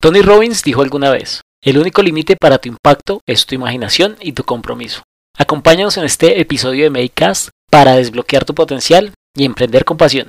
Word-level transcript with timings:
Tony 0.00 0.22
Robbins 0.22 0.62
dijo 0.62 0.82
alguna 0.82 1.10
vez, 1.10 1.40
el 1.60 1.76
único 1.76 2.02
límite 2.02 2.36
para 2.36 2.58
tu 2.58 2.68
impacto 2.68 3.20
es 3.26 3.46
tu 3.46 3.56
imaginación 3.56 4.16
y 4.20 4.30
tu 4.30 4.44
compromiso. 4.44 5.02
Acompáñanos 5.36 5.96
en 5.96 6.04
este 6.04 6.40
episodio 6.40 6.84
de 6.84 6.90
Makecast 6.90 7.48
para 7.68 7.96
desbloquear 7.96 8.44
tu 8.44 8.54
potencial 8.54 9.12
y 9.34 9.44
emprender 9.44 9.84
con 9.84 9.96
pasión. 9.96 10.28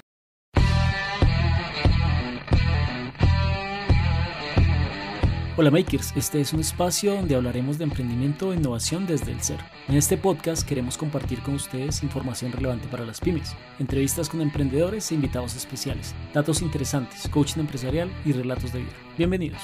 Hola 5.59 5.71
Makers, 5.71 6.13
este 6.15 6.39
es 6.39 6.53
un 6.53 6.61
espacio 6.61 7.13
donde 7.15 7.35
hablaremos 7.35 7.77
de 7.77 7.83
emprendimiento 7.83 8.53
e 8.53 8.55
innovación 8.55 9.05
desde 9.05 9.33
el 9.33 9.41
ser. 9.41 9.57
En 9.89 9.95
este 9.95 10.15
podcast 10.15 10.65
queremos 10.65 10.97
compartir 10.97 11.41
con 11.41 11.55
ustedes 11.55 12.01
información 12.01 12.53
relevante 12.53 12.87
para 12.87 13.05
las 13.05 13.19
pymes, 13.19 13.57
entrevistas 13.77 14.29
con 14.29 14.39
emprendedores 14.39 15.11
e 15.11 15.15
invitados 15.15 15.57
especiales, 15.57 16.15
datos 16.33 16.61
interesantes, 16.61 17.27
coaching 17.27 17.59
empresarial 17.59 18.09
y 18.23 18.31
relatos 18.31 18.71
de 18.71 18.79
vida. 18.79 18.93
Bienvenidos. 19.17 19.61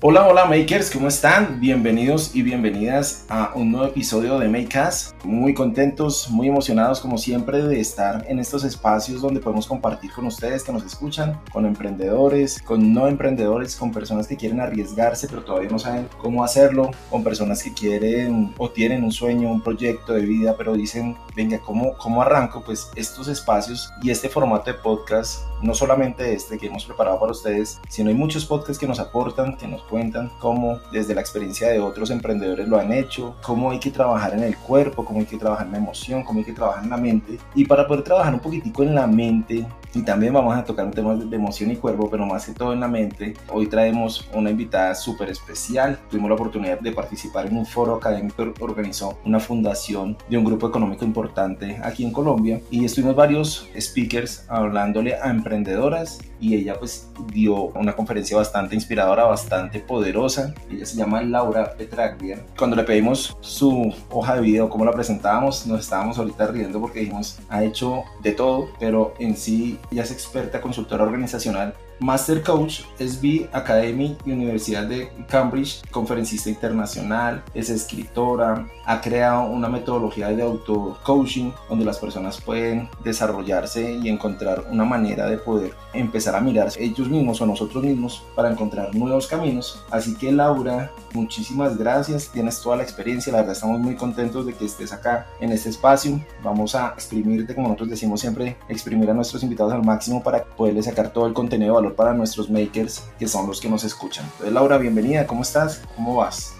Hola, 0.00 0.28
hola 0.28 0.44
makers, 0.44 0.92
¿cómo 0.92 1.08
están? 1.08 1.58
Bienvenidos 1.58 2.32
y 2.32 2.42
bienvenidas 2.42 3.26
a 3.28 3.50
un 3.56 3.72
nuevo 3.72 3.88
episodio 3.88 4.38
de 4.38 4.46
Makecast. 4.46 5.24
Muy 5.24 5.54
contentos, 5.54 6.30
muy 6.30 6.46
emocionados 6.46 7.00
como 7.00 7.18
siempre 7.18 7.64
de 7.64 7.80
estar 7.80 8.24
en 8.28 8.38
estos 8.38 8.62
espacios 8.62 9.20
donde 9.20 9.40
podemos 9.40 9.66
compartir 9.66 10.12
con 10.12 10.26
ustedes 10.26 10.62
que 10.62 10.70
nos 10.70 10.84
escuchan, 10.84 11.40
con 11.52 11.66
emprendedores, 11.66 12.62
con 12.62 12.94
no 12.94 13.08
emprendedores, 13.08 13.74
con 13.74 13.90
personas 13.90 14.28
que 14.28 14.36
quieren 14.36 14.60
arriesgarse 14.60 15.26
pero 15.26 15.42
todavía 15.42 15.68
no 15.68 15.80
saben 15.80 16.08
cómo 16.18 16.44
hacerlo, 16.44 16.92
con 17.10 17.24
personas 17.24 17.60
que 17.60 17.74
quieren 17.74 18.54
o 18.56 18.70
tienen 18.70 19.02
un 19.02 19.10
sueño, 19.10 19.50
un 19.50 19.62
proyecto 19.64 20.12
de 20.12 20.20
vida 20.20 20.54
pero 20.56 20.74
dicen, 20.74 21.16
venga, 21.34 21.58
¿cómo, 21.58 21.94
cómo 21.98 22.22
arranco? 22.22 22.62
Pues 22.64 22.88
estos 22.94 23.26
espacios 23.26 23.92
y 24.00 24.10
este 24.10 24.28
formato 24.28 24.70
de 24.70 24.78
podcast, 24.78 25.40
no 25.62 25.74
solamente 25.74 26.32
este 26.32 26.58
que 26.58 26.66
hemos 26.66 26.84
preparado 26.84 27.18
para 27.18 27.32
ustedes, 27.32 27.80
sino 27.88 28.10
hay 28.10 28.16
muchos 28.16 28.44
podcasts 28.44 28.78
que 28.78 28.86
nos 28.86 29.00
aportan, 29.00 29.56
que 29.56 29.66
nos 29.66 29.82
cuentan 29.82 30.30
cómo 30.38 30.78
desde 30.92 31.14
la 31.14 31.20
experiencia 31.20 31.68
de 31.68 31.80
otros 31.80 32.10
emprendedores 32.10 32.68
lo 32.68 32.78
han 32.78 32.92
hecho, 32.92 33.36
cómo 33.42 33.70
hay 33.70 33.78
que 33.78 33.90
trabajar 33.90 34.34
en 34.34 34.42
el 34.44 34.56
cuerpo, 34.56 35.04
cómo 35.04 35.20
hay 35.20 35.26
que 35.26 35.38
trabajar 35.38 35.66
en 35.66 35.72
la 35.72 35.78
emoción, 35.78 36.22
cómo 36.24 36.38
hay 36.38 36.44
que 36.44 36.52
trabajar 36.52 36.84
en 36.84 36.90
la 36.90 36.96
mente. 36.96 37.38
Y 37.54 37.64
para 37.64 37.86
poder 37.86 38.04
trabajar 38.04 38.34
un 38.34 38.40
poquitico 38.40 38.82
en 38.82 38.94
la 38.94 39.06
mente, 39.06 39.66
y 39.94 40.02
también 40.02 40.32
vamos 40.32 40.56
a 40.56 40.64
tocar 40.64 40.84
un 40.84 40.92
tema 40.92 41.14
de 41.14 41.36
emoción 41.36 41.70
y 41.70 41.76
cuerpo, 41.76 42.08
pero 42.10 42.26
más 42.26 42.46
que 42.46 42.52
todo 42.52 42.72
en 42.72 42.80
la 42.80 42.88
mente, 42.88 43.34
hoy 43.50 43.66
traemos 43.66 44.28
una 44.34 44.50
invitada 44.50 44.94
súper 44.94 45.30
especial. 45.30 45.98
Tuvimos 46.10 46.28
la 46.28 46.34
oportunidad 46.34 46.80
de 46.80 46.92
participar 46.92 47.46
en 47.46 47.56
un 47.56 47.66
foro 47.66 47.94
académico 47.94 48.52
que 48.52 48.64
organizó 48.64 49.18
una 49.24 49.40
fundación 49.40 50.16
de 50.28 50.38
un 50.38 50.44
grupo 50.44 50.68
económico 50.68 51.04
importante 51.04 51.80
aquí 51.82 52.04
en 52.04 52.12
Colombia 52.12 52.60
y 52.70 52.84
estuvimos 52.84 53.16
varios 53.16 53.68
speakers 53.78 54.44
hablándole 54.48 55.14
a 55.14 55.30
emprendedoras 55.48 56.18
y 56.40 56.54
ella 56.54 56.78
pues 56.78 57.08
dio 57.32 57.54
una 57.68 57.96
conferencia 57.96 58.36
bastante 58.36 58.74
inspiradora, 58.74 59.24
bastante 59.24 59.80
poderosa. 59.80 60.54
Ella 60.70 60.84
se 60.84 60.96
llama 60.96 61.22
Laura 61.22 61.72
Petraglia. 61.72 62.44
Cuando 62.56 62.76
le 62.76 62.84
pedimos 62.84 63.36
su 63.40 63.92
hoja 64.10 64.36
de 64.36 64.42
video, 64.42 64.68
cómo 64.68 64.84
la 64.84 64.92
presentábamos, 64.92 65.66
nos 65.66 65.80
estábamos 65.80 66.18
ahorita 66.18 66.48
riendo 66.48 66.80
porque 66.80 67.00
dijimos, 67.00 67.38
ha 67.48 67.64
hecho 67.64 68.04
de 68.22 68.32
todo, 68.32 68.68
pero 68.78 69.14
en 69.18 69.36
sí 69.36 69.78
ella 69.90 70.02
es 70.02 70.10
experta 70.10 70.60
consultora 70.60 71.04
organizacional 71.04 71.74
Master 72.00 72.42
Coach, 72.42 72.82
SB 72.98 73.48
Academy 73.52 74.16
y 74.24 74.32
Universidad 74.32 74.84
de 74.84 75.10
Cambridge, 75.28 75.82
conferencista 75.90 76.48
internacional, 76.48 77.42
es 77.54 77.70
escritora, 77.70 78.68
ha 78.84 79.00
creado 79.00 79.50
una 79.50 79.68
metodología 79.68 80.28
de 80.28 80.42
auto-coaching 80.42 81.50
donde 81.68 81.84
las 81.84 81.98
personas 81.98 82.40
pueden 82.40 82.88
desarrollarse 83.02 83.98
y 84.02 84.08
encontrar 84.08 84.64
una 84.70 84.84
manera 84.84 85.26
de 85.26 85.38
poder 85.38 85.74
empezar 85.92 86.36
a 86.36 86.40
mirarse 86.40 86.82
ellos 86.82 87.08
mismos 87.08 87.40
o 87.40 87.46
nosotros 87.46 87.82
mismos 87.82 88.22
para 88.34 88.50
encontrar 88.50 88.94
nuevos 88.94 89.26
caminos. 89.26 89.84
Así 89.90 90.14
que 90.14 90.30
Laura, 90.30 90.90
muchísimas 91.12 91.76
gracias, 91.76 92.30
tienes 92.30 92.60
toda 92.60 92.76
la 92.76 92.82
experiencia, 92.82 93.32
la 93.32 93.38
verdad 93.38 93.54
estamos 93.54 93.80
muy 93.80 93.96
contentos 93.96 94.46
de 94.46 94.54
que 94.54 94.64
estés 94.64 94.92
acá 94.92 95.26
en 95.40 95.52
este 95.52 95.68
espacio. 95.70 96.20
Vamos 96.42 96.74
a 96.74 96.88
exprimirte, 96.88 97.54
como 97.54 97.68
nosotros 97.68 97.90
decimos 97.90 98.20
siempre, 98.20 98.56
exprimir 98.68 99.10
a 99.10 99.14
nuestros 99.14 99.42
invitados 99.42 99.72
al 99.72 99.84
máximo 99.84 100.22
para 100.22 100.44
poderles 100.44 100.86
sacar 100.86 101.12
todo 101.12 101.26
el 101.26 101.34
contenido 101.34 101.74
de 101.74 101.80
valor 101.80 101.94
para 101.94 102.14
nuestros 102.14 102.50
makers 102.50 103.04
que 103.18 103.28
son 103.28 103.46
los 103.46 103.60
que 103.60 103.68
nos 103.68 103.84
escuchan. 103.84 104.24
Entonces, 104.24 104.52
Laura, 104.52 104.78
bienvenida, 104.78 105.26
¿cómo 105.26 105.42
estás? 105.42 105.82
¿Cómo 105.96 106.16
vas? 106.16 106.54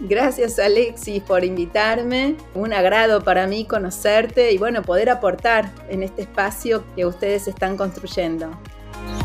Gracias 0.00 0.58
Alexis 0.58 1.22
por 1.22 1.44
invitarme. 1.44 2.36
Un 2.54 2.72
agrado 2.72 3.22
para 3.22 3.46
mí 3.46 3.64
conocerte 3.64 4.52
y 4.52 4.58
bueno, 4.58 4.82
poder 4.82 5.08
aportar 5.08 5.72
en 5.88 6.02
este 6.02 6.22
espacio 6.22 6.84
que 6.96 7.06
ustedes 7.06 7.46
están 7.48 7.76
construyendo. 7.76 8.50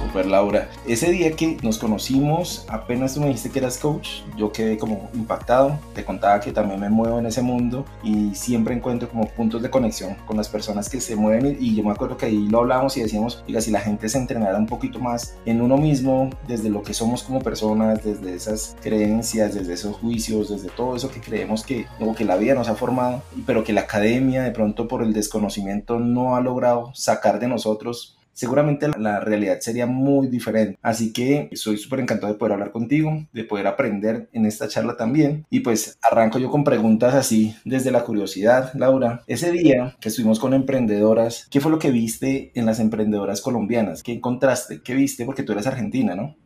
Super 0.10 0.26
Laura. 0.26 0.68
Ese 0.88 1.12
día 1.12 1.34
que 1.34 1.58
nos 1.62 1.78
conocimos, 1.78 2.66
apenas 2.68 3.14
tú 3.14 3.20
me 3.20 3.28
dijiste 3.28 3.52
que 3.52 3.60
eras 3.60 3.78
coach, 3.78 4.22
yo 4.36 4.52
quedé 4.52 4.76
como 4.76 5.08
impactado. 5.14 5.78
Te 5.94 6.04
contaba 6.04 6.40
que 6.40 6.52
también 6.52 6.80
me 6.80 6.90
muevo 6.90 7.20
en 7.20 7.28
ese 7.28 7.44
mundo 7.44 7.86
y 8.04 8.34
siempre 8.34 8.74
encuentro 8.74 9.08
como 9.08 9.28
puntos 9.28 9.62
de 9.62 9.70
conexión 9.70 10.16
con 10.26 10.36
las 10.36 10.50
personas 10.50 10.90
que 10.90 11.00
se 11.00 11.16
mueven. 11.16 11.58
Y 11.60 11.76
yo 11.76 11.84
me 11.84 11.92
acuerdo 11.92 12.18
que 12.18 12.26
ahí 12.26 12.48
lo 12.48 12.62
hablamos 12.62 12.98
y 12.98 13.02
decíamos, 13.02 13.44
oiga, 13.48 13.62
si 13.62 13.70
la 13.70 13.82
gente 13.82 14.10
se 14.10 14.18
entrenara 14.18 14.58
un 14.58 14.66
poquito 14.66 14.98
más 14.98 15.38
en 15.46 15.62
uno 15.62 15.78
mismo, 15.78 16.32
desde 16.48 16.72
lo 16.72 16.82
que 16.82 16.96
somos 16.96 17.22
como 17.22 17.40
personas, 17.42 18.04
desde 18.04 18.34
esas 18.34 18.78
creencias, 18.82 19.54
desde 19.54 19.74
esos 19.74 19.96
juicios, 19.98 20.50
desde 20.50 20.70
todo 20.70 20.96
eso 20.96 21.12
que 21.12 21.22
creemos 21.22 21.64
que, 21.64 21.86
o 22.00 22.16
que 22.16 22.26
la 22.26 22.36
vida 22.36 22.56
nos 22.56 22.68
ha 22.68 22.74
formado, 22.74 23.22
pero 23.46 23.64
que 23.64 23.74
la 23.74 23.82
academia 23.82 24.42
de 24.42 24.52
pronto 24.52 24.88
por 24.88 25.04
el 25.04 25.14
desconocimiento 25.14 26.00
no 26.00 26.36
ha 26.36 26.42
logrado 26.42 26.92
sacar 26.96 27.40
de 27.40 27.48
nosotros 27.48 28.16
seguramente 28.40 28.88
la 28.98 29.20
realidad 29.20 29.60
sería 29.60 29.86
muy 29.86 30.28
diferente. 30.28 30.80
Así 30.82 31.12
que 31.12 31.50
soy 31.56 31.78
súper 31.78 32.00
encantado 32.00 32.32
de 32.32 32.40
poder 32.40 32.54
hablar 32.54 32.72
contigo, 32.72 33.28
de 33.34 33.44
poder 33.44 33.68
aprender 33.68 34.30
en 34.32 34.46
esta 34.46 34.70
charla 34.70 34.96
también. 34.96 35.46
Y 35.50 35.60
pues 35.60 36.00
arranco 36.02 36.40
yo 36.40 36.50
con 36.50 36.64
preguntas 36.64 37.16
así 37.16 37.54
desde 37.66 37.92
la 37.92 38.06
curiosidad, 38.06 38.72
Laura. 38.76 39.24
Ese 39.28 39.52
día 39.52 39.98
que 40.00 40.08
estuvimos 40.08 40.40
con 40.40 40.54
emprendedoras, 40.54 41.48
¿qué 41.52 41.60
fue 41.60 41.70
lo 41.70 41.80
que 41.80 41.92
viste 41.92 42.54
en 42.56 42.66
las 42.66 42.80
emprendedoras 42.80 43.42
colombianas? 43.42 44.04
¿Qué 44.04 44.14
encontraste? 44.14 44.82
¿Qué 44.84 44.94
viste? 44.94 45.26
Porque 45.26 45.44
tú 45.44 45.52
eres 45.52 45.68
argentina, 45.68 46.16
¿no? 46.16 46.38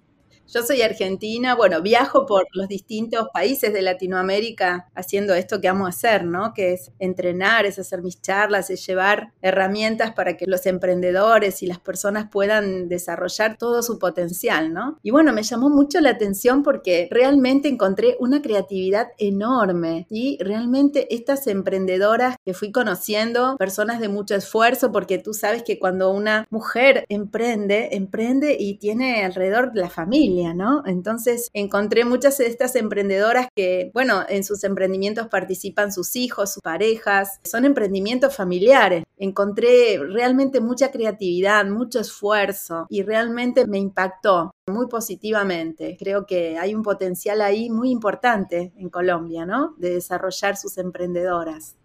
Yo 0.54 0.62
soy 0.62 0.84
argentina, 0.84 1.56
bueno, 1.56 1.82
viajo 1.82 2.28
por 2.28 2.46
los 2.54 2.68
distintos 2.68 3.28
países 3.34 3.74
de 3.74 3.82
Latinoamérica 3.82 4.88
haciendo 4.94 5.34
esto 5.34 5.60
que 5.60 5.68
amo 5.68 5.88
hacer, 5.88 6.26
¿no? 6.26 6.54
Que 6.54 6.74
es 6.74 6.92
entrenar, 7.00 7.66
es 7.66 7.80
hacer 7.80 8.04
mis 8.04 8.22
charlas, 8.22 8.70
es 8.70 8.86
llevar 8.86 9.34
herramientas 9.42 10.14
para 10.14 10.38
que 10.38 10.46
los 10.46 10.68
emprendedores 10.68 11.64
y 11.64 11.66
las 11.66 11.80
personas 11.80 12.30
puedan 12.30 12.88
desarrollar 12.88 13.58
todo 13.58 13.82
su 13.82 13.98
potencial, 13.98 14.72
¿no? 14.72 15.00
Y 15.02 15.10
bueno, 15.10 15.34
me 15.34 15.42
llamó 15.42 15.72
mucho 15.72 16.00
la 16.02 16.12
atención 16.12 16.62
porque 16.62 17.08
realmente 17.10 17.68
encontré 17.68 18.16
una 18.20 18.44
creatividad 18.44 19.08
enorme 19.18 20.06
y 20.12 20.38
realmente 20.40 21.16
estas 21.16 21.48
emprendedoras 21.48 22.36
que 22.46 22.54
fui 22.54 22.72
conociendo, 22.72 23.58
personas 23.58 24.00
de 24.00 24.08
mucho 24.08 24.36
esfuerzo, 24.36 24.92
porque 24.92 25.18
tú 25.18 25.34
sabes 25.34 25.64
que 25.64 25.80
cuando 25.80 26.12
una 26.12 26.46
mujer 26.52 27.06
emprende, 27.10 27.90
emprende 27.94 28.56
y 28.60 28.78
tiene 28.78 29.26
alrededor 29.26 29.72
la 29.74 29.90
familia 29.90 30.43
¿no? 30.54 30.84
Entonces 30.86 31.50
encontré 31.54 32.04
muchas 32.04 32.40
de 32.40 32.48
estas 32.48 32.76
emprendedoras 32.76 33.48
que, 33.56 33.92
bueno, 33.94 34.24
en 34.28 34.44
sus 34.44 34.64
emprendimientos 34.64 35.28
participan 35.28 35.94
sus 35.94 36.16
hijos, 36.16 36.54
sus 36.54 36.62
parejas, 36.62 37.40
son 37.44 37.66
emprendimientos 37.66 38.36
familiares. 38.36 39.04
Encontré 39.18 40.00
realmente 40.00 40.60
mucha 40.60 40.92
creatividad, 40.92 41.66
mucho 41.66 42.00
esfuerzo 42.00 42.88
y 42.90 43.04
realmente 43.04 43.66
me 43.68 43.78
impactó 43.78 44.52
muy 44.68 44.88
positivamente. 44.88 45.96
Creo 46.00 46.26
que 46.26 46.58
hay 46.58 46.74
un 46.76 46.84
potencial 46.84 47.42
ahí 47.42 47.70
muy 47.70 47.92
importante 47.92 48.74
en 48.76 48.90
Colombia, 48.90 49.46
¿no? 49.46 49.76
De 49.78 49.92
desarrollar 49.92 50.58
sus 50.58 50.78
emprendedoras. 50.78 51.76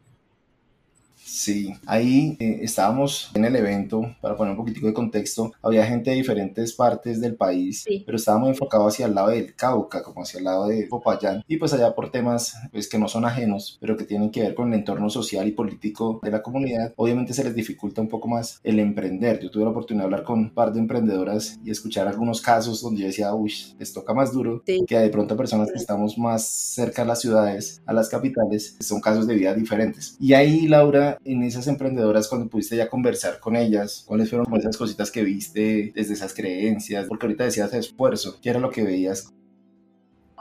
Sí, 1.28 1.74
ahí 1.84 2.36
eh, 2.40 2.60
estábamos 2.62 3.30
en 3.34 3.44
el 3.44 3.54
evento, 3.54 4.16
para 4.22 4.34
poner 4.34 4.52
un 4.52 4.56
poquitico 4.56 4.86
de 4.86 4.94
contexto, 4.94 5.52
había 5.62 5.84
gente 5.84 6.10
de 6.10 6.16
diferentes 6.16 6.72
partes 6.72 7.20
del 7.20 7.36
país, 7.36 7.84
pero 8.06 8.16
estábamos 8.16 8.48
enfocados 8.48 8.94
hacia 8.94 9.06
el 9.06 9.14
lado 9.14 9.28
del 9.28 9.54
Cauca, 9.54 10.02
como 10.02 10.22
hacia 10.22 10.38
el 10.38 10.44
lado 10.44 10.68
de 10.68 10.86
Popayán, 10.86 11.44
y 11.46 11.58
pues 11.58 11.74
allá 11.74 11.94
por 11.94 12.10
temas 12.10 12.54
pues 12.72 12.88
que 12.88 12.98
no 12.98 13.08
son 13.08 13.26
ajenos, 13.26 13.76
pero 13.78 13.96
que 13.96 14.04
tienen 14.04 14.30
que 14.30 14.40
ver 14.40 14.54
con 14.54 14.72
el 14.72 14.78
entorno 14.78 15.10
social 15.10 15.46
y 15.46 15.52
político 15.52 16.18
de 16.22 16.30
la 16.30 16.42
comunidad, 16.42 16.94
obviamente 16.96 17.34
se 17.34 17.44
les 17.44 17.54
dificulta 17.54 18.00
un 18.00 18.08
poco 18.08 18.26
más 18.26 18.60
el 18.64 18.78
emprender. 18.78 19.38
Yo 19.40 19.50
tuve 19.50 19.64
la 19.64 19.70
oportunidad 19.70 20.04
de 20.04 20.06
hablar 20.06 20.24
con 20.24 20.38
un 20.38 20.54
par 20.54 20.72
de 20.72 20.80
emprendedoras 20.80 21.60
y 21.62 21.70
escuchar 21.70 22.08
algunos 22.08 22.40
casos 22.40 22.80
donde 22.80 23.02
yo 23.02 23.06
decía, 23.06 23.34
uy, 23.34 23.52
les 23.78 23.92
toca 23.92 24.14
más 24.14 24.32
duro 24.32 24.62
que 24.64 24.98
de 24.98 25.10
pronto 25.10 25.36
personas 25.36 25.70
que 25.70 25.78
estamos 25.78 26.16
más 26.16 26.46
cerca 26.46 27.02
a 27.02 27.04
las 27.04 27.20
ciudades, 27.20 27.82
a 27.84 27.92
las 27.92 28.08
capitales, 28.08 28.76
son 28.80 29.00
casos 29.02 29.26
de 29.26 29.34
vida 29.34 29.52
diferentes. 29.52 30.16
Y 30.18 30.32
ahí, 30.32 30.66
Laura, 30.66 31.17
en 31.24 31.42
esas 31.42 31.66
emprendedoras 31.66 32.28
cuando 32.28 32.48
pudiste 32.48 32.76
ya 32.76 32.88
conversar 32.88 33.40
con 33.40 33.56
ellas? 33.56 34.04
¿Cuáles 34.06 34.30
fueron 34.30 34.46
esas 34.56 34.76
cositas 34.76 35.10
que 35.10 35.22
viste 35.22 35.92
desde 35.94 36.14
esas 36.14 36.34
creencias? 36.34 37.06
Porque 37.06 37.26
ahorita 37.26 37.44
decías 37.44 37.72
esfuerzo, 37.74 38.38
¿qué 38.40 38.50
era 38.50 38.60
lo 38.60 38.70
que 38.70 38.82
veías? 38.82 39.32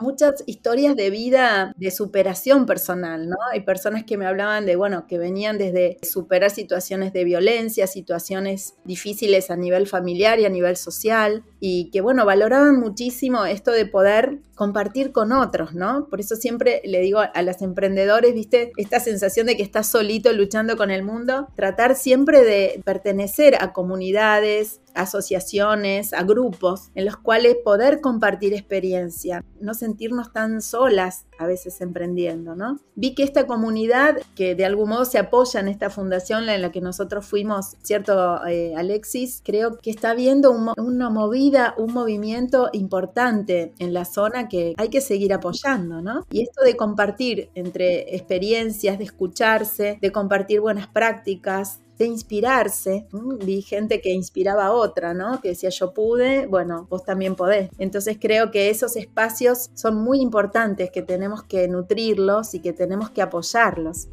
muchas 0.00 0.42
historias 0.46 0.96
de 0.96 1.10
vida, 1.10 1.72
de 1.76 1.90
superación 1.90 2.66
personal, 2.66 3.28
¿no? 3.28 3.36
Hay 3.52 3.60
personas 3.60 4.04
que 4.04 4.16
me 4.16 4.26
hablaban 4.26 4.66
de, 4.66 4.76
bueno, 4.76 5.06
que 5.06 5.18
venían 5.18 5.58
desde 5.58 5.98
superar 6.02 6.50
situaciones 6.50 7.12
de 7.12 7.24
violencia, 7.24 7.86
situaciones 7.86 8.74
difíciles 8.84 9.50
a 9.50 9.56
nivel 9.56 9.86
familiar 9.86 10.38
y 10.38 10.44
a 10.44 10.50
nivel 10.50 10.76
social, 10.76 11.44
y 11.60 11.90
que, 11.90 12.00
bueno, 12.00 12.24
valoraban 12.24 12.78
muchísimo 12.78 13.44
esto 13.44 13.72
de 13.72 13.86
poder 13.86 14.38
compartir 14.58 15.12
con 15.12 15.30
otros, 15.30 15.72
¿no? 15.72 16.08
Por 16.08 16.18
eso 16.18 16.34
siempre 16.34 16.82
le 16.84 16.98
digo 16.98 17.20
a 17.20 17.42
los 17.42 17.62
emprendedores, 17.62 18.34
¿viste? 18.34 18.72
Esta 18.76 18.98
sensación 18.98 19.46
de 19.46 19.56
que 19.56 19.62
estás 19.62 19.86
solito 19.86 20.32
luchando 20.32 20.76
con 20.76 20.90
el 20.90 21.04
mundo, 21.04 21.46
tratar 21.54 21.94
siempre 21.94 22.42
de 22.42 22.82
pertenecer 22.84 23.54
a 23.60 23.72
comunidades, 23.72 24.80
asociaciones, 24.94 26.12
a 26.12 26.24
grupos 26.24 26.90
en 26.96 27.04
los 27.04 27.16
cuales 27.16 27.54
poder 27.64 28.00
compartir 28.00 28.52
experiencia, 28.52 29.44
no 29.60 29.74
sentirnos 29.74 30.32
tan 30.32 30.60
solas 30.60 31.27
a 31.38 31.46
veces 31.46 31.80
emprendiendo, 31.80 32.54
¿no? 32.54 32.78
Vi 32.94 33.14
que 33.14 33.22
esta 33.22 33.46
comunidad 33.46 34.18
que 34.34 34.54
de 34.54 34.64
algún 34.64 34.90
modo 34.90 35.04
se 35.04 35.18
apoya 35.18 35.60
en 35.60 35.68
esta 35.68 35.90
fundación 35.90 36.48
en 36.48 36.62
la 36.62 36.72
que 36.72 36.80
nosotros 36.80 37.26
fuimos, 37.26 37.76
¿cierto, 37.82 38.44
eh, 38.46 38.74
Alexis? 38.76 39.40
Creo 39.44 39.78
que 39.78 39.90
está 39.90 40.14
viendo 40.14 40.52
una 40.76 41.10
movida, 41.10 41.74
un 41.78 41.92
movimiento 41.92 42.70
importante 42.72 43.72
en 43.78 43.92
la 43.92 44.04
zona 44.04 44.48
que 44.48 44.74
hay 44.76 44.88
que 44.88 45.00
seguir 45.00 45.32
apoyando, 45.32 46.02
¿no? 46.02 46.26
Y 46.30 46.42
esto 46.42 46.62
de 46.64 46.76
compartir 46.76 47.50
entre 47.54 48.14
experiencias, 48.16 48.98
de 48.98 49.04
escucharse, 49.04 49.98
de 50.00 50.12
compartir 50.12 50.60
buenas 50.60 50.88
prácticas, 50.88 51.80
de 51.98 52.06
inspirarse. 52.06 53.06
Vi 53.44 53.62
gente 53.62 54.00
que 54.00 54.10
inspiraba 54.10 54.66
a 54.66 54.72
otra, 54.72 55.14
¿no? 55.14 55.40
Que 55.40 55.50
decía 55.50 55.70
yo 55.70 55.92
pude, 55.92 56.46
bueno, 56.46 56.86
vos 56.88 57.04
también 57.04 57.34
podés. 57.34 57.70
Entonces 57.78 58.16
creo 58.20 58.50
que 58.50 58.70
esos 58.70 58.96
espacios 58.96 59.70
son 59.74 59.96
muy 59.96 60.20
importantes, 60.20 60.90
que 60.90 61.02
tenemos 61.02 61.42
que 61.42 61.66
nutrirlos 61.68 62.54
y 62.54 62.60
que 62.60 62.72
tenemos 62.72 63.10
que 63.10 63.22
apoyarlos. 63.22 64.08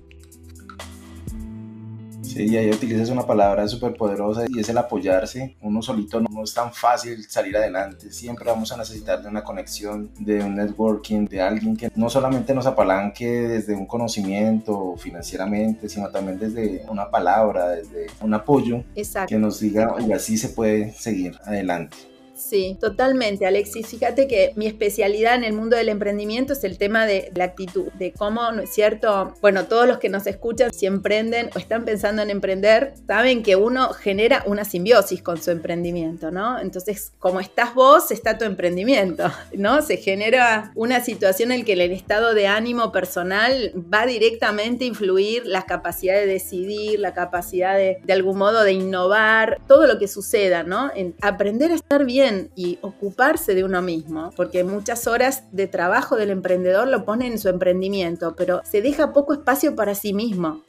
Sí, 2.35 2.47
y 2.49 2.57
ahí 2.57 2.69
utilizas 2.69 3.09
una 3.09 3.25
palabra 3.25 3.65
súper 3.65 3.93
poderosa 3.93 4.43
y 4.49 4.59
es 4.59 4.67
el 4.67 4.77
apoyarse. 4.77 5.55
Uno 5.61 5.81
solito 5.81 6.19
no, 6.19 6.43
es 6.43 6.53
tan 6.53 6.73
fácil 6.73 7.23
salir 7.29 7.55
adelante. 7.55 8.11
Siempre 8.11 8.45
vamos 8.45 8.73
a 8.73 8.77
necesitar 8.77 9.23
de 9.23 9.29
una 9.29 9.41
conexión, 9.41 10.09
de 10.19 10.43
un 10.43 10.55
networking, 10.55 11.27
de 11.27 11.39
alguien 11.39 11.77
que 11.77 11.89
no 11.95 12.09
solamente 12.09 12.53
nos 12.53 12.65
apalanque 12.65 13.25
desde 13.25 13.73
un 13.73 13.85
conocimiento 13.85 14.95
financieramente, 14.97 15.87
sino 15.87 16.09
también 16.09 16.37
desde 16.37 16.85
una 16.89 17.09
palabra, 17.09 17.69
desde 17.69 18.07
un 18.19 18.33
apoyo 18.33 18.83
que 19.29 19.37
nos 19.37 19.61
diga, 19.61 19.95
y 20.05 20.11
así 20.11 20.37
se 20.37 20.49
puede 20.49 20.91
seguir 20.91 21.39
adelante. 21.45 22.14
Sí, 22.35 22.77
totalmente, 22.81 23.45
Alexis. 23.45 23.87
Fíjate 23.87 24.27
que 24.27 24.51
mi 24.55 24.67
especialidad 24.67 25.35
en 25.35 25.45
el 25.45 25.53
mundo 25.53 25.77
del 25.77 25.87
emprendimiento 25.87 26.51
es 26.51 26.65
el 26.65 26.77
tema 26.77 27.05
de 27.05 27.31
la 27.33 27.45
actitud, 27.45 27.87
de 27.93 28.11
cómo, 28.11 28.51
¿no 28.51 28.63
es 28.63 28.73
cierto? 28.73 29.33
Bueno, 29.41 29.65
todos 29.65 29.87
los 29.87 29.99
que 29.99 30.09
nos 30.09 30.27
escuchan, 30.27 30.73
si 30.73 30.85
emprenden 30.85 31.49
o 31.55 31.59
están 31.59 31.85
pensando 31.85 32.21
en 32.21 32.29
emprender, 32.29 32.93
saben 33.07 33.41
que 33.41 33.55
uno 33.55 33.93
genera 33.93 34.43
una 34.47 34.65
simbiosis 34.65 35.21
con 35.21 35.41
su 35.41 35.51
emprendimiento, 35.51 36.29
¿no? 36.29 36.59
Entonces, 36.59 37.13
como 37.19 37.39
estás 37.39 37.73
vos, 37.73 38.11
está 38.11 38.37
tu 38.37 38.43
emprendimiento, 38.43 39.31
¿no? 39.53 39.81
Se 39.81 39.95
genera 39.95 40.73
una 40.75 40.99
situación 40.99 41.53
en 41.53 41.59
la 41.59 41.65
que 41.65 41.73
el 41.73 41.81
estado 41.81 42.33
de 42.33 42.47
ánimo 42.47 42.91
personal 42.91 43.71
va 43.75 44.05
directamente 44.05 44.83
a 44.83 44.87
influir 44.89 45.45
la 45.45 45.61
capacidad 45.61 46.15
de 46.15 46.25
decidir, 46.25 46.99
la 46.99 47.13
capacidad 47.13 47.77
de, 47.77 47.99
de 48.03 48.13
algún 48.13 48.37
modo, 48.37 48.63
de 48.63 48.73
innovar, 48.73 49.61
todo 49.67 49.87
lo 49.87 49.97
que 49.99 50.09
suceda, 50.09 50.63
¿no? 50.63 50.91
En 50.93 51.15
aprender 51.21 51.71
a 51.71 51.75
estar 51.75 52.03
bien 52.03 52.24
y 52.55 52.79
ocuparse 52.81 53.55
de 53.55 53.63
uno 53.63 53.81
mismo, 53.81 54.31
porque 54.35 54.63
muchas 54.63 55.07
horas 55.07 55.43
de 55.51 55.67
trabajo 55.67 56.15
del 56.15 56.29
emprendedor 56.29 56.87
lo 56.87 57.05
pone 57.05 57.27
en 57.27 57.39
su 57.39 57.49
emprendimiento, 57.49 58.35
pero 58.35 58.61
se 58.63 58.81
deja 58.81 59.13
poco 59.13 59.33
espacio 59.33 59.75
para 59.75 59.95
sí 59.95 60.13
mismo. 60.13 60.63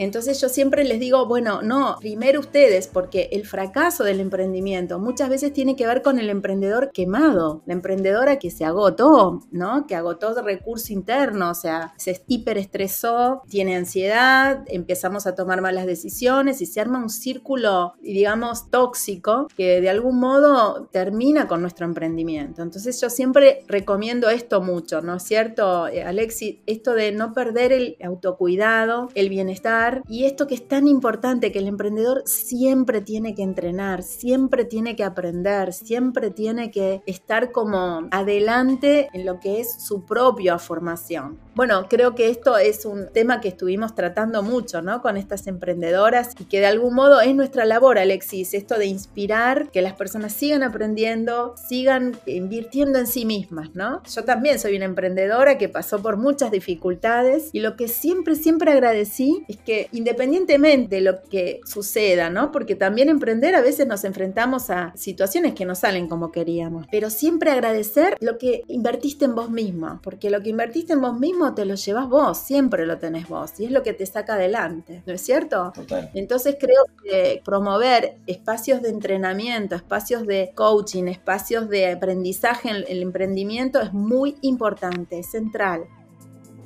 Entonces 0.00 0.40
yo 0.40 0.48
siempre 0.48 0.82
les 0.84 0.98
digo, 0.98 1.26
bueno, 1.26 1.60
no, 1.60 1.98
primero 2.00 2.40
ustedes, 2.40 2.88
porque 2.88 3.28
el 3.32 3.46
fracaso 3.46 4.02
del 4.02 4.20
emprendimiento 4.20 4.98
muchas 4.98 5.28
veces 5.28 5.52
tiene 5.52 5.76
que 5.76 5.86
ver 5.86 6.00
con 6.00 6.18
el 6.18 6.30
emprendedor 6.30 6.90
quemado, 6.90 7.60
la 7.66 7.74
emprendedora 7.74 8.38
que 8.38 8.50
se 8.50 8.64
agotó, 8.64 9.42
¿no? 9.50 9.86
Que 9.86 9.96
agotó 9.96 10.34
de 10.34 10.40
recurso 10.40 10.94
interno, 10.94 11.50
o 11.50 11.54
sea, 11.54 11.92
se 11.98 12.24
hiperestresó, 12.28 13.42
tiene 13.50 13.76
ansiedad, 13.76 14.64
empezamos 14.68 15.26
a 15.26 15.34
tomar 15.34 15.60
malas 15.60 15.84
decisiones 15.84 16.62
y 16.62 16.66
se 16.66 16.80
arma 16.80 16.98
un 16.98 17.10
círculo, 17.10 17.92
digamos, 18.00 18.70
tóxico 18.70 19.48
que 19.54 19.82
de 19.82 19.90
algún 19.90 20.18
modo 20.18 20.88
termina 20.90 21.46
con 21.46 21.60
nuestro 21.60 21.84
emprendimiento. 21.84 22.62
Entonces 22.62 22.98
yo 23.02 23.10
siempre 23.10 23.64
recomiendo 23.68 24.30
esto 24.30 24.62
mucho, 24.62 25.02
¿no 25.02 25.16
es 25.16 25.24
cierto, 25.24 25.88
eh, 25.88 26.02
Alexi? 26.04 26.62
Esto 26.64 26.94
de 26.94 27.12
no 27.12 27.34
perder 27.34 27.72
el 27.72 27.98
autocuidado, 28.02 29.10
el 29.14 29.28
bienestar, 29.28 29.89
y 30.08 30.24
esto 30.24 30.46
que 30.46 30.54
es 30.54 30.66
tan 30.66 30.86
importante, 30.86 31.52
que 31.52 31.58
el 31.58 31.68
emprendedor 31.68 32.22
siempre 32.26 33.00
tiene 33.00 33.34
que 33.34 33.42
entrenar, 33.42 34.02
siempre 34.02 34.64
tiene 34.64 34.96
que 34.96 35.04
aprender, 35.04 35.72
siempre 35.72 36.30
tiene 36.30 36.70
que 36.70 37.02
estar 37.06 37.52
como 37.52 38.08
adelante 38.10 39.08
en 39.12 39.26
lo 39.26 39.40
que 39.40 39.60
es 39.60 39.82
su 39.82 40.04
propia 40.04 40.58
formación. 40.58 41.38
Bueno, 41.54 41.86
creo 41.90 42.14
que 42.14 42.30
esto 42.30 42.56
es 42.58 42.84
un 42.84 43.08
tema 43.12 43.40
que 43.40 43.48
estuvimos 43.48 43.96
tratando 43.96 44.42
mucho, 44.42 44.82
¿no? 44.82 45.02
Con 45.02 45.16
estas 45.16 45.48
emprendedoras 45.48 46.34
y 46.38 46.44
que 46.44 46.60
de 46.60 46.66
algún 46.66 46.94
modo 46.94 47.20
es 47.20 47.34
nuestra 47.34 47.64
labor, 47.64 47.98
Alexis, 47.98 48.54
esto 48.54 48.78
de 48.78 48.86
inspirar 48.86 49.70
que 49.70 49.82
las 49.82 49.94
personas 49.94 50.32
sigan 50.32 50.62
aprendiendo, 50.62 51.54
sigan 51.56 52.16
invirtiendo 52.26 53.00
en 53.00 53.08
sí 53.08 53.24
mismas, 53.24 53.74
¿no? 53.74 54.00
Yo 54.14 54.24
también 54.24 54.60
soy 54.60 54.76
una 54.76 54.84
emprendedora 54.84 55.58
que 55.58 55.68
pasó 55.68 56.00
por 56.00 56.16
muchas 56.16 56.52
dificultades 56.52 57.50
y 57.52 57.60
lo 57.60 57.76
que 57.76 57.88
siempre, 57.88 58.36
siempre 58.36 58.70
agradecí 58.70 59.44
es 59.48 59.56
que 59.56 59.88
independientemente 59.92 60.96
de 60.96 61.00
lo 61.00 61.22
que 61.22 61.60
suceda, 61.64 62.30
¿no? 62.30 62.52
Porque 62.52 62.76
también 62.76 63.08
emprender 63.08 63.56
a 63.56 63.60
veces 63.60 63.88
nos 63.88 64.04
enfrentamos 64.04 64.70
a 64.70 64.92
situaciones 64.96 65.54
que 65.54 65.64
no 65.64 65.74
salen 65.74 66.08
como 66.08 66.30
queríamos, 66.30 66.86
pero 66.92 67.10
siempre 67.10 67.50
agradecer 67.50 68.16
lo 68.20 68.38
que 68.38 68.62
invertiste 68.68 69.24
en 69.24 69.34
vos 69.34 69.50
mismo, 69.50 70.00
porque 70.02 70.30
lo 70.30 70.42
que 70.42 70.50
invertiste 70.50 70.92
en 70.92 71.00
vos 71.00 71.18
mismo 71.40 71.54
te 71.54 71.64
lo 71.64 71.74
llevas 71.74 72.08
vos, 72.08 72.38
siempre 72.38 72.86
lo 72.86 72.98
tenés 72.98 73.28
vos, 73.28 73.58
y 73.58 73.64
es 73.64 73.70
lo 73.70 73.82
que 73.82 73.94
te 73.94 74.04
saca 74.04 74.34
adelante, 74.34 75.02
¿no 75.06 75.14
es 75.14 75.22
cierto? 75.22 75.72
Total. 75.74 76.10
Entonces 76.14 76.56
creo 76.60 76.84
que 77.02 77.40
promover 77.44 78.16
espacios 78.26 78.82
de 78.82 78.90
entrenamiento, 78.90 79.74
espacios 79.74 80.26
de 80.26 80.52
coaching, 80.54 81.04
espacios 81.04 81.68
de 81.68 81.92
aprendizaje 81.92 82.68
en 82.68 82.84
el 82.86 83.02
emprendimiento 83.02 83.80
es 83.80 83.92
muy 83.92 84.36
importante, 84.42 85.20
es 85.20 85.30
central. 85.30 85.84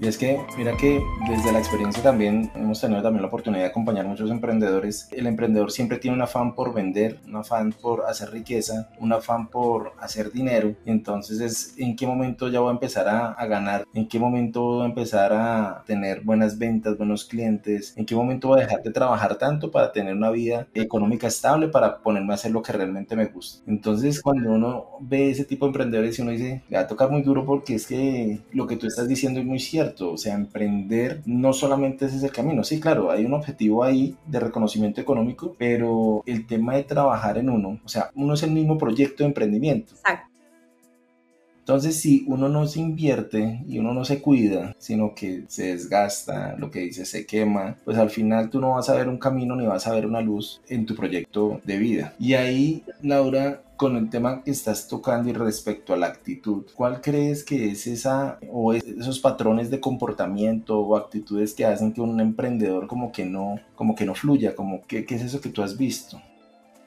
Y 0.01 0.09
es 0.09 0.19
que, 0.19 0.41
mira 0.59 0.77
que 0.77 1.01
desde 1.29 1.53
la 1.53 1.59
experiencia 1.59 2.03
también 2.03 2.51
hemos 2.55 2.81
tenido 2.81 3.03
también 3.03 3.23
la 3.23 3.29
oportunidad 3.29 3.63
de 3.63 3.69
acompañar 3.69 4.07
muchos 4.07 4.31
emprendedores. 4.31 5.09
El 5.13 5.27
emprendedor 5.27 5.71
siempre 5.71 5.99
tiene 5.99 6.17
un 6.17 6.23
afán 6.23 6.55
por 6.55 6.75
vender, 6.75 7.21
un 7.27 7.37
afán 7.37 7.73
por 7.73 8.05
hacer 8.07 8.31
riqueza, 8.31 8.91
un 8.99 9.13
afán 9.13 9.49
por 9.49 9.93
hacer 10.01 10.33
dinero. 10.33 10.75
Entonces 10.85 11.41
es 11.41 11.75
en 11.79 11.97
qué 11.97 12.07
momento 12.07 12.49
ya 12.49 12.61
voy 12.61 12.71
a 12.71 12.73
empezar 12.73 13.09
a, 13.09 13.33
a 13.33 13.47
ganar, 13.47 13.87
en 13.95 14.09
qué 14.09 14.19
momento 14.19 14.63
voy 14.63 14.83
a 14.83 14.87
empezar 14.87 15.33
a 15.33 15.85
tener 15.87 16.23
buenas 16.23 16.59
ventas, 16.59 16.99
buenos 16.99 17.25
clientes, 17.25 17.95
en 17.97 18.05
qué 18.05 18.15
momento 18.15 18.49
voy 18.49 18.61
a 18.61 18.65
dejar 18.65 18.83
de 18.83 18.91
trabajar 18.91 19.37
tanto 19.37 19.71
para 19.71 19.93
tener 19.93 20.15
una 20.15 20.31
vida 20.31 20.67
económica 20.75 21.29
estable, 21.29 21.69
para 21.69 21.99
ponerme 21.99 22.33
a 22.33 22.35
hacer 22.35 22.51
lo 22.51 22.63
que 22.63 22.73
realmente 22.73 23.17
me 23.17 23.27
gusta. 23.27 23.63
Entonces 23.67 24.21
cuando 24.21 24.51
uno 24.51 24.87
ve 25.01 25.31
ese 25.31 25.45
tipo 25.45 25.67
de 25.67 25.71
emprendedores 25.71 26.19
y 26.19 26.23
uno 26.23 26.33
dice, 26.33 26.63
le 26.69 26.77
va 26.77 26.83
a 26.83 26.87
tocar 26.89 27.11
muy 27.11 27.23
duro 27.23 27.47
porque 27.47 27.77
es 27.77 27.87
que 27.87 28.41
lo 28.53 28.67
que 28.67 28.77
tú 28.77 28.87
estás 28.87 29.09
diciendo 29.09 29.41
es 29.41 29.47
muy 29.47 29.61
cierto 29.61 29.84
o 30.01 30.17
sea, 30.17 30.35
emprender 30.35 31.23
no 31.27 31.53
solamente 31.53 32.07
ese 32.07 32.17
es 32.17 32.23
el 32.23 32.33
camino, 32.33 32.65
sí, 32.65 32.81
claro, 32.81 33.11
hay 33.11 33.25
un 33.25 33.35
objetivo 33.35 33.85
ahí 33.85 34.17
de 34.27 34.41
reconocimiento 34.41 35.01
económico, 35.01 35.55
pero 35.59 36.23
el 36.27 36.47
tema 36.47 36.75
de 36.75 36.85
trabajar 36.85 37.39
en 37.39 37.51
uno, 37.51 37.81
o 37.85 37.89
sea, 37.89 38.11
uno 38.15 38.35
es 38.35 38.43
el 38.43 38.51
mismo 38.51 38.79
proyecto 38.79 39.23
de 39.23 39.29
emprendimiento. 39.29 39.95
Exacto. 39.95 40.34
Entonces, 41.65 41.99
si 41.99 42.27
uno 42.27 42.51
no 42.51 42.67
se 42.67 42.79
invierte 42.79 43.65
y 43.67 43.79
uno 43.79 43.95
no 43.95 44.05
se 44.05 44.21
cuida, 44.21 44.77
sino 44.77 45.15
que 45.15 45.45
se 45.49 45.69
desgasta, 45.69 46.57
lo 46.59 46.71
que 46.71 46.81
dice, 46.81 47.07
se 47.07 47.25
quema, 47.25 47.79
pues 47.87 47.97
al 47.97 48.11
final 48.11 48.51
tú 48.51 48.61
no 48.61 48.73
vas 48.73 48.91
a 48.91 48.95
ver 48.95 49.09
un 49.09 49.17
camino 49.17 49.57
ni 49.57 49.67
vas 49.67 49.87
a 49.87 49.95
ver 49.95 50.05
una 50.05 50.21
luz 50.21 50.61
en 50.69 50.85
tu 50.85 50.95
proyecto 50.95 51.63
de 51.65 51.79
vida. 51.79 52.13
Y 52.19 52.35
ahí, 52.35 52.83
Laura, 53.01 53.63
con 53.79 53.97
el 53.97 54.11
tema 54.11 54.43
que 54.45 54.51
estás 54.51 54.89
tocando 54.89 55.31
y 55.31 55.33
respecto 55.33 55.95
a 55.95 55.97
la 55.97 56.09
actitud, 56.09 56.65
¿cuál 56.75 57.01
crees 57.01 57.43
que 57.43 57.71
es 57.71 57.87
esa 57.87 58.39
o 58.53 58.75
esos 58.75 59.19
patrones 59.19 59.71
de 59.71 59.81
comportamiento 59.81 60.79
o 60.79 60.97
actitudes 60.99 61.55
que 61.55 61.65
hacen 61.65 61.95
que 61.95 62.03
un 62.03 62.21
emprendedor 62.21 62.87
como 62.87 63.11
que 63.11 63.25
no, 63.25 63.59
como 63.75 63.95
que 63.95 64.05
no 64.05 64.15
fluya, 64.15 64.55
como 64.55 64.83
que, 64.87 65.07
qué 65.07 65.15
es 65.15 65.23
eso 65.23 65.41
que 65.41 65.49
tú 65.49 65.63
has 65.63 65.79
visto? 65.79 66.21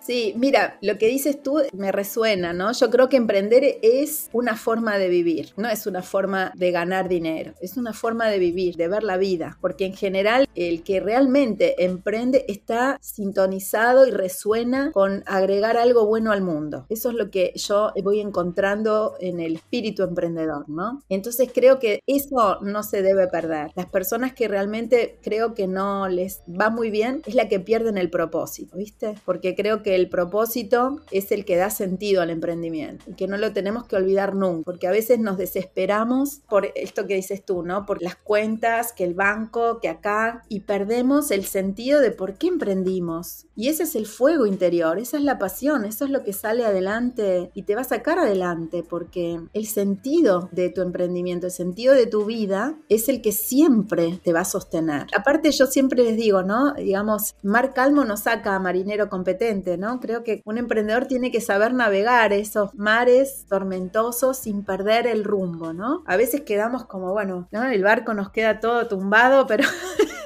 Sí, 0.07 0.33
mira, 0.37 0.77
lo 0.81 0.97
que 0.97 1.07
dices 1.07 1.43
tú 1.43 1.59
me 1.73 1.91
resuena, 1.91 2.53
¿no? 2.53 2.71
Yo 2.71 2.89
creo 2.89 3.09
que 3.09 3.17
emprender 3.17 3.77
es 3.81 4.29
una 4.31 4.55
forma 4.55 4.97
de 4.97 5.09
vivir, 5.09 5.49
no 5.57 5.67
es 5.67 5.85
una 5.85 6.01
forma 6.01 6.53
de 6.55 6.71
ganar 6.71 7.09
dinero, 7.09 7.55
es 7.59 7.75
una 7.75 7.91
forma 7.91 8.29
de 8.29 8.39
vivir, 8.39 8.77
de 8.77 8.87
ver 8.87 9.03
la 9.03 9.17
vida, 9.17 9.57
porque 9.59 9.85
en 9.85 9.93
general 9.93 10.47
el 10.55 10.83
que 10.83 11.01
realmente 11.01 11.83
emprende 11.83 12.45
está 12.47 12.97
sintonizado 13.01 14.07
y 14.07 14.11
resuena 14.11 14.93
con 14.93 15.23
agregar 15.25 15.75
algo 15.75 16.05
bueno 16.05 16.31
al 16.31 16.41
mundo. 16.41 16.85
Eso 16.87 17.09
es 17.09 17.15
lo 17.15 17.29
que 17.29 17.51
yo 17.55 17.91
voy 18.01 18.21
encontrando 18.21 19.15
en 19.19 19.41
el 19.41 19.55
espíritu 19.55 20.03
emprendedor, 20.03 20.69
¿no? 20.69 21.03
Entonces 21.09 21.49
creo 21.53 21.79
que 21.79 21.99
eso 22.07 22.59
no 22.61 22.81
se 22.83 23.01
debe 23.01 23.27
perder. 23.27 23.71
Las 23.75 23.87
personas 23.87 24.31
que 24.31 24.47
realmente 24.47 25.19
creo 25.21 25.53
que 25.53 25.67
no 25.67 26.07
les 26.07 26.43
va 26.47 26.69
muy 26.69 26.91
bien 26.91 27.23
es 27.25 27.35
la 27.35 27.49
que 27.49 27.59
pierden 27.59 27.97
el 27.97 28.09
propósito, 28.09 28.77
¿viste? 28.77 29.13
Porque 29.25 29.53
creo 29.53 29.83
que 29.83 29.96
el 29.97 30.09
propósito 30.09 31.01
es 31.11 31.31
el 31.31 31.45
que 31.45 31.57
da 31.57 31.69
sentido 31.69 32.21
al 32.21 32.29
emprendimiento 32.29 33.05
y 33.07 33.13
que 33.13 33.27
no 33.27 33.37
lo 33.37 33.51
tenemos 33.51 33.85
que 33.85 33.95
olvidar 33.95 34.35
nunca, 34.35 34.63
porque 34.63 34.87
a 34.87 34.91
veces 34.91 35.19
nos 35.19 35.37
desesperamos 35.37 36.41
por 36.49 36.69
esto 36.75 37.07
que 37.07 37.15
dices 37.15 37.43
tú, 37.43 37.63
¿no? 37.63 37.85
Por 37.85 38.01
las 38.01 38.15
cuentas, 38.15 38.93
que 38.93 39.03
el 39.03 39.13
banco, 39.13 39.79
que 39.81 39.89
acá, 39.89 40.43
y 40.49 40.61
perdemos 40.61 41.31
el 41.31 41.45
sentido 41.45 41.99
de 41.99 42.11
por 42.11 42.35
qué 42.35 42.47
emprendimos. 42.47 43.45
Y 43.55 43.69
ese 43.69 43.83
es 43.83 43.95
el 43.95 44.05
fuego 44.05 44.45
interior, 44.45 44.99
esa 44.99 45.17
es 45.17 45.23
la 45.23 45.39
pasión, 45.39 45.85
eso 45.85 46.05
es 46.05 46.11
lo 46.11 46.23
que 46.23 46.33
sale 46.33 46.65
adelante 46.65 47.51
y 47.53 47.63
te 47.63 47.75
va 47.75 47.81
a 47.81 47.85
sacar 47.85 48.19
adelante, 48.19 48.83
porque 48.87 49.39
el 49.53 49.65
sentido 49.65 50.49
de 50.51 50.69
tu 50.69 50.81
emprendimiento, 50.81 51.47
el 51.47 51.51
sentido 51.51 51.93
de 51.93 52.05
tu 52.05 52.25
vida 52.25 52.77
es 52.89 53.09
el 53.09 53.21
que 53.21 53.31
siempre 53.31 54.19
te 54.23 54.33
va 54.33 54.41
a 54.41 54.45
sostener. 54.45 55.07
Aparte 55.15 55.51
yo 55.51 55.65
siempre 55.65 56.03
les 56.03 56.17
digo, 56.17 56.43
¿no? 56.43 56.73
Digamos, 56.73 57.35
Mar 57.41 57.73
Calmo 57.73 58.05
nos 58.05 58.21
saca 58.21 58.55
a 58.55 58.59
marinero 58.59 59.09
competente, 59.09 59.77
¿no? 59.77 59.86
Creo 59.99 60.23
que 60.23 60.41
un 60.45 60.57
emprendedor 60.57 61.05
tiene 61.05 61.31
que 61.31 61.41
saber 61.41 61.73
navegar 61.73 62.33
esos 62.33 62.73
mares 62.75 63.45
tormentosos 63.49 64.37
sin 64.37 64.63
perder 64.63 65.07
el 65.07 65.23
rumbo, 65.23 65.73
¿no? 65.73 66.03
A 66.05 66.17
veces 66.17 66.41
quedamos 66.41 66.85
como, 66.85 67.13
bueno, 67.13 67.47
¿no? 67.51 67.63
El 67.63 67.83
barco 67.83 68.13
nos 68.13 68.29
queda 68.31 68.59
todo 68.59 68.87
tumbado, 68.87 69.47
pero 69.47 69.63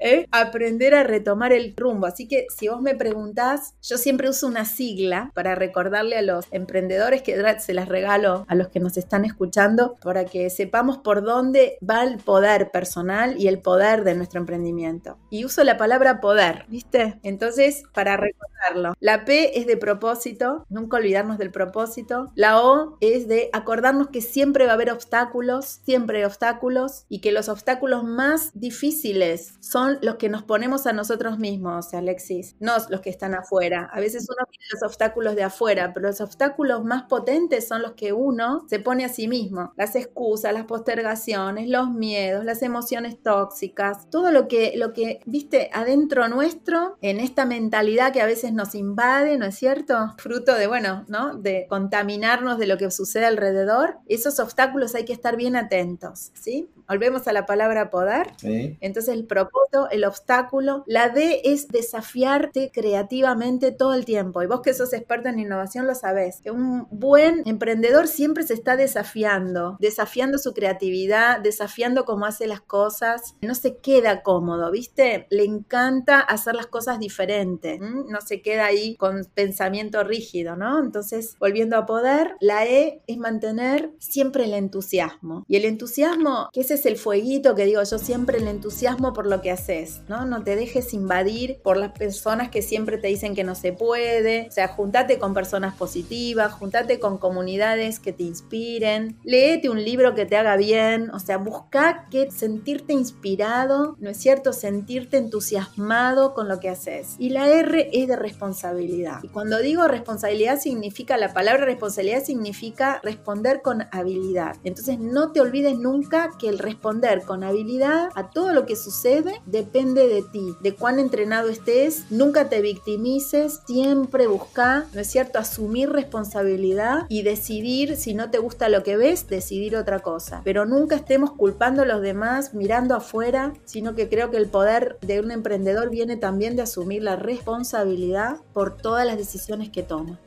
¿eh? 0.00 0.26
aprender 0.30 0.94
a 0.94 1.02
retomar 1.02 1.52
el 1.52 1.74
rumbo. 1.76 2.06
Así 2.06 2.28
que 2.28 2.46
si 2.54 2.68
vos 2.68 2.80
me 2.80 2.94
preguntás, 2.94 3.74
yo 3.82 3.98
siempre 3.98 4.28
uso 4.28 4.46
una 4.46 4.64
sigla 4.64 5.30
para 5.34 5.54
recordarle 5.54 6.16
a 6.16 6.22
los 6.22 6.46
emprendedores 6.50 7.22
que 7.22 7.34
se 7.58 7.74
las 7.74 7.88
regalo 7.88 8.44
a 8.48 8.54
los 8.54 8.68
que 8.68 8.80
nos 8.80 8.96
están 8.96 9.24
escuchando 9.24 9.96
para 10.02 10.24
que 10.24 10.50
sepamos 10.50 10.98
por 10.98 11.22
dónde 11.22 11.78
va 11.88 12.02
el 12.02 12.18
poder 12.18 12.70
personal 12.70 13.40
y 13.40 13.48
el 13.48 13.60
poder 13.60 14.04
de 14.04 14.14
nuestro 14.14 14.40
emprendimiento. 14.40 15.18
Y 15.30 15.44
uso 15.44 15.64
la 15.64 15.76
palabra 15.76 16.20
poder, 16.20 16.64
¿viste? 16.68 17.18
Entonces, 17.22 17.84
para 17.92 18.16
recordarlo, 18.16 18.94
la 19.00 19.24
P 19.24 19.58
es 19.58 19.66
de 19.66 19.76
propósito, 19.76 20.64
nunca 20.68 20.96
olvidarnos 20.96 21.38
del 21.38 21.50
propósito. 21.50 22.32
La 22.34 22.62
O 22.62 22.96
es 23.00 23.28
de 23.28 23.50
acordarnos 23.52 24.08
que 24.08 24.20
siempre 24.20 24.66
va 24.66 24.72
a 24.72 24.74
haber 24.74 24.90
obstáculos, 24.90 25.80
siempre 25.84 26.18
hay 26.18 26.24
obstáculos 26.24 27.04
y 27.08 27.20
que 27.20 27.32
los 27.32 27.48
obstáculos 27.48 28.04
más 28.04 28.50
difíciles 28.54 29.54
son 29.64 29.98
los 30.02 30.16
que 30.16 30.28
nos 30.28 30.42
ponemos 30.42 30.86
a 30.86 30.92
nosotros 30.92 31.38
mismos, 31.38 31.94
Alexis, 31.94 32.54
no 32.60 32.74
los 32.90 33.00
que 33.00 33.08
están 33.08 33.34
afuera. 33.34 33.88
A 33.92 33.98
veces 33.98 34.26
uno 34.28 34.46
tiene 34.50 34.66
los 34.72 34.82
obstáculos 34.82 35.36
de 35.36 35.42
afuera, 35.42 35.92
pero 35.94 36.08
los 36.08 36.20
obstáculos 36.20 36.84
más 36.84 37.04
potentes 37.04 37.66
son 37.66 37.80
los 37.80 37.92
que 37.92 38.12
uno 38.12 38.66
se 38.68 38.78
pone 38.78 39.06
a 39.06 39.08
sí 39.08 39.26
mismo. 39.26 39.72
Las 39.76 39.96
excusas, 39.96 40.52
las 40.52 40.66
postergaciones, 40.66 41.68
los 41.70 41.90
miedos, 41.90 42.44
las 42.44 42.62
emociones 42.62 43.22
tóxicas, 43.22 44.10
todo 44.10 44.30
lo 44.32 44.48
que, 44.48 44.74
lo 44.76 44.92
que, 44.92 45.20
viste, 45.24 45.70
adentro 45.72 46.28
nuestro, 46.28 46.98
en 47.00 47.18
esta 47.18 47.46
mentalidad 47.46 48.12
que 48.12 48.20
a 48.20 48.26
veces 48.26 48.52
nos 48.52 48.74
invade, 48.74 49.38
¿no 49.38 49.46
es 49.46 49.54
cierto? 49.54 50.14
Fruto 50.18 50.54
de, 50.54 50.66
bueno, 50.66 51.06
¿no? 51.08 51.36
De 51.36 51.66
contaminarnos 51.70 52.58
de 52.58 52.66
lo 52.66 52.76
que 52.76 52.90
sucede 52.90 53.24
alrededor. 53.24 53.96
Esos 54.08 54.38
obstáculos 54.40 54.94
hay 54.94 55.06
que 55.06 55.14
estar 55.14 55.36
bien 55.36 55.56
atentos, 55.56 56.32
¿sí? 56.34 56.68
Volvemos 56.86 57.26
a 57.28 57.32
la 57.32 57.46
palabra 57.46 57.90
poder. 57.90 58.32
Sí. 58.36 58.76
Entonces 58.82 59.14
el 59.14 59.24
propósito, 59.24 59.53
el 59.90 60.04
obstáculo. 60.04 60.84
La 60.86 61.08
D 61.08 61.40
es 61.44 61.68
desafiarte 61.68 62.70
creativamente 62.72 63.72
todo 63.72 63.94
el 63.94 64.04
tiempo. 64.04 64.42
Y 64.42 64.46
vos 64.46 64.60
que 64.60 64.74
sos 64.74 64.92
experto 64.92 65.28
en 65.28 65.38
innovación 65.38 65.86
lo 65.86 65.94
sabés. 65.94 66.40
Un 66.50 66.86
buen 66.90 67.42
emprendedor 67.46 68.06
siempre 68.06 68.44
se 68.44 68.54
está 68.54 68.76
desafiando, 68.76 69.76
desafiando 69.80 70.38
su 70.38 70.52
creatividad, 70.54 71.40
desafiando 71.40 72.04
cómo 72.04 72.26
hace 72.26 72.46
las 72.46 72.60
cosas. 72.60 73.34
No 73.42 73.54
se 73.54 73.78
queda 73.78 74.22
cómodo, 74.22 74.70
¿viste? 74.70 75.26
Le 75.30 75.44
encanta 75.44 76.20
hacer 76.20 76.54
las 76.54 76.66
cosas 76.66 76.98
diferentes. 76.98 77.80
No 77.80 78.20
se 78.20 78.42
queda 78.42 78.66
ahí 78.66 78.96
con 78.96 79.24
pensamiento 79.34 80.04
rígido, 80.04 80.56
¿no? 80.56 80.80
Entonces, 80.80 81.36
volviendo 81.38 81.76
a 81.76 81.86
poder, 81.86 82.36
la 82.40 82.66
E 82.66 83.02
es 83.06 83.18
mantener 83.18 83.92
siempre 83.98 84.44
el 84.44 84.54
entusiasmo. 84.54 85.44
Y 85.48 85.56
el 85.56 85.64
entusiasmo, 85.64 86.48
que 86.52 86.60
es 86.60 86.70
es 86.70 86.86
el 86.86 86.96
fueguito 86.96 87.54
que 87.54 87.64
digo 87.64 87.82
yo 87.82 87.98
siempre, 87.98 88.38
el 88.38 88.48
entusiasmo 88.48 89.12
por 89.12 89.26
lo 89.26 89.40
que 89.44 89.50
haces, 89.50 90.00
¿no? 90.08 90.24
No 90.24 90.42
te 90.42 90.56
dejes 90.56 90.94
invadir 90.94 91.60
por 91.62 91.76
las 91.76 91.92
personas 91.92 92.48
que 92.48 92.62
siempre 92.62 92.96
te 92.96 93.08
dicen 93.08 93.34
que 93.34 93.44
no 93.44 93.54
se 93.54 93.74
puede. 93.74 94.48
O 94.48 94.50
sea, 94.50 94.68
juntate 94.68 95.18
con 95.18 95.34
personas 95.34 95.74
positivas, 95.74 96.54
juntate 96.54 96.98
con 96.98 97.18
comunidades 97.18 98.00
que 98.00 98.14
te 98.14 98.22
inspiren, 98.22 99.18
léete 99.22 99.68
un 99.68 99.84
libro 99.84 100.14
que 100.14 100.24
te 100.24 100.38
haga 100.38 100.56
bien, 100.56 101.10
o 101.10 101.18
sea, 101.18 101.36
busca 101.36 102.06
que 102.10 102.30
sentirte 102.30 102.94
inspirado, 102.94 103.96
¿no 104.00 104.08
es 104.08 104.16
cierto? 104.16 104.54
Sentirte 104.54 105.18
entusiasmado 105.18 106.32
con 106.32 106.48
lo 106.48 106.58
que 106.58 106.70
haces. 106.70 107.16
Y 107.18 107.28
la 107.28 107.46
R 107.46 107.90
es 107.92 108.08
de 108.08 108.16
responsabilidad. 108.16 109.18
Y 109.22 109.28
cuando 109.28 109.58
digo 109.58 109.86
responsabilidad 109.88 110.58
significa, 110.58 111.18
la 111.18 111.34
palabra 111.34 111.66
responsabilidad 111.66 112.24
significa 112.24 112.98
responder 113.02 113.60
con 113.60 113.88
habilidad. 113.92 114.56
Entonces 114.64 114.98
no 114.98 115.32
te 115.32 115.42
olvides 115.42 115.76
nunca 115.78 116.30
que 116.38 116.48
el 116.48 116.58
responder 116.58 117.24
con 117.24 117.44
habilidad 117.44 118.08
a 118.14 118.30
todo 118.30 118.54
lo 118.54 118.64
que 118.64 118.76
sucede 118.76 119.23
depende 119.46 120.08
de 120.08 120.22
ti, 120.22 120.54
de 120.60 120.74
cuán 120.74 120.98
entrenado 120.98 121.48
estés, 121.48 122.04
nunca 122.10 122.48
te 122.48 122.60
victimices, 122.60 123.60
siempre 123.66 124.26
busca, 124.26 124.86
¿no 124.92 125.00
es 125.00 125.10
cierto?, 125.10 125.38
asumir 125.38 125.90
responsabilidad 125.90 127.06
y 127.08 127.22
decidir 127.22 127.96
si 127.96 128.14
no 128.14 128.30
te 128.30 128.38
gusta 128.38 128.68
lo 128.68 128.82
que 128.82 128.96
ves, 128.96 129.26
decidir 129.28 129.76
otra 129.76 130.00
cosa. 130.00 130.42
Pero 130.44 130.66
nunca 130.66 130.96
estemos 130.96 131.32
culpando 131.32 131.82
a 131.82 131.86
los 131.86 132.00
demás, 132.02 132.54
mirando 132.54 132.94
afuera, 132.94 133.52
sino 133.64 133.94
que 133.94 134.08
creo 134.08 134.30
que 134.30 134.36
el 134.36 134.48
poder 134.48 134.98
de 135.00 135.20
un 135.20 135.30
emprendedor 135.30 135.90
viene 135.90 136.16
también 136.16 136.56
de 136.56 136.62
asumir 136.62 137.02
la 137.02 137.16
responsabilidad 137.16 138.36
por 138.52 138.76
todas 138.76 139.06
las 139.06 139.16
decisiones 139.16 139.70
que 139.70 139.82
toma. 139.82 140.20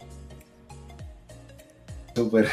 Súper. 2.18 2.48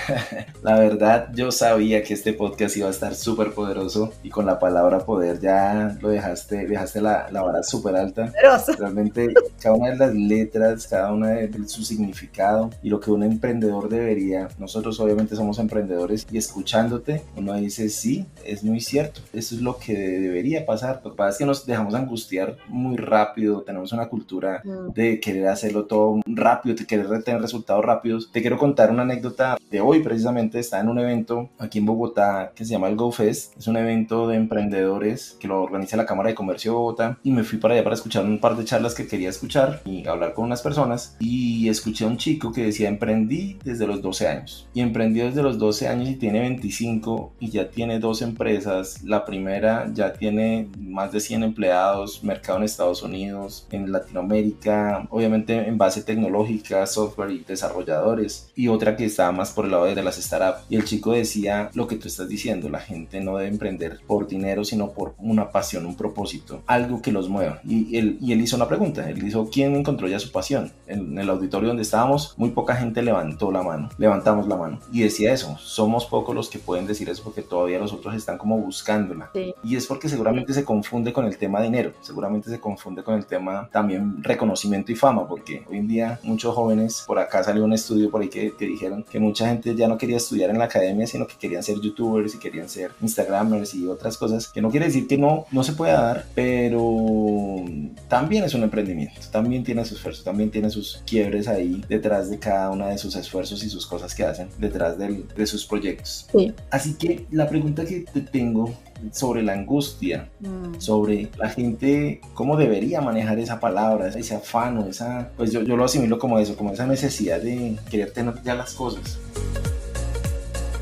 La 0.63 0.79
verdad, 0.79 1.29
yo 1.35 1.51
sabía 1.51 2.03
que 2.03 2.13
este 2.13 2.35
podcast 2.35 2.77
iba 2.77 2.89
a 2.89 2.91
estar 2.91 3.15
súper 3.15 3.55
poderoso 3.55 4.13
y 4.23 4.29
con 4.29 4.45
la 4.45 4.59
palabra 4.59 5.07
poder 5.07 5.41
ya 5.41 5.97
lo 6.03 6.11
dejaste, 6.11 6.67
dejaste 6.67 7.01
la, 7.01 7.29
la 7.31 7.41
vara 7.41 7.63
súper 7.63 7.97
alta. 7.97 8.31
Realmente, 8.79 9.33
cada 9.59 9.75
una 9.75 9.93
de 9.93 9.97
las 9.97 10.15
letras, 10.15 10.87
cada 10.87 11.15
una 11.15 11.29
de, 11.29 11.51
su 11.67 11.83
significado 11.83 12.69
y 12.83 12.91
lo 12.91 13.01
que 13.01 13.11
un 13.11 13.23
emprendedor 13.23 13.89
debería. 13.89 14.49
Nosotros, 14.59 15.01
obviamente, 15.01 15.35
somos 15.35 15.59
emprendedores 15.59 16.27
y 16.31 16.37
escuchándote, 16.37 17.23
uno 17.35 17.55
dice, 17.55 17.89
sí, 17.89 18.27
es 18.45 18.65
muy 18.65 18.83
cierto. 18.83 19.23
Eso 19.33 19.55
es 19.55 19.63
lo 19.63 19.79
que 19.79 19.97
debería 19.97 20.67
pasar. 20.67 21.01
Lo 21.03 21.13
que 21.13 21.17
pasa 21.17 21.31
es 21.31 21.39
que 21.39 21.47
nos 21.47 21.65
dejamos 21.65 21.95
angustiar 21.95 22.59
muy 22.69 22.99
rápido. 22.99 23.63
Tenemos 23.63 23.95
una 23.95 24.11
cultura 24.11 24.61
mm. 24.63 24.93
de 24.93 25.21
querer 25.21 25.49
hacerlo 25.49 25.87
todo 25.87 26.21
rápido, 26.27 26.75
de 26.75 26.87
querer 26.87 27.23
tener 27.23 27.41
resultados 27.41 27.83
rápidos. 27.83 28.31
Te 28.31 28.43
quiero 28.43 28.59
contar 28.59 28.91
una 28.91 29.05
anécdota 29.05 29.54
de 29.71 29.81
hoy 29.81 30.03
precisamente 30.03 30.59
está 30.59 30.81
en 30.81 30.89
un 30.89 30.99
evento 30.99 31.51
aquí 31.59 31.79
en 31.79 31.87
Bogotá 31.87 32.53
que 32.55 32.65
se 32.65 32.73
llama 32.73 32.89
el 32.89 32.97
GoFest. 32.97 33.57
Es 33.59 33.67
un 33.67 33.77
evento 33.77 34.29
de 34.29 34.37
emprendedores 34.37 35.37
que 35.41 35.49
lo 35.49 35.63
organiza 35.63 35.97
la 35.97 36.07
Cámara 36.07 36.29
de 36.29 36.35
Comercio 36.35 36.73
de 36.73 36.77
Bogotá 36.77 37.19
y 37.23 37.31
me 37.31 37.45
fui 37.45 37.59
para 37.59 37.75
allá 37.75 37.85
para 37.85 37.95
escuchar 37.95 38.25
un 38.25 38.39
par 38.39 38.57
de 38.57 38.65
charlas 38.65 38.95
que 38.95 39.07
quería 39.07 39.29
escuchar 39.29 39.83
y 39.85 40.07
hablar 40.07 40.35
con 40.35 40.45
unas 40.45 40.63
personas 40.63 41.17
y 41.19 41.69
escuché 41.69 42.05
a 42.05 42.09
un 42.09 42.17
chico 42.17 42.53
que 42.53 42.65
decía 42.65 42.89
emprendí 42.89 43.59
desde 43.65 43.87
los 43.87 44.03
12 44.03 44.29
años 44.29 44.69
y 44.75 44.81
emprendió 44.81 45.27
desde 45.27 45.43
los 45.43 45.59
12 45.59 45.89
años 45.89 46.09
y 46.09 46.17
tiene 46.17 46.41
25 46.41 47.33
y 47.41 47.51
ya 47.51 47.71
tiene 47.71 47.99
dos 47.99 48.23
empresas. 48.23 49.03
La 49.03 49.25
primera 49.25 49.91
ya 49.93 50.13
tiene 50.13 50.69
más 50.79 51.13
de 51.13 51.21
100 51.21 51.43
empleados, 51.43 52.23
mercado 52.23 52.59
en 52.59 52.65
Estados 52.65 53.03
Unidos, 53.03 53.67
en 53.71 53.91
Latinoamérica, 53.91 55.07
obviamente 55.11 55.69
en 55.69 55.79
base 55.79 56.03
tecnológica, 56.03 56.87
software 56.87 57.31
y 57.31 57.39
desarrolladores 57.41 58.53
y 58.55 58.69
otra 58.69 58.97
que 58.97 59.05
está 59.05 59.31
más 59.33 59.44
por 59.51 59.65
el 59.65 59.73
lado 59.73 59.85
de 59.85 60.03
las 60.03 60.17
startups. 60.17 60.65
Y 60.69 60.77
el 60.77 60.85
chico 60.85 61.13
decía 61.13 61.71
lo 61.75 61.87
que 61.87 61.97
tú 61.97 62.09
estás 62.09 62.29
diciendo, 62.29 62.69
la 62.69 62.81
gente 62.81 63.21
no 63.21 63.37
debe 63.37 63.51
emprender 63.51 64.01
por 64.07 64.27
dinero, 64.27 64.65
sino 64.65 64.91
por 64.91 65.15
una 65.19 65.51
pasión, 65.51 65.87
un 65.87 65.97
propósito, 65.97 66.63
algo 66.67 67.03
que 67.03 67.13
los 67.13 67.29
mueva. 67.29 67.61
Y 67.65 67.97
él, 67.97 68.19
y 68.21 68.33
él 68.33 68.41
hizo 68.41 68.57
una 68.57 68.69
pregunta, 68.69 69.09
él 69.09 69.27
hizo, 69.27 69.49
¿quién 69.51 69.75
encontró 69.75 70.09
ya 70.09 70.19
su 70.19 70.33
pasión? 70.33 70.73
En 70.87 71.19
el 71.19 71.29
auditorio 71.31 71.69
donde 71.69 71.83
estábamos, 71.83 72.35
muy 72.37 72.51
poca 72.51 72.77
gente 72.77 73.03
levantó 73.03 73.51
la 73.51 73.63
mano, 73.63 73.89
levantamos 73.99 74.47
la 74.47 74.57
mano. 74.57 74.81
Y 74.93 75.03
decía 75.03 75.33
eso, 75.33 75.57
somos 75.59 76.07
pocos 76.07 76.35
los 76.35 76.49
que 76.49 76.59
pueden 76.59 76.87
decir 76.87 77.09
eso 77.09 77.23
porque 77.23 77.43
todavía 77.43 77.79
los 77.79 77.93
otros 77.93 78.15
están 78.15 78.39
como 78.39 78.59
buscándola. 78.59 79.31
Y 79.63 79.77
es 79.77 79.87
porque 79.87 80.09
seguramente 80.09 80.53
se 80.55 80.65
confunde 80.65 81.13
con 81.13 81.27
el 81.27 81.37
tema 81.37 81.61
dinero, 81.61 81.93
seguramente 82.01 82.51
se 82.51 82.61
confunde 82.61 83.03
con 83.03 83.15
el 83.15 83.27
tema 83.27 83.69
también 83.73 84.23
reconocimiento 84.23 84.93
y 84.93 84.97
fama, 84.97 85.27
porque 85.29 85.65
hoy 85.69 85.79
en 85.79 85.89
día 85.89 86.21
muchos 86.23 86.55
jóvenes, 86.55 87.05
por 87.07 87.19
acá 87.19 87.43
salió 87.43 87.65
un 87.65 87.73
estudio 87.73 88.11
por 88.11 88.23
ahí 88.23 88.29
que, 88.29 88.55
que 88.57 88.67
dijeron 88.67 89.05
que 89.05 89.19
mucha 89.25 89.49
gente 89.49 89.75
ya 89.75 89.89
no 89.89 89.99
quería 89.99 90.17
estudiar 90.17 90.51
en 90.51 90.59
la 90.59 90.67
academia, 90.67 91.07
sino 91.07 91.27
que 91.27 91.35
querían 91.37 91.63
ser 91.63 91.81
youtubers 91.81 92.35
y 92.35 92.39
querían 92.39 92.69
ser 92.69 92.93
instagramers 93.01 93.75
y 93.75 93.87
otras 93.87 94.17
cosas, 94.17 94.49
que 94.49 94.61
no 94.61 94.71
quiere 94.71 94.87
decir 94.87 95.07
que 95.07 95.19
no, 95.19 95.47
no 95.51 95.65
se 95.65 95.73
pueda 95.73 96.01
dar, 96.01 96.27
pero 96.35 97.65
también 98.09 98.45
es 98.45 98.55
un 98.55 98.63
emprendimiento, 98.63 99.21
también 99.31 99.65
tiene 99.65 99.85
su 99.85 99.95
esfuerzo, 99.95 100.23
también 100.23 100.51
tiene 100.51 100.71
sus 100.71 101.03
quiebres 101.07 101.49
ahí 101.49 101.83
detrás 101.89 102.31
de 102.31 102.39
cada 102.39 102.71
una 102.71 102.89
de 102.89 102.99
sus 102.99 103.17
esfuerzos 103.17 103.65
y 103.65 103.71
sus 103.71 103.87
cosas 103.87 104.15
que 104.15 104.25
hacen, 104.25 104.49
detrás 104.59 104.97
de 104.99 105.47
sus 105.47 105.67
proyectos. 105.67 106.27
Así 106.71 106.95
que 106.95 107.27
la 107.31 107.49
pregunta 107.49 107.85
que 107.85 108.01
te 108.01 108.21
tengo 108.21 108.75
sobre 109.13 109.43
la 109.43 109.53
angustia, 109.53 110.29
mm. 110.41 110.81
sobre 110.81 111.31
la 111.37 111.49
gente, 111.49 112.21
cómo 112.35 112.57
debería 112.57 113.01
manejar 113.01 113.39
esa 113.39 113.61
palabra, 113.61 114.09
ese 114.09 114.35
afano, 114.35 114.87
esa, 114.87 115.31
pues 115.37 115.53
yo, 115.53 115.63
yo 115.63 115.77
lo 115.77 115.85
asimilo 115.85 116.19
como 116.19 116.39
eso, 116.39 116.57
como 116.57 116.73
esa 116.73 116.87
necesidad 116.87 117.41
de 117.41 117.77
querer 117.91 118.13
tener 118.13 118.35
ya 118.43 118.55
las 118.55 118.75
cosas. 118.75 119.19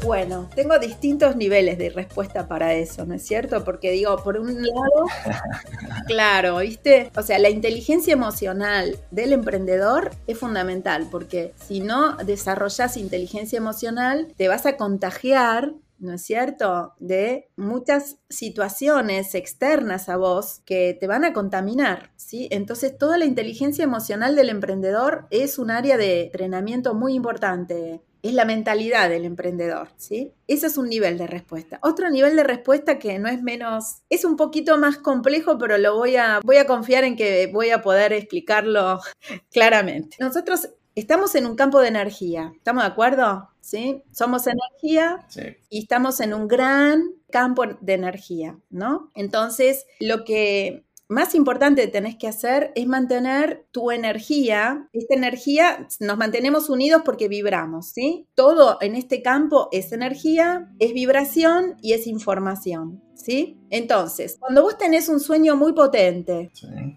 Bueno, 0.04 0.50
tengo 0.56 0.76
distintos 0.80 1.36
niveles 1.36 1.78
de 1.78 1.88
respuesta 1.88 2.48
para 2.48 2.74
eso, 2.74 3.06
¿no 3.06 3.14
es 3.14 3.22
cierto? 3.22 3.62
Porque 3.62 3.92
digo, 3.92 4.20
por 4.24 4.36
un 4.36 4.60
lado, 4.60 5.06
claro, 6.08 6.58
¿viste? 6.58 7.12
O 7.16 7.22
sea, 7.22 7.38
la 7.38 7.50
inteligencia 7.50 8.12
emocional 8.12 8.98
del 9.12 9.32
emprendedor 9.32 10.10
es 10.26 10.38
fundamental, 10.38 11.06
porque 11.08 11.54
si 11.68 11.78
no 11.78 12.16
desarrollas 12.16 12.96
inteligencia 12.96 13.58
emocional, 13.58 14.26
te 14.36 14.48
vas 14.48 14.66
a 14.66 14.76
contagiar 14.76 15.72
¿no 16.02 16.12
es 16.12 16.22
cierto?, 16.22 16.94
de 16.98 17.48
muchas 17.56 18.18
situaciones 18.28 19.34
externas 19.34 20.08
a 20.08 20.16
vos 20.16 20.60
que 20.64 20.96
te 20.98 21.06
van 21.06 21.24
a 21.24 21.32
contaminar, 21.32 22.12
¿sí? 22.16 22.48
Entonces, 22.50 22.98
toda 22.98 23.18
la 23.18 23.24
inteligencia 23.24 23.84
emocional 23.84 24.36
del 24.36 24.50
emprendedor 24.50 25.26
es 25.30 25.58
un 25.58 25.70
área 25.70 25.96
de 25.96 26.24
entrenamiento 26.24 26.94
muy 26.94 27.14
importante. 27.14 28.02
Es 28.22 28.34
la 28.34 28.44
mentalidad 28.44 29.08
del 29.08 29.24
emprendedor, 29.24 29.88
¿sí? 29.96 30.32
Ese 30.46 30.66
es 30.66 30.76
un 30.76 30.88
nivel 30.88 31.18
de 31.18 31.26
respuesta. 31.26 31.78
Otro 31.82 32.08
nivel 32.10 32.36
de 32.36 32.44
respuesta 32.44 32.98
que 32.98 33.18
no 33.18 33.28
es 33.28 33.42
menos, 33.42 34.02
es 34.10 34.24
un 34.24 34.36
poquito 34.36 34.78
más 34.78 34.98
complejo, 34.98 35.58
pero 35.58 35.76
lo 35.78 35.96
voy 35.96 36.16
a, 36.16 36.40
voy 36.44 36.56
a 36.56 36.66
confiar 36.66 37.04
en 37.04 37.16
que 37.16 37.48
voy 37.52 37.70
a 37.70 37.82
poder 37.82 38.12
explicarlo 38.12 39.00
claramente. 39.50 40.16
Nosotros 40.20 40.68
estamos 40.94 41.34
en 41.34 41.46
un 41.46 41.56
campo 41.56 41.80
de 41.80 41.88
energía, 41.88 42.52
¿estamos 42.56 42.82
de 42.82 42.88
acuerdo? 42.88 43.48
¿Sí? 43.60 44.02
Somos 44.10 44.46
energía 44.46 45.26
y 45.70 45.80
estamos 45.80 46.20
en 46.20 46.34
un 46.34 46.48
gran 46.48 47.12
campo 47.30 47.64
de 47.80 47.92
energía, 47.94 48.58
¿no? 48.70 49.10
Entonces, 49.14 49.86
lo 50.00 50.24
que 50.24 50.84
más 51.12 51.34
importante 51.34 51.86
tenés 51.86 52.16
que 52.16 52.26
hacer 52.26 52.72
es 52.74 52.86
mantener 52.86 53.66
tu 53.70 53.90
energía. 53.90 54.88
Esta 54.92 55.14
energía 55.14 55.86
nos 56.00 56.16
mantenemos 56.16 56.70
unidos 56.70 57.02
porque 57.04 57.28
vibramos, 57.28 57.90
¿sí? 57.90 58.26
Todo 58.34 58.78
en 58.80 58.96
este 58.96 59.22
campo 59.22 59.68
es 59.72 59.92
energía, 59.92 60.72
es 60.78 60.92
vibración 60.92 61.76
y 61.82 61.92
es 61.92 62.06
información. 62.06 63.02
¿Sí? 63.14 63.60
Entonces, 63.70 64.36
cuando 64.40 64.62
vos 64.62 64.76
tenés 64.76 65.08
un 65.08 65.20
sueño 65.20 65.54
muy 65.54 65.74
potente, 65.74 66.50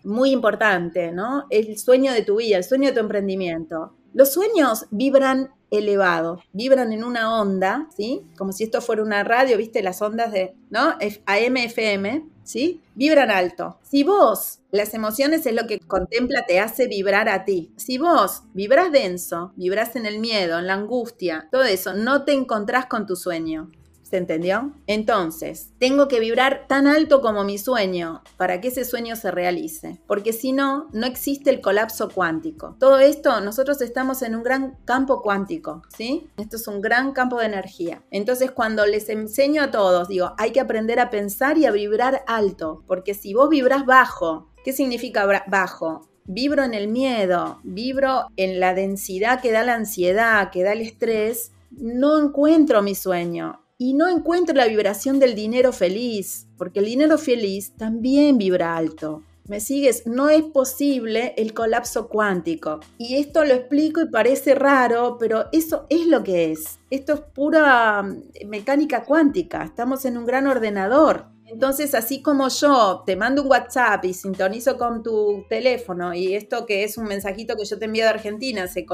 muy 0.04 0.32
importante, 0.32 1.12
¿no? 1.12 1.46
El 1.52 1.78
sueño 1.78 2.14
de 2.14 2.24
tu 2.24 2.38
vida, 2.38 2.58
el 2.58 2.64
sueño 2.64 2.88
de 2.88 2.94
tu 2.96 3.00
emprendimiento. 3.02 3.94
Los 4.12 4.34
sueños 4.34 4.88
vibran 4.90 5.52
elevado, 5.70 6.40
vibran 6.52 6.94
en 6.94 7.04
una 7.04 7.40
onda, 7.40 7.90
¿sí? 7.96 8.24
Como 8.38 8.54
si 8.54 8.64
esto 8.64 8.82
fuera 8.82 9.04
una 9.04 9.24
radio, 9.24 9.58
¿viste? 9.58 9.84
Las 9.84 10.02
ondas 10.02 10.32
de, 10.32 10.56
¿no? 10.72 10.96
AM, 11.28 11.58
FM, 11.58 12.26
¿sí? 12.46 12.82
Vibran 12.96 13.32
alto. 13.32 13.78
Si 13.84 14.04
vos, 14.04 14.60
las 14.72 14.94
emociones 14.94 15.46
es 15.46 15.54
lo 15.54 15.68
que 15.68 15.80
contempla, 15.82 16.46
te 16.46 16.62
hace 16.62 16.88
vibrar 16.88 17.28
a 17.28 17.44
ti. 17.44 17.74
Si 17.76 17.98
vos 17.98 18.44
vibras 18.54 18.92
denso, 18.94 19.52
vibras 19.58 19.98
en 19.98 20.06
el 20.06 20.20
miedo, 20.20 20.58
en 20.60 20.68
la 20.68 20.76
angustia, 20.76 21.50
todo 21.52 21.64
eso, 21.64 21.94
no 21.94 22.24
te 22.24 22.32
encontrás 22.34 22.86
con 22.86 23.06
tu 23.06 23.18
sueño. 23.18 23.70
¿Se 24.16 24.20
entendió? 24.20 24.72
Entonces, 24.88 25.74
tengo 25.78 26.08
que 26.08 26.22
vibrar 26.22 26.68
tan 26.70 26.88
alto 26.88 27.20
como 27.20 27.44
mi 27.44 27.58
sueño 27.58 28.24
para 28.38 28.62
que 28.62 28.70
ese 28.70 28.86
sueño 28.86 29.18
se 29.18 29.30
realice, 29.30 30.00
porque 30.08 30.32
si 30.32 30.54
no, 30.54 30.88
no 30.94 31.06
existe 31.06 31.50
el 31.50 31.60
colapso 31.60 32.08
cuántico. 32.08 32.78
Todo 32.80 33.00
esto, 33.00 33.42
nosotros 33.42 33.82
estamos 33.82 34.22
en 34.22 34.38
un 34.38 34.44
gran 34.44 34.78
campo 34.86 35.22
cuántico, 35.22 35.82
¿sí? 35.98 36.30
Esto 36.38 36.56
es 36.56 36.66
un 36.70 36.80
gran 36.80 37.12
campo 37.12 37.40
de 37.40 37.48
energía. 37.48 38.04
Entonces, 38.10 38.52
cuando 38.52 38.86
les 38.86 39.10
enseño 39.10 39.64
a 39.64 39.72
todos, 39.72 40.08
digo, 40.08 40.32
hay 40.38 40.52
que 40.52 40.62
aprender 40.62 41.02
a 41.02 41.10
pensar 41.10 41.58
y 41.58 41.66
a 41.66 41.72
vibrar 41.72 42.24
alto, 42.26 42.86
porque 42.88 43.16
si 43.16 43.34
vos 43.34 43.50
vibras 43.50 43.86
bajo, 43.86 44.48
¿qué 44.64 44.72
significa 44.72 45.44
bajo? 45.48 46.08
Vibro 46.24 46.64
en 46.64 46.74
el 46.74 46.88
miedo, 46.88 47.60
vibro 47.64 48.28
en 48.38 48.62
la 48.62 48.74
densidad 48.74 49.42
que 49.42 49.52
da 49.52 49.66
la 49.66 49.74
ansiedad, 49.74 50.52
que 50.52 50.64
da 50.64 50.72
el 50.72 50.80
estrés, 50.80 51.52
no 51.70 52.18
encuentro 52.18 52.82
mi 52.82 52.96
sueño 52.96 53.60
y 53.78 53.94
no 53.94 54.08
encuentro 54.08 54.56
la 54.56 54.68
vibración 54.68 55.20
del 55.20 55.36
dinero 55.36 55.74
feliz, 55.74 56.48
porque 56.58 56.80
el 56.80 56.86
dinero 56.86 57.18
feliz 57.18 57.74
también 57.78 58.38
vibra 58.38 58.78
alto. 58.78 59.24
¿Me 59.48 59.60
sigues? 59.60 60.08
No 60.08 60.30
es 60.30 60.42
posible 60.42 61.36
el 61.38 61.54
colapso 61.54 62.08
cuántico. 62.08 62.80
Y 62.98 63.18
esto 63.18 63.46
lo 63.46 63.54
explico 63.54 64.02
y 64.02 64.10
parece 64.10 64.56
raro, 64.56 65.18
pero 65.20 65.46
eso 65.52 65.86
es 65.90 66.08
lo 66.08 66.24
que 66.24 66.52
es. 66.52 66.80
Esto 66.90 67.14
es 67.14 67.20
pura 67.20 68.02
mm, 68.02 68.48
mecánica 68.48 69.04
cuántica. 69.04 69.64
Estamos 69.64 70.06
en 70.06 70.18
un 70.18 70.26
gran 70.26 70.48
ordenador. 70.48 71.35
Entonces, 71.48 71.94
así 71.94 72.22
como 72.22 72.48
yo 72.50 73.04
te 73.06 73.16
mando 73.16 73.44
un 73.44 73.52
WhatsApp 73.52 74.04
y 74.06 74.14
sintonizo 74.14 74.78
con 74.78 75.04
tu 75.04 75.46
teléfono 75.48 76.14
y 76.14 76.34
esto 76.34 76.66
que 76.66 76.84
es 76.84 76.98
un 76.98 77.06
mensajito 77.06 77.56
que 77.56 77.66
yo 77.66 77.78
te 77.78 77.86
envío 77.86 78.04
de 78.04 78.10
Argentina 78.10 78.68
se, 78.68 78.86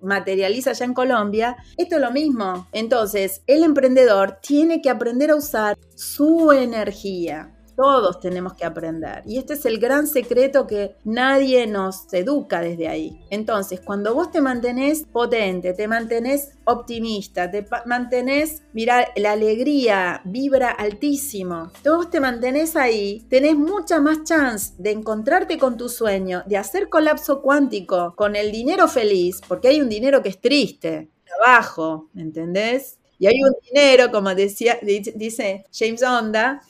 materializa 0.00 0.72
ya 0.72 0.84
en 0.84 0.94
Colombia, 0.94 1.56
esto 1.76 1.96
es 1.96 2.00
lo 2.00 2.12
mismo. 2.12 2.68
Entonces, 2.72 3.42
el 3.46 3.64
emprendedor 3.64 4.38
tiene 4.40 4.80
que 4.80 4.90
aprender 4.90 5.30
a 5.30 5.36
usar 5.36 5.76
su 5.94 6.52
energía, 6.52 7.57
todos 7.78 8.18
tenemos 8.18 8.54
que 8.54 8.64
aprender. 8.64 9.22
Y 9.24 9.38
este 9.38 9.52
es 9.52 9.64
el 9.64 9.78
gran 9.78 10.08
secreto 10.08 10.66
que 10.66 10.96
nadie 11.04 11.64
nos 11.68 12.12
educa 12.12 12.60
desde 12.60 12.88
ahí. 12.88 13.20
Entonces, 13.30 13.80
cuando 13.80 14.16
vos 14.16 14.32
te 14.32 14.40
mantenés 14.40 15.04
potente, 15.04 15.74
te 15.74 15.86
mantenés 15.86 16.50
optimista, 16.64 17.48
te 17.48 17.64
mantenés, 17.86 18.64
mira, 18.72 19.06
la 19.14 19.30
alegría 19.30 20.22
vibra 20.24 20.72
altísimo, 20.72 21.70
vos 21.84 22.10
te 22.10 22.18
mantenés 22.18 22.74
ahí, 22.74 23.24
tenés 23.30 23.54
mucha 23.54 24.00
más 24.00 24.24
chance 24.24 24.74
de 24.78 24.90
encontrarte 24.90 25.56
con 25.56 25.76
tu 25.76 25.88
sueño, 25.88 26.42
de 26.46 26.56
hacer 26.56 26.88
colapso 26.88 27.40
cuántico 27.40 28.12
con 28.16 28.34
el 28.34 28.50
dinero 28.50 28.88
feliz, 28.88 29.40
porque 29.46 29.68
hay 29.68 29.80
un 29.80 29.88
dinero 29.88 30.20
que 30.20 30.30
es 30.30 30.40
triste, 30.40 31.10
abajo, 31.44 32.08
¿entendés? 32.16 32.98
Y 33.20 33.26
hay 33.26 33.40
un 33.42 33.52
dinero, 33.62 34.10
como 34.10 34.34
decía, 34.34 34.78
dice 34.82 35.64
James 35.72 36.02
Onda, 36.02 36.62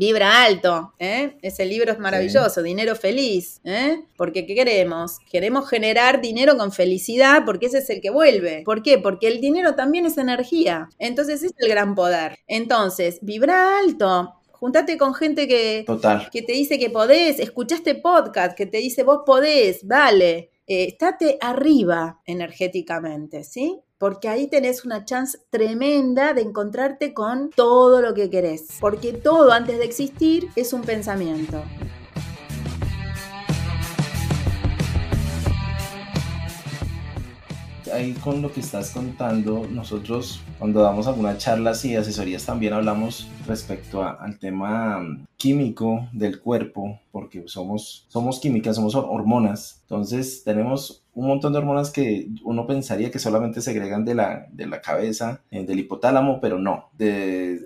vibra 0.00 0.44
alto. 0.44 0.94
¿eh? 0.98 1.36
Ese 1.42 1.66
libro 1.66 1.92
es 1.92 1.98
maravilloso, 1.98 2.62
Dinero 2.62 2.96
Feliz. 2.96 3.60
¿eh? 3.64 4.02
Porque 4.16 4.46
¿qué 4.46 4.54
queremos? 4.54 5.18
Queremos 5.30 5.68
generar 5.68 6.22
dinero 6.22 6.56
con 6.56 6.72
felicidad 6.72 7.42
porque 7.44 7.66
ese 7.66 7.78
es 7.78 7.90
el 7.90 8.00
que 8.00 8.08
vuelve. 8.08 8.62
¿Por 8.64 8.82
qué? 8.82 8.96
Porque 8.96 9.28
el 9.28 9.42
dinero 9.42 9.74
también 9.74 10.06
es 10.06 10.16
energía. 10.16 10.88
Entonces 10.98 11.42
es 11.42 11.52
el 11.58 11.68
gran 11.68 11.94
poder. 11.94 12.38
Entonces, 12.46 13.18
vibra 13.20 13.78
alto. 13.78 14.36
Juntate 14.52 14.96
con 14.96 15.14
gente 15.14 15.46
que, 15.46 15.84
que 16.32 16.42
te 16.42 16.52
dice 16.52 16.78
que 16.78 16.88
podés, 16.88 17.38
escuchaste 17.38 17.94
podcast 17.94 18.56
que 18.56 18.66
te 18.66 18.78
dice 18.78 19.02
vos 19.02 19.20
podés, 19.26 19.86
vale. 19.86 20.50
Eh, 20.66 20.84
estate 20.84 21.36
arriba 21.42 22.20
energéticamente, 22.24 23.44
¿sí? 23.44 23.80
Porque 24.00 24.30
ahí 24.30 24.46
tenés 24.46 24.86
una 24.86 25.04
chance 25.04 25.38
tremenda 25.50 26.32
de 26.32 26.40
encontrarte 26.40 27.12
con 27.12 27.50
todo 27.50 28.00
lo 28.00 28.14
que 28.14 28.30
querés, 28.30 28.78
porque 28.80 29.12
todo 29.12 29.52
antes 29.52 29.78
de 29.78 29.84
existir 29.84 30.48
es 30.56 30.72
un 30.72 30.80
pensamiento. 30.80 31.62
ahí 37.92 38.12
con 38.14 38.40
lo 38.40 38.52
que 38.52 38.60
estás 38.60 38.90
contando, 38.90 39.66
nosotros 39.70 40.40
cuando 40.58 40.80
damos 40.82 41.06
algunas 41.06 41.38
charlas 41.38 41.84
y 41.84 41.96
asesorías 41.96 42.46
también 42.46 42.72
hablamos 42.72 43.28
respecto 43.46 44.02
al 44.02 44.38
tema 44.38 45.00
mm, 45.00 45.26
químico 45.36 46.08
del 46.12 46.40
cuerpo, 46.40 47.00
porque 47.10 47.44
somos, 47.46 48.06
somos 48.08 48.40
químicas, 48.40 48.76
somos 48.76 48.94
hormonas. 48.94 49.80
Entonces 49.82 50.42
tenemos 50.44 51.02
un 51.20 51.26
montón 51.26 51.52
de 51.52 51.58
hormonas 51.58 51.90
que 51.90 52.28
uno 52.44 52.66
pensaría 52.66 53.10
que 53.10 53.18
solamente 53.18 53.60
segregan 53.60 54.06
de 54.06 54.14
la, 54.14 54.46
de 54.52 54.66
la 54.66 54.80
cabeza, 54.80 55.42
eh, 55.50 55.66
del 55.66 55.80
hipotálamo, 55.80 56.40
pero 56.40 56.58
no, 56.58 56.88
de, 56.96 57.60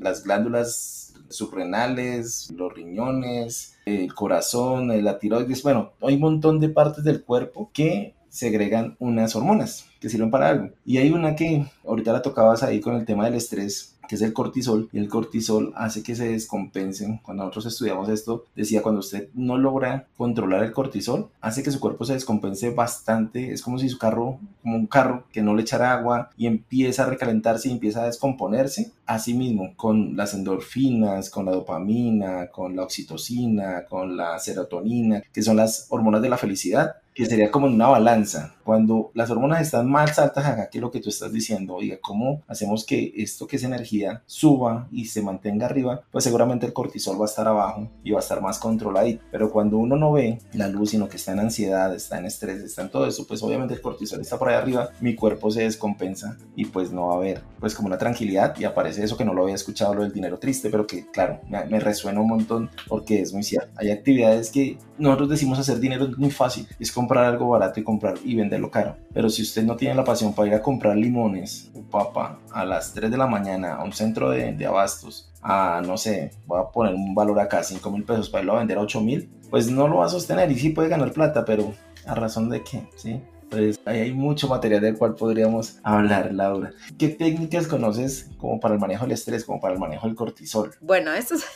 las 0.00 0.24
glándulas 0.24 1.14
suprarrenales, 1.28 2.50
los 2.56 2.74
riñones, 2.74 3.76
el 3.86 4.12
corazón, 4.12 4.88
la 5.04 5.20
tiroides, 5.20 5.62
bueno, 5.62 5.92
hay 6.02 6.14
un 6.16 6.20
montón 6.20 6.58
de 6.58 6.68
partes 6.68 7.04
del 7.04 7.22
cuerpo 7.22 7.70
que 7.72 8.14
segregan 8.28 8.96
unas 8.98 9.36
hormonas 9.36 9.86
que 10.00 10.08
sirven 10.08 10.30
para 10.30 10.48
algo. 10.48 10.70
Y 10.84 10.98
hay 10.98 11.10
una 11.10 11.34
que 11.34 11.66
ahorita 11.86 12.12
la 12.12 12.22
tocabas 12.22 12.62
ahí 12.62 12.80
con 12.80 12.94
el 12.94 13.04
tema 13.04 13.24
del 13.24 13.34
estrés, 13.34 13.96
que 14.08 14.14
es 14.14 14.22
el 14.22 14.32
cortisol, 14.32 14.88
y 14.90 14.98
el 14.98 15.08
cortisol 15.08 15.72
hace 15.76 16.02
que 16.02 16.16
se 16.16 16.30
descompensen. 16.30 17.18
Cuando 17.18 17.44
nosotros 17.44 17.66
estudiamos 17.66 18.08
esto, 18.08 18.46
decía, 18.56 18.82
cuando 18.82 19.00
usted 19.00 19.28
no 19.34 19.58
logra 19.58 20.06
controlar 20.16 20.64
el 20.64 20.72
cortisol, 20.72 21.28
hace 21.42 21.62
que 21.62 21.70
su 21.70 21.78
cuerpo 21.78 22.06
se 22.06 22.14
descompense 22.14 22.70
bastante. 22.70 23.52
Es 23.52 23.60
como 23.60 23.78
si 23.78 23.88
su 23.88 23.98
carro, 23.98 24.40
como 24.62 24.76
un 24.76 24.86
carro 24.86 25.24
que 25.30 25.42
no 25.42 25.54
le 25.54 25.62
echara 25.62 25.92
agua 25.92 26.30
y 26.38 26.46
empieza 26.46 27.04
a 27.04 27.06
recalentarse 27.06 27.68
y 27.68 27.72
empieza 27.72 28.02
a 28.02 28.06
descomponerse. 28.06 28.92
Así 29.04 29.34
mismo, 29.34 29.74
con 29.76 30.16
las 30.16 30.32
endorfinas, 30.32 31.28
con 31.28 31.44
la 31.44 31.52
dopamina, 31.52 32.48
con 32.48 32.76
la 32.76 32.84
oxitocina, 32.84 33.84
con 33.84 34.16
la 34.16 34.38
serotonina, 34.38 35.22
que 35.32 35.42
son 35.42 35.56
las 35.56 35.86
hormonas 35.90 36.22
de 36.22 36.30
la 36.30 36.38
felicidad, 36.38 36.96
que 37.14 37.26
sería 37.26 37.50
como 37.50 37.66
una 37.66 37.88
balanza. 37.88 38.54
Cuando 38.62 39.10
las 39.12 39.28
hormonas 39.30 39.60
están 39.60 39.87
más 39.88 40.18
altas 40.18 40.44
acá 40.46 40.68
que 40.70 40.80
lo 40.80 40.90
que 40.90 41.00
tú 41.00 41.08
estás 41.08 41.32
diciendo, 41.32 41.74
oiga, 41.74 41.98
¿cómo 42.00 42.42
hacemos 42.46 42.84
que 42.84 43.12
esto 43.16 43.46
que 43.46 43.56
es 43.56 43.64
energía 43.64 44.22
suba 44.26 44.88
y 44.92 45.06
se 45.06 45.22
mantenga 45.22 45.66
arriba? 45.66 46.02
Pues 46.10 46.24
seguramente 46.24 46.66
el 46.66 46.72
cortisol 46.72 47.20
va 47.20 47.24
a 47.24 47.28
estar 47.28 47.48
abajo 47.48 47.90
y 48.04 48.10
va 48.10 48.18
a 48.18 48.22
estar 48.22 48.40
más 48.40 48.58
controlado. 48.58 48.98
Pero 49.30 49.50
cuando 49.50 49.78
uno 49.78 49.96
no 49.96 50.12
ve 50.12 50.38
la 50.52 50.68
luz, 50.68 50.90
sino 50.90 51.08
que 51.08 51.16
está 51.16 51.32
en 51.32 51.40
ansiedad, 51.40 51.94
está 51.94 52.18
en 52.18 52.26
estrés, 52.26 52.62
está 52.62 52.82
en 52.82 52.90
todo 52.90 53.06
eso, 53.06 53.26
pues 53.26 53.42
obviamente 53.42 53.74
el 53.74 53.80
cortisol 53.80 54.20
está 54.20 54.38
por 54.38 54.48
ahí 54.48 54.56
arriba, 54.56 54.90
mi 55.00 55.14
cuerpo 55.14 55.50
se 55.50 55.62
descompensa 55.62 56.36
y 56.56 56.64
pues 56.66 56.90
no 56.90 57.08
va 57.08 57.14
a 57.14 57.16
haber 57.16 57.42
pues 57.60 57.74
como 57.74 57.86
una 57.86 57.98
tranquilidad 57.98 58.58
y 58.58 58.64
aparece 58.64 59.04
eso 59.04 59.16
que 59.16 59.24
no 59.24 59.34
lo 59.34 59.42
había 59.42 59.54
escuchado, 59.54 59.94
lo 59.94 60.02
del 60.02 60.12
dinero 60.12 60.38
triste, 60.38 60.70
pero 60.70 60.86
que 60.86 61.06
claro, 61.06 61.40
me, 61.48 61.64
me 61.66 61.80
resuena 61.80 62.20
un 62.20 62.28
montón 62.28 62.70
porque 62.88 63.20
es 63.20 63.32
muy 63.32 63.42
cierto. 63.42 63.70
Hay 63.76 63.90
actividades 63.90 64.50
que 64.50 64.78
nosotros 64.98 65.28
decimos 65.28 65.58
hacer 65.58 65.78
dinero 65.78 66.06
es 66.06 66.18
muy 66.18 66.30
fácil, 66.30 66.66
es 66.78 66.92
comprar 66.92 67.24
algo 67.24 67.48
barato 67.48 67.80
y 67.80 67.84
comprar 67.84 68.14
y 68.24 68.34
venderlo 68.34 68.70
caro. 68.70 68.96
Pero 69.12 69.30
si 69.30 69.42
usted 69.42 69.62
no 69.64 69.76
tiene 69.78 69.94
la 69.94 70.04
pasión 70.04 70.34
para 70.34 70.48
ir 70.48 70.54
a 70.54 70.60
comprar 70.60 70.96
limones 70.96 71.70
o 71.74 71.80
papa 71.80 72.38
a 72.52 72.64
las 72.66 72.92
3 72.92 73.10
de 73.10 73.16
la 73.16 73.26
mañana 73.26 73.76
a 73.76 73.84
un 73.84 73.92
centro 73.92 74.30
de, 74.30 74.52
de 74.52 74.66
abastos, 74.66 75.32
a 75.40 75.80
no 75.86 75.96
sé, 75.96 76.32
voy 76.46 76.60
a 76.60 76.70
poner 76.70 76.94
un 76.94 77.14
valor 77.14 77.40
acá, 77.40 77.62
5 77.62 77.90
mil 77.90 78.04
pesos 78.04 78.28
para 78.28 78.42
irlo 78.42 78.54
a 78.54 78.58
vender 78.58 78.76
a 78.76 78.82
8 78.82 79.00
mil, 79.00 79.30
pues 79.48 79.70
no 79.70 79.88
lo 79.88 79.98
va 79.98 80.06
a 80.06 80.10
sostener 80.10 80.50
y 80.50 80.58
sí 80.58 80.70
puede 80.70 80.90
ganar 80.90 81.12
plata, 81.12 81.44
pero 81.46 81.72
a 82.04 82.14
razón 82.14 82.50
de 82.50 82.62
qué, 82.62 82.86
¿sí? 82.96 83.22
Pues 83.48 83.80
ahí 83.86 84.00
hay 84.00 84.12
mucho 84.12 84.46
material 84.46 84.82
del 84.82 84.98
cual 84.98 85.14
podríamos 85.14 85.78
hablar, 85.82 86.34
Laura. 86.34 86.74
¿Qué 86.98 87.08
técnicas 87.08 87.66
conoces 87.66 88.28
como 88.36 88.60
para 88.60 88.74
el 88.74 88.80
manejo 88.80 89.04
del 89.04 89.12
estrés, 89.12 89.42
como 89.42 89.58
para 89.58 89.72
el 89.72 89.80
manejo 89.80 90.06
del 90.06 90.16
cortisol? 90.16 90.72
Bueno, 90.82 91.14
eso 91.14 91.34
es 91.34 91.46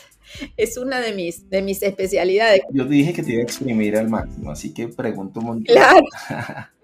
es 0.56 0.76
una 0.76 1.00
de 1.00 1.12
mis, 1.12 1.48
de 1.48 1.62
mis 1.62 1.82
especialidades. 1.82 2.62
Yo 2.72 2.84
dije 2.84 3.12
que 3.12 3.22
te 3.22 3.32
iba 3.32 3.40
a 3.40 3.44
exprimir 3.44 3.96
al 3.96 4.08
máximo, 4.08 4.50
así 4.50 4.72
que 4.72 4.88
pregunto 4.88 5.40
un 5.40 5.46
montón. 5.46 5.64
Claro. 5.64 6.04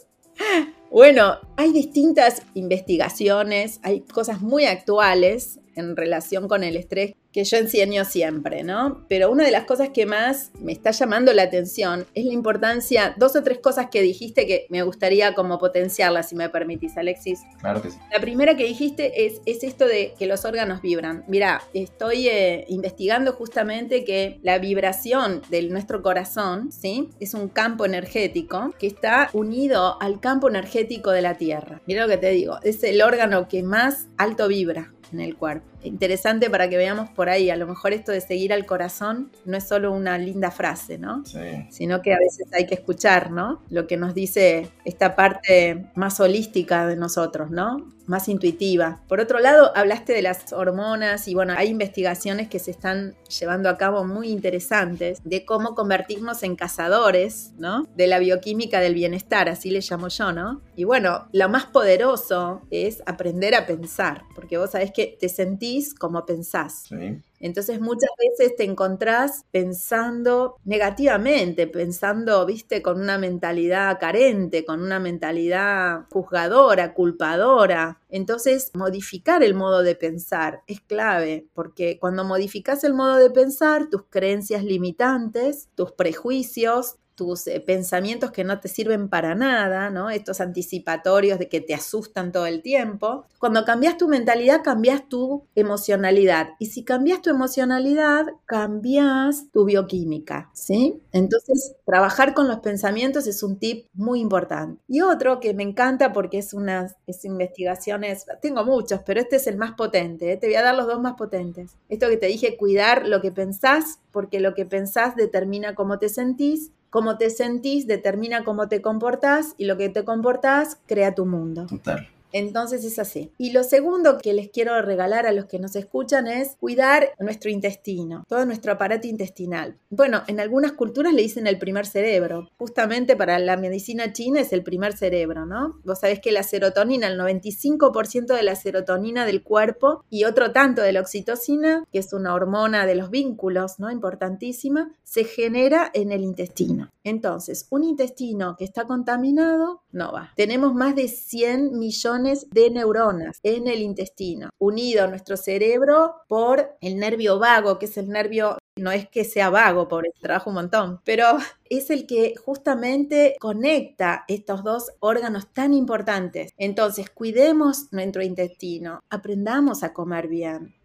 bueno, 0.90 1.37
hay 1.57 1.72
distintas 1.72 2.42
investigaciones, 2.55 3.81
hay 3.83 4.01
cosas 4.01 4.40
muy 4.40 4.64
actuales 4.64 5.61
en 5.78 5.96
relación 5.96 6.48
con 6.48 6.64
el 6.64 6.76
estrés 6.76 7.14
que 7.32 7.44
yo 7.44 7.58
enseño 7.58 8.04
siempre, 8.04 8.62
¿no? 8.62 9.04
Pero 9.08 9.30
una 9.30 9.44
de 9.44 9.50
las 9.50 9.64
cosas 9.64 9.90
que 9.90 10.06
más 10.06 10.50
me 10.60 10.72
está 10.72 10.92
llamando 10.92 11.32
la 11.32 11.42
atención 11.42 12.06
es 12.14 12.24
la 12.24 12.32
importancia, 12.32 13.14
dos 13.18 13.36
o 13.36 13.42
tres 13.42 13.58
cosas 13.58 13.88
que 13.90 14.02
dijiste 14.02 14.46
que 14.46 14.66
me 14.70 14.82
gustaría 14.82 15.34
como 15.34 15.58
potenciarlas, 15.58 16.30
si 16.30 16.36
me 16.36 16.48
permitís, 16.48 16.96
Alexis. 16.96 17.40
Claro 17.60 17.82
que 17.82 17.90
sí. 17.90 17.98
La 18.10 18.20
primera 18.20 18.56
que 18.56 18.64
dijiste 18.64 19.26
es, 19.26 19.40
es 19.44 19.62
esto 19.62 19.86
de 19.86 20.14
que 20.18 20.26
los 20.26 20.44
órganos 20.44 20.80
vibran. 20.80 21.24
Mira, 21.28 21.62
estoy 21.74 22.28
eh, 22.28 22.64
investigando 22.68 23.32
justamente 23.32 24.04
que 24.04 24.40
la 24.42 24.58
vibración 24.58 25.42
de 25.50 25.62
nuestro 25.64 26.02
corazón, 26.02 26.72
¿sí? 26.72 27.10
Es 27.20 27.34
un 27.34 27.48
campo 27.48 27.84
energético 27.84 28.74
que 28.78 28.86
está 28.86 29.28
unido 29.32 30.00
al 30.00 30.20
campo 30.20 30.48
energético 30.48 31.10
de 31.10 31.22
la 31.22 31.34
Tierra. 31.34 31.82
Mira 31.86 32.02
lo 32.02 32.08
que 32.08 32.18
te 32.18 32.30
digo, 32.30 32.58
es 32.62 32.82
el 32.84 33.02
órgano 33.02 33.48
que 33.48 33.62
más 33.62 34.08
alto 34.16 34.48
vibra 34.48 34.92
en 35.12 35.20
el 35.20 35.36
cuerpo. 35.36 35.66
Interesante 35.82 36.50
para 36.50 36.68
que 36.68 36.76
veamos 36.76 37.08
por 37.10 37.28
ahí, 37.28 37.50
a 37.50 37.56
lo 37.56 37.66
mejor 37.66 37.92
esto 37.92 38.12
de 38.12 38.20
seguir 38.20 38.52
al 38.52 38.66
corazón 38.66 39.30
no 39.44 39.56
es 39.56 39.66
solo 39.66 39.92
una 39.92 40.18
linda 40.18 40.50
frase, 40.50 40.98
¿no? 40.98 41.24
Sí. 41.24 41.38
Sino 41.70 42.02
que 42.02 42.12
a 42.14 42.18
veces 42.18 42.46
hay 42.52 42.66
que 42.66 42.74
escuchar, 42.74 43.30
¿no? 43.30 43.62
Lo 43.70 43.86
que 43.86 43.96
nos 43.96 44.14
dice 44.14 44.70
esta 44.84 45.14
parte 45.14 45.86
más 45.94 46.20
holística 46.20 46.86
de 46.86 46.96
nosotros, 46.96 47.50
¿no? 47.50 47.97
Más 48.08 48.28
intuitiva. 48.28 49.00
Por 49.08 49.20
otro 49.20 49.38
lado, 49.38 49.72
hablaste 49.76 50.12
de 50.12 50.22
las 50.22 50.52
hormonas 50.52 51.28
y 51.28 51.34
bueno, 51.34 51.54
hay 51.56 51.68
investigaciones 51.68 52.48
que 52.48 52.58
se 52.58 52.70
están 52.70 53.14
llevando 53.38 53.68
a 53.68 53.76
cabo 53.76 54.04
muy 54.04 54.28
interesantes 54.28 55.20
de 55.24 55.44
cómo 55.44 55.74
convertirnos 55.74 56.42
en 56.42 56.56
cazadores, 56.56 57.52
¿no? 57.58 57.86
De 57.96 58.06
la 58.06 58.18
bioquímica 58.18 58.80
del 58.80 58.94
bienestar, 58.94 59.48
así 59.48 59.70
le 59.70 59.80
llamo 59.80 60.08
yo, 60.08 60.32
¿no? 60.32 60.62
Y 60.74 60.84
bueno, 60.84 61.28
lo 61.32 61.48
más 61.48 61.66
poderoso 61.66 62.62
es 62.70 63.02
aprender 63.06 63.54
a 63.54 63.66
pensar, 63.66 64.24
porque 64.34 64.58
vos 64.58 64.70
sabés 64.70 64.92
que 64.92 65.16
te 65.18 65.28
sentís 65.28 65.94
como 65.94 66.24
pensás. 66.24 66.84
Sí. 66.88 67.22
Entonces 67.40 67.81
muchas 67.81 68.11
veces 68.18 68.57
te 68.57 68.64
encontrás 68.64 69.44
pensando 69.51 70.57
negativamente, 70.64 71.66
pensando, 71.66 72.44
viste, 72.46 72.83
con 72.83 73.01
una 73.01 73.18
mentalidad 73.18 73.98
carente, 73.98 74.64
con 74.64 74.83
una 74.83 74.98
mentalidad 75.01 76.07
juzgadora, 76.11 76.94
culpadora. 76.94 78.01
Entonces 78.09 78.70
modificar 78.74 79.42
el 79.42 79.55
modo 79.55 79.83
de 79.83 79.94
pensar 79.94 80.62
es 80.66 80.81
clave, 80.81 81.46
porque 81.55 81.98
cuando 81.98 82.24
modificas 82.24 82.85
el 82.85 82.94
modo 82.94 83.16
de 83.16 83.31
pensar, 83.31 83.88
tus 83.90 84.05
creencias 84.09 84.64
limitantes, 84.64 85.68
tus 85.74 85.92
prejuicios, 85.92 86.96
tus 87.18 87.48
eh, 87.48 87.59
pensamientos 87.59 88.31
que 88.31 88.44
no 88.44 88.61
te 88.61 88.68
sirven 88.68 89.09
para 89.09 89.35
nada, 89.35 89.90
¿no? 89.90 90.09
Estos 90.09 90.40
anticipatorios 90.40 91.40
de 91.40 91.48
que 91.48 91.61
te 91.61 91.74
asustan 91.74 92.31
todo 92.31 92.46
el 92.46 92.62
tiempo. 92.62 93.26
Cuando 93.40 93.64
cambias 93.64 93.98
tu 93.98 94.07
mentalidad, 94.07 94.62
cambias 94.62 95.09
tu 95.09 95.44
emocionalidad. 95.57 96.50
Y 96.61 96.66
si 96.66 96.85
cambias 96.85 97.20
tu 97.20 97.28
emocionalidad, 97.31 98.26
cambias 98.46 99.50
tu 99.52 99.64
bioquímica, 99.64 100.48
¿sí? 100.54 101.02
Entonces, 101.11 101.74
trabajar 101.85 102.35
con 102.35 102.46
los 102.46 102.61
pensamientos 102.61 103.26
es 103.26 103.42
un 103.42 103.59
tip 103.59 103.88
muy 103.94 104.20
importante. 104.20 104.81
Y 104.87 105.00
otro 105.00 105.40
que 105.40 105.54
me 105.54 105.64
encanta 105.64 106.12
porque 106.12 106.38
es 106.38 106.54
unas 106.54 106.94
es 107.09 107.24
investigaciones, 107.24 108.26
tengo 108.40 108.64
muchos, 108.64 109.00
pero 109.04 109.18
este 109.20 109.37
es 109.37 109.48
el 109.48 109.57
más 109.57 109.72
potente, 109.72 110.33
¿eh? 110.33 110.37
te 110.37 110.46
voy 110.46 110.54
a 110.54 110.62
dar 110.62 110.76
los 110.76 110.87
dos 110.87 111.00
más 111.00 111.14
potentes. 111.14 111.72
Esto 111.88 112.09
que 112.09 112.16
te 112.16 112.26
dije, 112.26 112.57
cuidar 112.57 113.09
lo 113.09 113.20
que 113.20 113.33
pensás, 113.33 113.98
porque 114.12 114.38
lo 114.38 114.54
que 114.54 114.66
pensás 114.66 115.16
determina 115.16 115.74
cómo 115.74 115.98
te 115.98 116.09
sentís 116.09 116.70
Cómo 116.90 117.18
te 117.18 117.31
sentís 117.31 117.87
determina 117.87 118.44
cómo 118.44 118.68
te 118.68 118.81
comportás 118.81 119.55
y 119.59 119.66
lo 119.66 119.77
que 119.77 119.88
te 119.88 120.05
comportás 120.05 120.79
crea 120.87 121.14
tu 121.14 121.27
mundo. 121.27 121.66
Total. 121.66 122.09
Entonces 122.32 122.84
es 122.84 122.98
así. 122.98 123.32
Y 123.38 123.52
lo 123.52 123.64
segundo 123.64 124.18
que 124.18 124.32
les 124.32 124.48
quiero 124.50 124.80
regalar 124.82 125.26
a 125.26 125.32
los 125.32 125.46
que 125.46 125.58
nos 125.58 125.76
escuchan 125.76 126.26
es 126.26 126.56
cuidar 126.60 127.10
nuestro 127.18 127.50
intestino, 127.50 128.24
todo 128.28 128.44
nuestro 128.44 128.72
aparato 128.72 129.06
intestinal. 129.06 129.76
Bueno, 129.90 130.22
en 130.26 130.40
algunas 130.40 130.72
culturas 130.72 131.14
le 131.14 131.22
dicen 131.22 131.46
el 131.46 131.58
primer 131.58 131.86
cerebro. 131.86 132.50
Justamente 132.58 133.16
para 133.16 133.38
la 133.38 133.56
medicina 133.56 134.12
china 134.12 134.40
es 134.40 134.52
el 134.52 134.62
primer 134.62 134.96
cerebro, 134.96 135.46
¿no? 135.46 135.80
Vos 135.84 136.00
sabés 136.00 136.20
que 136.20 136.32
la 136.32 136.42
serotonina, 136.42 137.06
el 137.06 137.18
95% 137.18 138.34
de 138.34 138.42
la 138.42 138.56
serotonina 138.56 139.24
del 139.24 139.42
cuerpo 139.42 140.04
y 140.10 140.24
otro 140.24 140.52
tanto 140.52 140.82
de 140.82 140.92
la 140.92 141.00
oxitocina, 141.00 141.84
que 141.92 141.98
es 141.98 142.12
una 142.12 142.34
hormona 142.34 142.86
de 142.86 142.94
los 142.94 143.10
vínculos, 143.10 143.78
¿no? 143.78 143.90
Importantísima, 143.90 144.92
se 145.02 145.24
genera 145.24 145.90
en 145.94 146.12
el 146.12 146.22
intestino. 146.22 146.90
Entonces, 147.04 147.66
un 147.70 147.84
intestino 147.84 148.56
que 148.58 148.64
está 148.64 148.84
contaminado 148.84 149.82
no 149.92 150.12
va. 150.12 150.32
Tenemos 150.36 150.74
más 150.74 150.94
de 150.94 151.08
100 151.08 151.78
millones 151.78 152.17
de 152.22 152.70
neuronas 152.70 153.38
en 153.42 153.68
el 153.68 153.81
intestino, 153.81 154.50
unido 154.59 155.04
a 155.04 155.07
nuestro 155.07 155.37
cerebro 155.37 156.16
por 156.28 156.76
el 156.81 156.98
nervio 156.98 157.38
vago, 157.38 157.78
que 157.78 157.87
es 157.87 157.96
el 157.96 158.09
nervio 158.09 158.59
no 158.76 158.92
es 158.92 159.09
que 159.09 159.24
sea 159.24 159.50
vago, 159.50 159.88
pobre, 159.88 160.12
trabajo 160.20 160.50
un 160.50 160.54
montón, 160.54 161.00
pero 161.04 161.24
es 161.64 161.90
el 161.90 162.07
que 162.07 162.35
justamente 162.37 163.37
conecta 163.40 164.24
estos 164.28 164.62
dos 164.62 164.92
órganos 165.00 165.52
tan 165.52 165.74
importantes. 165.74 166.52
Entonces, 166.57 167.11
cuidemos 167.11 167.92
nuestro 167.92 168.22
intestino, 168.22 169.00
aprendamos 169.11 169.83
a 169.83 169.92
comer 169.92 170.28
bien, 170.28 170.78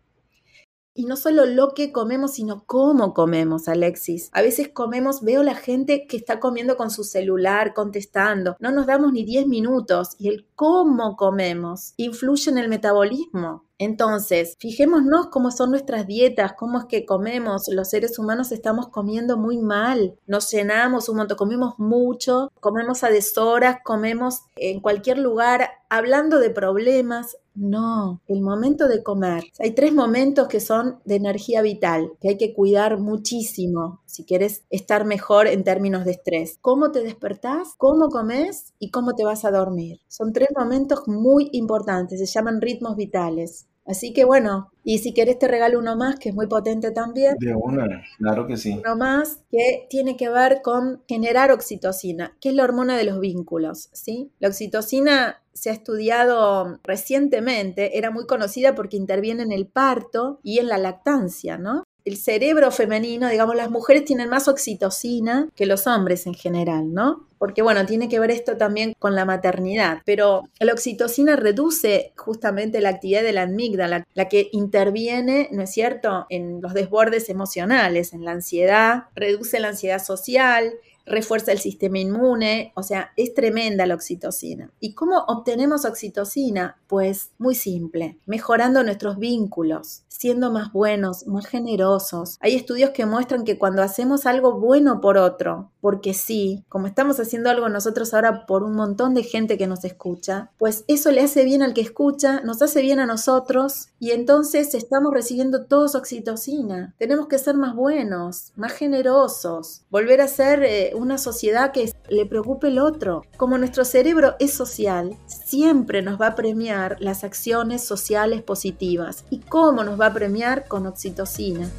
y 0.95 1.05
no 1.05 1.15
solo 1.15 1.47
lo 1.47 1.73
que 1.73 1.91
comemos, 1.91 2.33
sino 2.35 2.65
cómo 2.65 3.15
comemos, 3.15 3.67
Alexis. 3.67 4.29
A 4.31 4.43
veces 4.43 4.69
comemos, 4.69 5.23
veo 5.23 5.41
la 5.41 5.55
gente 5.55 6.05
que 6.05 6.17
está 6.17 6.39
comiendo 6.39 6.77
con 6.77 6.91
su 6.91 7.03
celular, 7.03 7.73
contestando. 7.73 8.55
No 8.59 8.71
nos 8.71 8.85
damos 8.85 9.11
ni 9.11 9.23
10 9.23 9.47
minutos. 9.47 10.15
Y 10.19 10.29
el 10.29 10.45
cómo 10.63 11.17
comemos 11.17 11.93
influye 11.97 12.49
en 12.49 12.57
el 12.57 12.69
metabolismo. 12.69 13.65
Entonces, 13.79 14.55
fijémonos 14.59 15.27
cómo 15.27 15.51
son 15.51 15.71
nuestras 15.71 16.07
dietas, 16.07 16.53
cómo 16.57 16.79
es 16.79 16.85
que 16.85 17.05
comemos. 17.05 17.63
Los 17.67 17.89
seres 17.89 18.17
humanos 18.17 18.53
estamos 18.53 18.87
comiendo 18.87 19.35
muy 19.35 19.57
mal, 19.57 20.17
nos 20.25 20.49
llenamos 20.51 21.09
un 21.09 21.17
montón, 21.17 21.37
comemos 21.37 21.79
mucho, 21.79 22.49
comemos 22.61 23.03
a 23.03 23.09
deshoras, 23.09 23.79
comemos 23.83 24.43
en 24.55 24.79
cualquier 24.79 25.17
lugar 25.17 25.69
hablando 25.89 26.39
de 26.39 26.49
problemas. 26.49 27.37
No, 27.55 28.21
el 28.27 28.41
momento 28.41 28.87
de 28.87 29.03
comer. 29.03 29.43
Hay 29.59 29.75
tres 29.75 29.93
momentos 29.93 30.47
que 30.47 30.59
son 30.59 30.99
de 31.05 31.15
energía 31.15 31.61
vital, 31.61 32.13
que 32.19 32.29
hay 32.29 32.37
que 32.37 32.53
cuidar 32.53 32.99
muchísimo 32.99 34.01
si 34.05 34.25
quieres 34.25 34.63
estar 34.71 35.05
mejor 35.05 35.45
en 35.45 35.63
términos 35.63 36.05
de 36.05 36.11
estrés. 36.11 36.57
¿Cómo 36.61 36.91
te 36.91 37.03
despertás? 37.03 37.75
¿Cómo 37.77 38.09
comes? 38.09 38.73
¿Y 38.79 38.89
cómo 38.89 39.13
te 39.13 39.23
vas 39.23 39.45
a 39.45 39.51
dormir? 39.51 39.99
Son 40.07 40.33
tres 40.33 40.49
momentos 40.55 41.07
muy 41.07 41.49
importantes, 41.51 42.19
se 42.19 42.25
llaman 42.25 42.61
ritmos 42.61 42.95
vitales. 42.95 43.67
Así 43.85 44.13
que 44.13 44.23
bueno, 44.23 44.71
y 44.83 44.99
si 44.99 45.13
querés 45.13 45.39
te 45.39 45.47
regalo 45.47 45.79
uno 45.79 45.95
más 45.95 46.17
que 46.17 46.29
es 46.29 46.35
muy 46.35 46.47
potente 46.47 46.91
también. 46.91 47.35
De 47.39 47.53
una, 47.53 48.01
claro 48.17 48.47
que 48.47 48.55
sí. 48.55 48.79
Uno 48.79 48.95
más 48.95 49.41
que 49.51 49.87
tiene 49.89 50.15
que 50.15 50.29
ver 50.29 50.61
con 50.61 51.03
generar 51.07 51.51
oxitocina, 51.51 52.37
que 52.39 52.49
es 52.49 52.55
la 52.55 52.63
hormona 52.63 52.97
de 52.97 53.03
los 53.03 53.19
vínculos, 53.19 53.89
¿sí? 53.91 54.31
La 54.39 54.47
oxitocina 54.47 55.41
se 55.53 55.69
ha 55.69 55.73
estudiado 55.73 56.79
recientemente, 56.83 57.97
era 57.97 58.09
muy 58.09 58.25
conocida 58.25 58.73
porque 58.73 58.97
interviene 58.97 59.43
en 59.43 59.51
el 59.51 59.67
parto 59.67 60.39
y 60.43 60.59
en 60.59 60.67
la 60.67 60.77
lactancia, 60.77 61.57
¿no? 61.57 61.82
El 62.05 62.17
cerebro 62.17 62.71
femenino, 62.71 63.29
digamos, 63.29 63.55
las 63.55 63.69
mujeres 63.69 64.05
tienen 64.05 64.29
más 64.29 64.47
oxitocina 64.47 65.49
que 65.55 65.65
los 65.65 65.87
hombres 65.87 66.27
en 66.27 66.33
general, 66.33 66.93
¿no? 66.93 67.27
Porque 67.37 67.61
bueno, 67.61 67.85
tiene 67.85 68.09
que 68.09 68.19
ver 68.19 68.31
esto 68.31 68.57
también 68.57 68.93
con 68.99 69.15
la 69.15 69.25
maternidad, 69.25 69.99
pero 70.05 70.43
la 70.59 70.73
oxitocina 70.73 71.35
reduce 71.35 72.13
justamente 72.15 72.79
la 72.81 72.89
actividad 72.89 73.23
de 73.23 73.33
la 73.33 73.43
amígdala, 73.43 74.05
la 74.13 74.29
que 74.29 74.49
interviene, 74.53 75.49
¿no 75.51 75.63
es 75.63 75.71
cierto?, 75.71 76.25
en 76.29 76.61
los 76.61 76.73
desbordes 76.73 77.29
emocionales, 77.29 78.13
en 78.13 78.23
la 78.23 78.31
ansiedad, 78.31 79.03
reduce 79.15 79.59
la 79.59 79.69
ansiedad 79.69 80.01
social, 80.01 80.73
refuerza 81.05 81.51
el 81.51 81.59
sistema 81.59 81.99
inmune, 81.99 82.71
o 82.75 82.83
sea, 82.83 83.11
es 83.17 83.33
tremenda 83.33 83.85
la 83.85 83.95
oxitocina. 83.95 84.71
¿Y 84.79 84.93
cómo 84.93 85.19
obtenemos 85.27 85.85
oxitocina? 85.85 86.77
Pues 86.87 87.31
muy 87.37 87.55
simple, 87.55 88.17
mejorando 88.25 88.83
nuestros 88.83 89.17
vínculos, 89.17 90.03
siendo 90.07 90.51
más 90.51 90.71
buenos, 90.71 91.27
más 91.27 91.45
generosos. 91.45 92.37
Hay 92.39 92.55
estudios 92.55 92.91
que 92.91 93.05
muestran 93.05 93.43
que 93.43 93.57
cuando 93.57 93.81
hacemos 93.81 94.25
algo 94.25 94.59
bueno 94.59 95.01
por 95.01 95.17
otro, 95.17 95.72
porque 95.83 96.13
sí, 96.13 96.63
como 96.69 96.87
estamos 96.87 97.19
haciendo 97.19 97.49
algo 97.49 97.67
nosotros 97.67 98.13
ahora 98.13 98.45
por 98.45 98.63
un 98.63 98.73
montón 98.73 99.13
de 99.13 99.23
gente 99.23 99.57
que 99.57 99.67
nos 99.67 99.83
escucha, 99.83 100.49
pues 100.57 100.85
eso 100.87 101.11
le 101.11 101.19
hace 101.19 101.43
bien 101.43 101.61
al 101.61 101.73
que 101.73 101.81
escucha, 101.81 102.39
nos 102.39 102.61
hace 102.61 102.81
bien 102.81 102.99
a 102.99 103.05
nosotros 103.05 103.89
y 103.99 104.11
entonces 104.11 104.73
estamos 104.73 105.13
recibiendo 105.13 105.65
todos 105.65 105.95
oxitocina. 105.95 106.95
Tenemos 106.97 107.27
que 107.27 107.37
ser 107.37 107.55
más 107.55 107.75
buenos, 107.75 108.53
más 108.55 108.71
generosos, 108.71 109.81
volver 109.91 110.21
a 110.21 110.27
ser... 110.29 110.63
Eh, 110.63 110.91
una 111.03 111.17
sociedad 111.17 111.71
que 111.71 111.93
le 112.09 112.25
preocupe 112.25 112.67
el 112.67 112.79
otro. 112.79 113.23
Como 113.37 113.57
nuestro 113.57 113.85
cerebro 113.85 114.35
es 114.39 114.53
social, 114.53 115.17
siempre 115.27 116.01
nos 116.01 116.19
va 116.19 116.27
a 116.27 116.35
premiar 116.35 116.97
las 116.99 117.23
acciones 117.23 117.83
sociales 117.83 118.41
positivas. 118.41 119.25
¿Y 119.29 119.39
cómo 119.39 119.83
nos 119.83 119.99
va 119.99 120.07
a 120.07 120.13
premiar? 120.13 120.67
Con 120.67 120.87
oxitocina. 120.87 121.69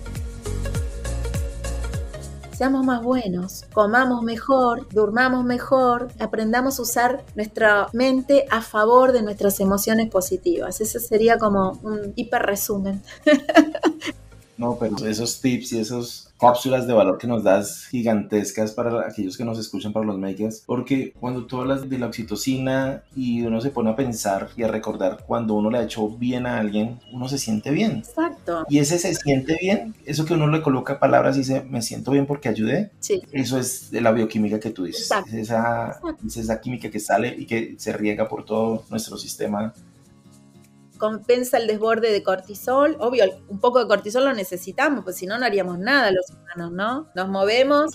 Seamos 2.57 2.87
más 2.87 3.03
buenos, 3.03 3.65
comamos 3.73 4.23
mejor, 4.23 4.87
durmamos 4.91 5.45
mejor, 5.45 6.13
aprendamos 6.21 6.79
a 6.79 6.83
usar 6.83 7.25
nuestra 7.35 7.89
mente 7.93 8.47
a 8.49 8.63
favor 8.63 9.11
de 9.11 9.23
nuestras 9.23 9.59
emociones 9.59 10.09
positivas. 10.09 10.81
Ese 10.81 11.01
sería 11.01 11.37
como 11.37 11.81
un 11.83 12.13
hiper 12.15 12.43
resumen. 12.43 13.03
No, 14.57 14.79
pero 14.79 14.97
esos 15.05 15.41
tips 15.41 15.73
y 15.73 15.81
esos 15.81 16.24
cápsulas 16.45 16.87
de 16.87 16.93
valor 16.93 17.17
que 17.17 17.27
nos 17.27 17.43
das 17.43 17.87
gigantescas 17.87 18.73
para 18.73 19.09
aquellos 19.09 19.37
que 19.37 19.45
nos 19.45 19.59
escuchan, 19.59 19.93
para 19.93 20.05
los 20.05 20.19
makers, 20.19 20.63
porque 20.67 21.15
cuando 21.19 21.47
tú 21.47 21.61
hablas 21.61 21.89
de 21.89 21.99
la 21.99 22.07
oxitocina 22.07 23.03
y 23.17 23.43
uno 23.43 23.61
se 23.61 23.71
pone 23.71 23.91
a 23.91 23.97
pensar 23.97 24.51
y 24.57 24.63
a 24.63 24.69
recordar 24.69 25.25
cuando 25.27 25.55
uno 25.55 25.71
le 25.71 25.79
ha 25.79 25.83
hecho 25.83 26.09
bien 26.09 26.47
a 26.47 26.59
alguien, 26.59 27.01
uno 27.13 27.29
se 27.29 27.39
siente 27.39 27.71
bien. 27.71 28.03
Exacto. 28.07 28.65
Y 28.69 28.79
ese 28.79 28.99
se 28.99 29.15
siente 29.15 29.57
bien, 29.61 29.95
eso 30.05 30.27
que 30.27 30.35
uno 30.35 30.47
le 30.47 30.61
coloca 30.61 30.99
palabras 30.99 31.37
y 31.37 31.41
dice, 31.41 31.63
me 31.63 31.81
siento 31.81 32.11
bien 32.11 32.27
porque 32.27 32.49
ayudé, 32.51 32.91
sí. 33.01 33.23
eso 33.33 33.59
es 33.59 33.91
de 33.91 34.01
la 34.03 34.13
bioquímica 34.13 34.61
que 34.61 34.71
tú 34.71 34.85
dices. 34.85 35.11
Es 35.27 35.35
esa, 35.35 35.99
es 36.27 36.37
esa 36.37 36.61
química 36.61 36.91
que 36.91 37.01
sale 37.01 37.35
y 37.39 37.47
que 37.47 37.75
se 37.79 37.93
riega 37.93 38.29
por 38.29 38.45
todo 38.45 38.85
nuestro 38.91 39.17
sistema 39.17 39.73
compensa 40.99 41.59
el 41.59 41.67
desborde 41.67 42.13
de 42.13 42.23
cortisol. 42.23 42.97
Obvio, 43.01 43.25
un 43.49 43.61
poco 43.61 43.79
de 43.81 43.87
cortisol 43.87 44.25
lo 44.25 44.33
necesitamos, 44.33 45.05
pues 45.05 45.17
si 45.17 45.27
no, 45.27 45.39
no 45.39 45.47
haríamos 45.47 45.79
nada 45.79 46.11
los 46.11 46.31
humanos, 46.31 46.73
¿no? 46.73 47.11
Nos 47.15 47.29
movemos. 47.29 47.93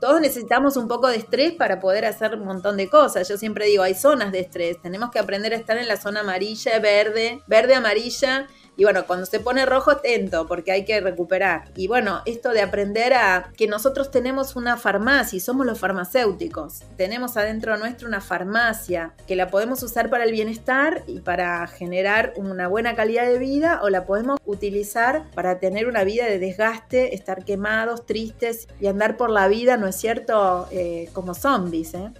Todos 0.00 0.20
necesitamos 0.20 0.76
un 0.76 0.88
poco 0.88 1.08
de 1.08 1.16
estrés 1.16 1.52
para 1.52 1.80
poder 1.80 2.04
hacer 2.04 2.34
un 2.34 2.44
montón 2.44 2.76
de 2.76 2.88
cosas. 2.88 3.28
Yo 3.28 3.36
siempre 3.36 3.66
digo, 3.66 3.82
hay 3.82 3.94
zonas 3.94 4.32
de 4.32 4.40
estrés. 4.40 4.80
Tenemos 4.82 5.10
que 5.10 5.18
aprender 5.18 5.52
a 5.52 5.56
estar 5.56 5.78
en 5.78 5.88
la 5.88 5.96
zona 5.96 6.20
amarilla, 6.20 6.78
verde, 6.78 7.42
verde, 7.46 7.74
amarilla 7.74 8.46
y 8.76 8.84
bueno, 8.84 9.06
cuando 9.06 9.26
se 9.26 9.40
pone 9.40 9.64
rojo, 9.64 9.90
atento, 9.90 10.46
porque 10.46 10.72
hay 10.72 10.84
que 10.84 11.00
recuperar. 11.00 11.64
Y 11.76 11.88
bueno, 11.88 12.22
esto 12.26 12.50
de 12.50 12.60
aprender 12.60 13.14
a 13.14 13.50
que 13.56 13.66
nosotros 13.66 14.10
tenemos 14.10 14.56
una 14.56 14.76
farmacia 14.76 15.36
y 15.36 15.40
somos 15.40 15.66
los 15.66 15.78
farmacéuticos. 15.78 16.80
Tenemos 16.96 17.36
adentro 17.36 17.76
nuestro 17.76 18.08
una 18.08 18.20
farmacia 18.20 19.14
que 19.26 19.36
la 19.36 19.48
podemos 19.48 19.82
usar 19.82 20.10
para 20.10 20.24
el 20.24 20.32
bienestar 20.32 21.04
y 21.06 21.20
para 21.20 21.66
generar 21.66 22.32
una 22.36 22.68
buena 22.68 22.94
calidad 22.94 23.26
de 23.26 23.38
vida 23.38 23.80
o 23.82 23.88
la 23.88 24.04
podemos 24.04 24.38
utilizar 24.44 25.24
para 25.34 25.58
tener 25.58 25.86
una 25.86 26.04
vida 26.04 26.26
de 26.26 26.38
desgaste, 26.38 27.14
estar 27.14 27.44
quemados, 27.44 28.06
tristes 28.06 28.68
y 28.80 28.86
andar 28.86 29.16
por 29.16 29.30
la 29.30 29.48
vida, 29.48 29.76
¿no 29.76 29.86
es 29.86 29.96
cierto? 29.96 30.68
Eh, 30.70 31.08
como 31.12 31.34
zombies, 31.34 31.94
¿eh? 31.94 32.10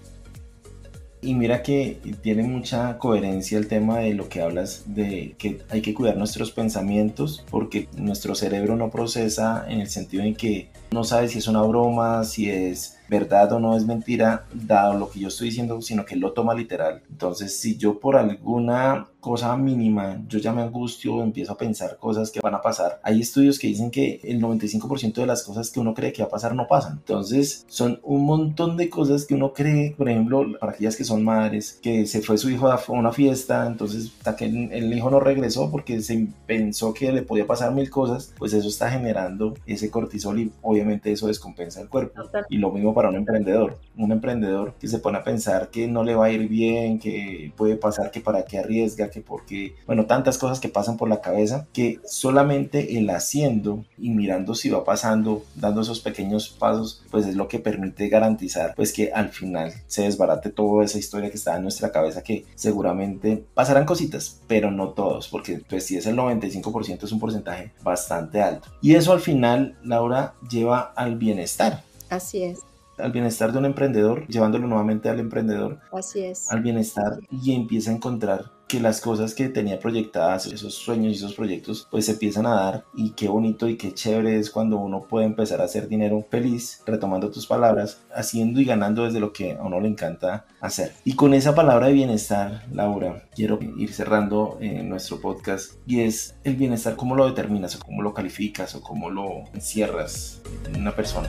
Y 1.23 1.35
mira 1.35 1.63
que 1.63 1.99
tiene 2.23 2.43
mucha 2.43 2.99
coherencia 2.99 3.59
el 3.59 3.69
tema 3.69 3.99
de 3.99 4.15
lo 4.15 4.29
que 4.29 4.43
hablas 4.43 4.83
de 4.87 5.35
que 5.39 5.63
hay 5.71 5.81
que 5.81 5.95
cuidar 5.95 6.17
nuestros 6.17 6.53
pensamientos 6.53 7.45
porque 7.51 7.89
nuestro 7.97 8.35
cerebro 8.35 8.77
no 8.77 8.91
procesa 8.91 9.65
en 9.69 9.81
el 9.81 9.89
sentido 9.89 10.23
en 10.23 10.37
que 10.37 10.69
no 10.91 11.05
sabe 11.05 11.29
si 11.29 11.39
es 11.39 11.49
una 11.49 11.63
broma, 11.63 12.23
si 12.25 12.51
es 12.51 12.96
verdad 13.09 13.53
o 13.53 13.61
no 13.61 13.77
es 13.77 13.87
mentira, 13.87 14.45
dado 14.53 14.99
lo 14.99 15.11
que 15.11 15.21
yo 15.21 15.29
estoy 15.29 15.49
diciendo, 15.49 15.81
sino 15.83 16.05
que 16.05 16.17
lo 16.17 16.33
toma 16.33 16.55
literal. 16.55 17.03
Entonces, 17.11 17.59
si 17.59 17.77
yo 17.77 17.99
por 17.99 18.17
alguna 18.17 19.07
cosa 19.27 19.57
mínima, 19.57 20.23
yo 20.29 20.39
ya 20.39 20.53
me 20.53 20.63
angustio, 20.63 21.21
empiezo 21.21 21.53
a 21.53 21.57
pensar 21.57 21.97
cosas 21.97 22.31
que 22.31 22.39
van 22.41 22.55
a 22.55 22.63
pasar. 22.63 23.01
Hay 23.03 23.21
estudios 23.21 23.59
que 23.59 23.67
dicen 23.67 23.91
que 23.91 24.21
el 24.23 24.41
95% 24.41 25.15
de 25.15 25.27
las 25.27 25.43
cosas 25.43 25.73
que 25.73 25.81
uno 25.81 25.95
cree 25.95 26.13
que 26.13 26.23
va 26.23 26.29
a 26.29 26.31
pasar 26.31 26.55
no 26.55 26.69
pasan. 26.69 26.93
Entonces, 26.99 27.65
son 27.67 27.99
un 28.05 28.25
montón 28.25 28.77
de 28.77 28.89
cosas 28.89 29.25
que 29.25 29.35
uno 29.35 29.53
cree, 29.53 29.97
por 29.97 30.09
ejemplo, 30.09 30.47
para 30.61 30.73
aquellas 30.73 30.95
que 30.95 31.03
son 31.03 31.25
madres, 31.25 31.81
que 31.83 32.07
se 32.07 32.23
fue 32.23 32.39
su 32.39 32.51
hijo 32.51 32.69
a 32.69 32.81
una 32.87 33.11
fiesta, 33.11 33.67
entonces 33.67 34.13
hasta 34.19 34.37
que 34.37 34.45
el 34.45 34.93
hijo 34.95 35.11
no 35.11 35.19
regresó 35.19 35.73
porque 35.73 36.01
se 36.03 36.29
pensó 36.47 36.95
que 36.95 37.11
le 37.11 37.23
podía 37.23 37.49
pasar 37.49 37.75
mil 37.75 37.91
cosas, 37.91 38.33
pues 38.39 38.53
eso 38.53 38.69
está 38.69 38.91
generando 38.91 39.55
ese 39.67 39.91
cortisol 39.91 40.39
y 40.39 40.53
obviamente 40.63 41.11
eso 41.11 41.27
descompensa 41.27 41.81
el 41.81 41.89
cuerpo. 41.89 42.23
Y 42.49 42.59
lo 42.59 42.71
mismo 42.71 42.95
para 42.97 43.11
un 43.11 43.17
emprendedor. 43.17 43.79
Un 43.99 44.11
emprendedor 44.11 44.73
que 44.81 44.89
se 44.89 44.99
pone 44.99 45.19
a 45.19 45.23
pensar 45.23 45.69
que 45.69 45.87
no 45.87 46.03
le 46.03 46.15
va 46.15 46.27
a 46.27 46.31
ir 46.31 46.49
bien, 46.49 46.99
que 46.99 47.53
puede 47.55 47.77
pasar, 47.77 48.11
que 48.11 48.23
para 48.23 48.47
qué 48.47 48.59
arriesga, 48.59 49.11
que 49.11 49.21
porque, 49.21 49.75
bueno, 49.87 50.07
tantas 50.07 50.39
cosas 50.39 50.61
que 50.61 50.71
pasan 50.71 50.97
por 50.97 51.11
la 51.11 51.21
cabeza, 51.21 51.67
que 51.75 52.01
solamente 52.07 52.97
el 52.97 53.11
haciendo 53.11 53.85
y 53.99 54.09
mirando 54.09 54.55
si 54.55 54.71
va 54.71 54.83
pasando, 54.83 55.45
dando 55.57 55.83
esos 55.83 56.01
pequeños 56.01 56.49
pasos, 56.49 57.05
pues 57.11 57.27
es 57.27 57.37
lo 57.37 57.49
que 57.49 57.59
permite 57.59 58.09
garantizar, 58.09 58.73
pues 58.75 58.95
que 58.95 59.13
al 59.13 59.29
final 59.29 59.75
se 59.87 60.05
desbarate 60.05 60.49
toda 60.49 60.83
esa 60.83 60.97
historia 60.97 61.29
que 61.29 61.37
está 61.37 61.55
en 61.55 61.65
nuestra 61.65 61.93
cabeza, 61.93 62.23
que 62.23 62.47
seguramente 62.55 63.45
pasarán 63.53 63.85
cositas, 63.85 64.41
pero 64.47 64.71
no 64.71 64.95
todos, 64.95 65.29
porque 65.29 65.61
pues 65.69 65.85
si 65.85 65.99
es 65.99 66.07
el 66.07 66.17
95% 66.17 67.05
es 67.05 67.13
un 67.13 67.21
porcentaje 67.21 67.73
bastante 67.83 68.41
alto. 68.41 68.69
Y 68.81 68.95
eso 68.95 69.13
al 69.13 69.21
final, 69.21 69.77
Laura, 69.85 70.33
lleva 70.49 70.95
al 70.97 71.17
bienestar. 71.17 71.83
Así 72.09 72.43
es 72.43 72.61
al 72.99 73.13
bienestar 73.13 73.53
de 73.53 73.59
un 73.59 73.65
emprendedor, 73.67 74.27
llevándolo 74.27 74.67
nuevamente 74.67 75.09
al 75.09 75.21
emprendedor, 75.21 75.81
Así 75.93 76.25
es. 76.25 76.51
al 76.51 76.61
bienestar 76.63 77.19
y 77.31 77.55
empieza 77.55 77.91
a 77.91 77.95
encontrar 77.95 78.57
que 78.69 78.81
las 78.81 79.01
cosas 79.01 79.35
que 79.35 79.49
tenía 79.49 79.79
proyectadas, 79.79 80.47
esos 80.47 80.75
sueños 80.75 81.13
y 81.13 81.17
esos 81.17 81.35
proyectos, 81.35 81.87
pues 81.91 82.07
se 82.07 82.13
empiezan 82.13 82.47
a 82.47 82.55
dar 82.55 82.85
y 82.95 83.11
qué 83.11 83.29
bonito 83.29 83.69
y 83.69 83.77
qué 83.77 83.95
chévere 83.95 84.39
es 84.39 84.51
cuando 84.51 84.79
uno 84.79 85.03
puede 85.03 85.27
empezar 85.27 85.61
a 85.61 85.65
hacer 85.65 85.89
dinero 85.89 86.27
feliz, 86.31 86.83
retomando 86.85 87.31
tus 87.31 87.47
palabras, 87.47 88.01
haciendo 88.13 88.61
y 88.61 88.65
ganando 88.65 89.05
desde 89.05 89.21
lo 89.21 89.33
que 89.33 89.53
a 89.53 89.63
uno 89.63 89.81
le 89.81 89.89
encanta 89.89 90.47
hacer. 90.61 90.93
Y 91.05 91.15
con 91.15 91.35
esa 91.35 91.55
palabra 91.55 91.87
de 91.87 91.93
bienestar, 91.93 92.65
Laura, 92.73 93.29
quiero 93.35 93.59
ir 93.61 93.93
cerrando 93.93 94.59
eh, 94.61 94.83
nuestro 94.83 95.21
podcast 95.21 95.75
y 95.87 96.01
es 96.01 96.35
el 96.43 96.57
bienestar, 96.57 96.97
¿cómo 96.97 97.15
lo 97.15 97.27
determinas 97.27 97.77
o 97.77 97.79
cómo 97.79 98.03
lo 98.03 98.15
calificas 98.15 98.75
o 98.75 98.81
cómo 98.81 99.11
lo 99.11 99.45
encierras 99.55 100.43
en 100.67 100.81
una 100.81 100.95
persona? 100.95 101.29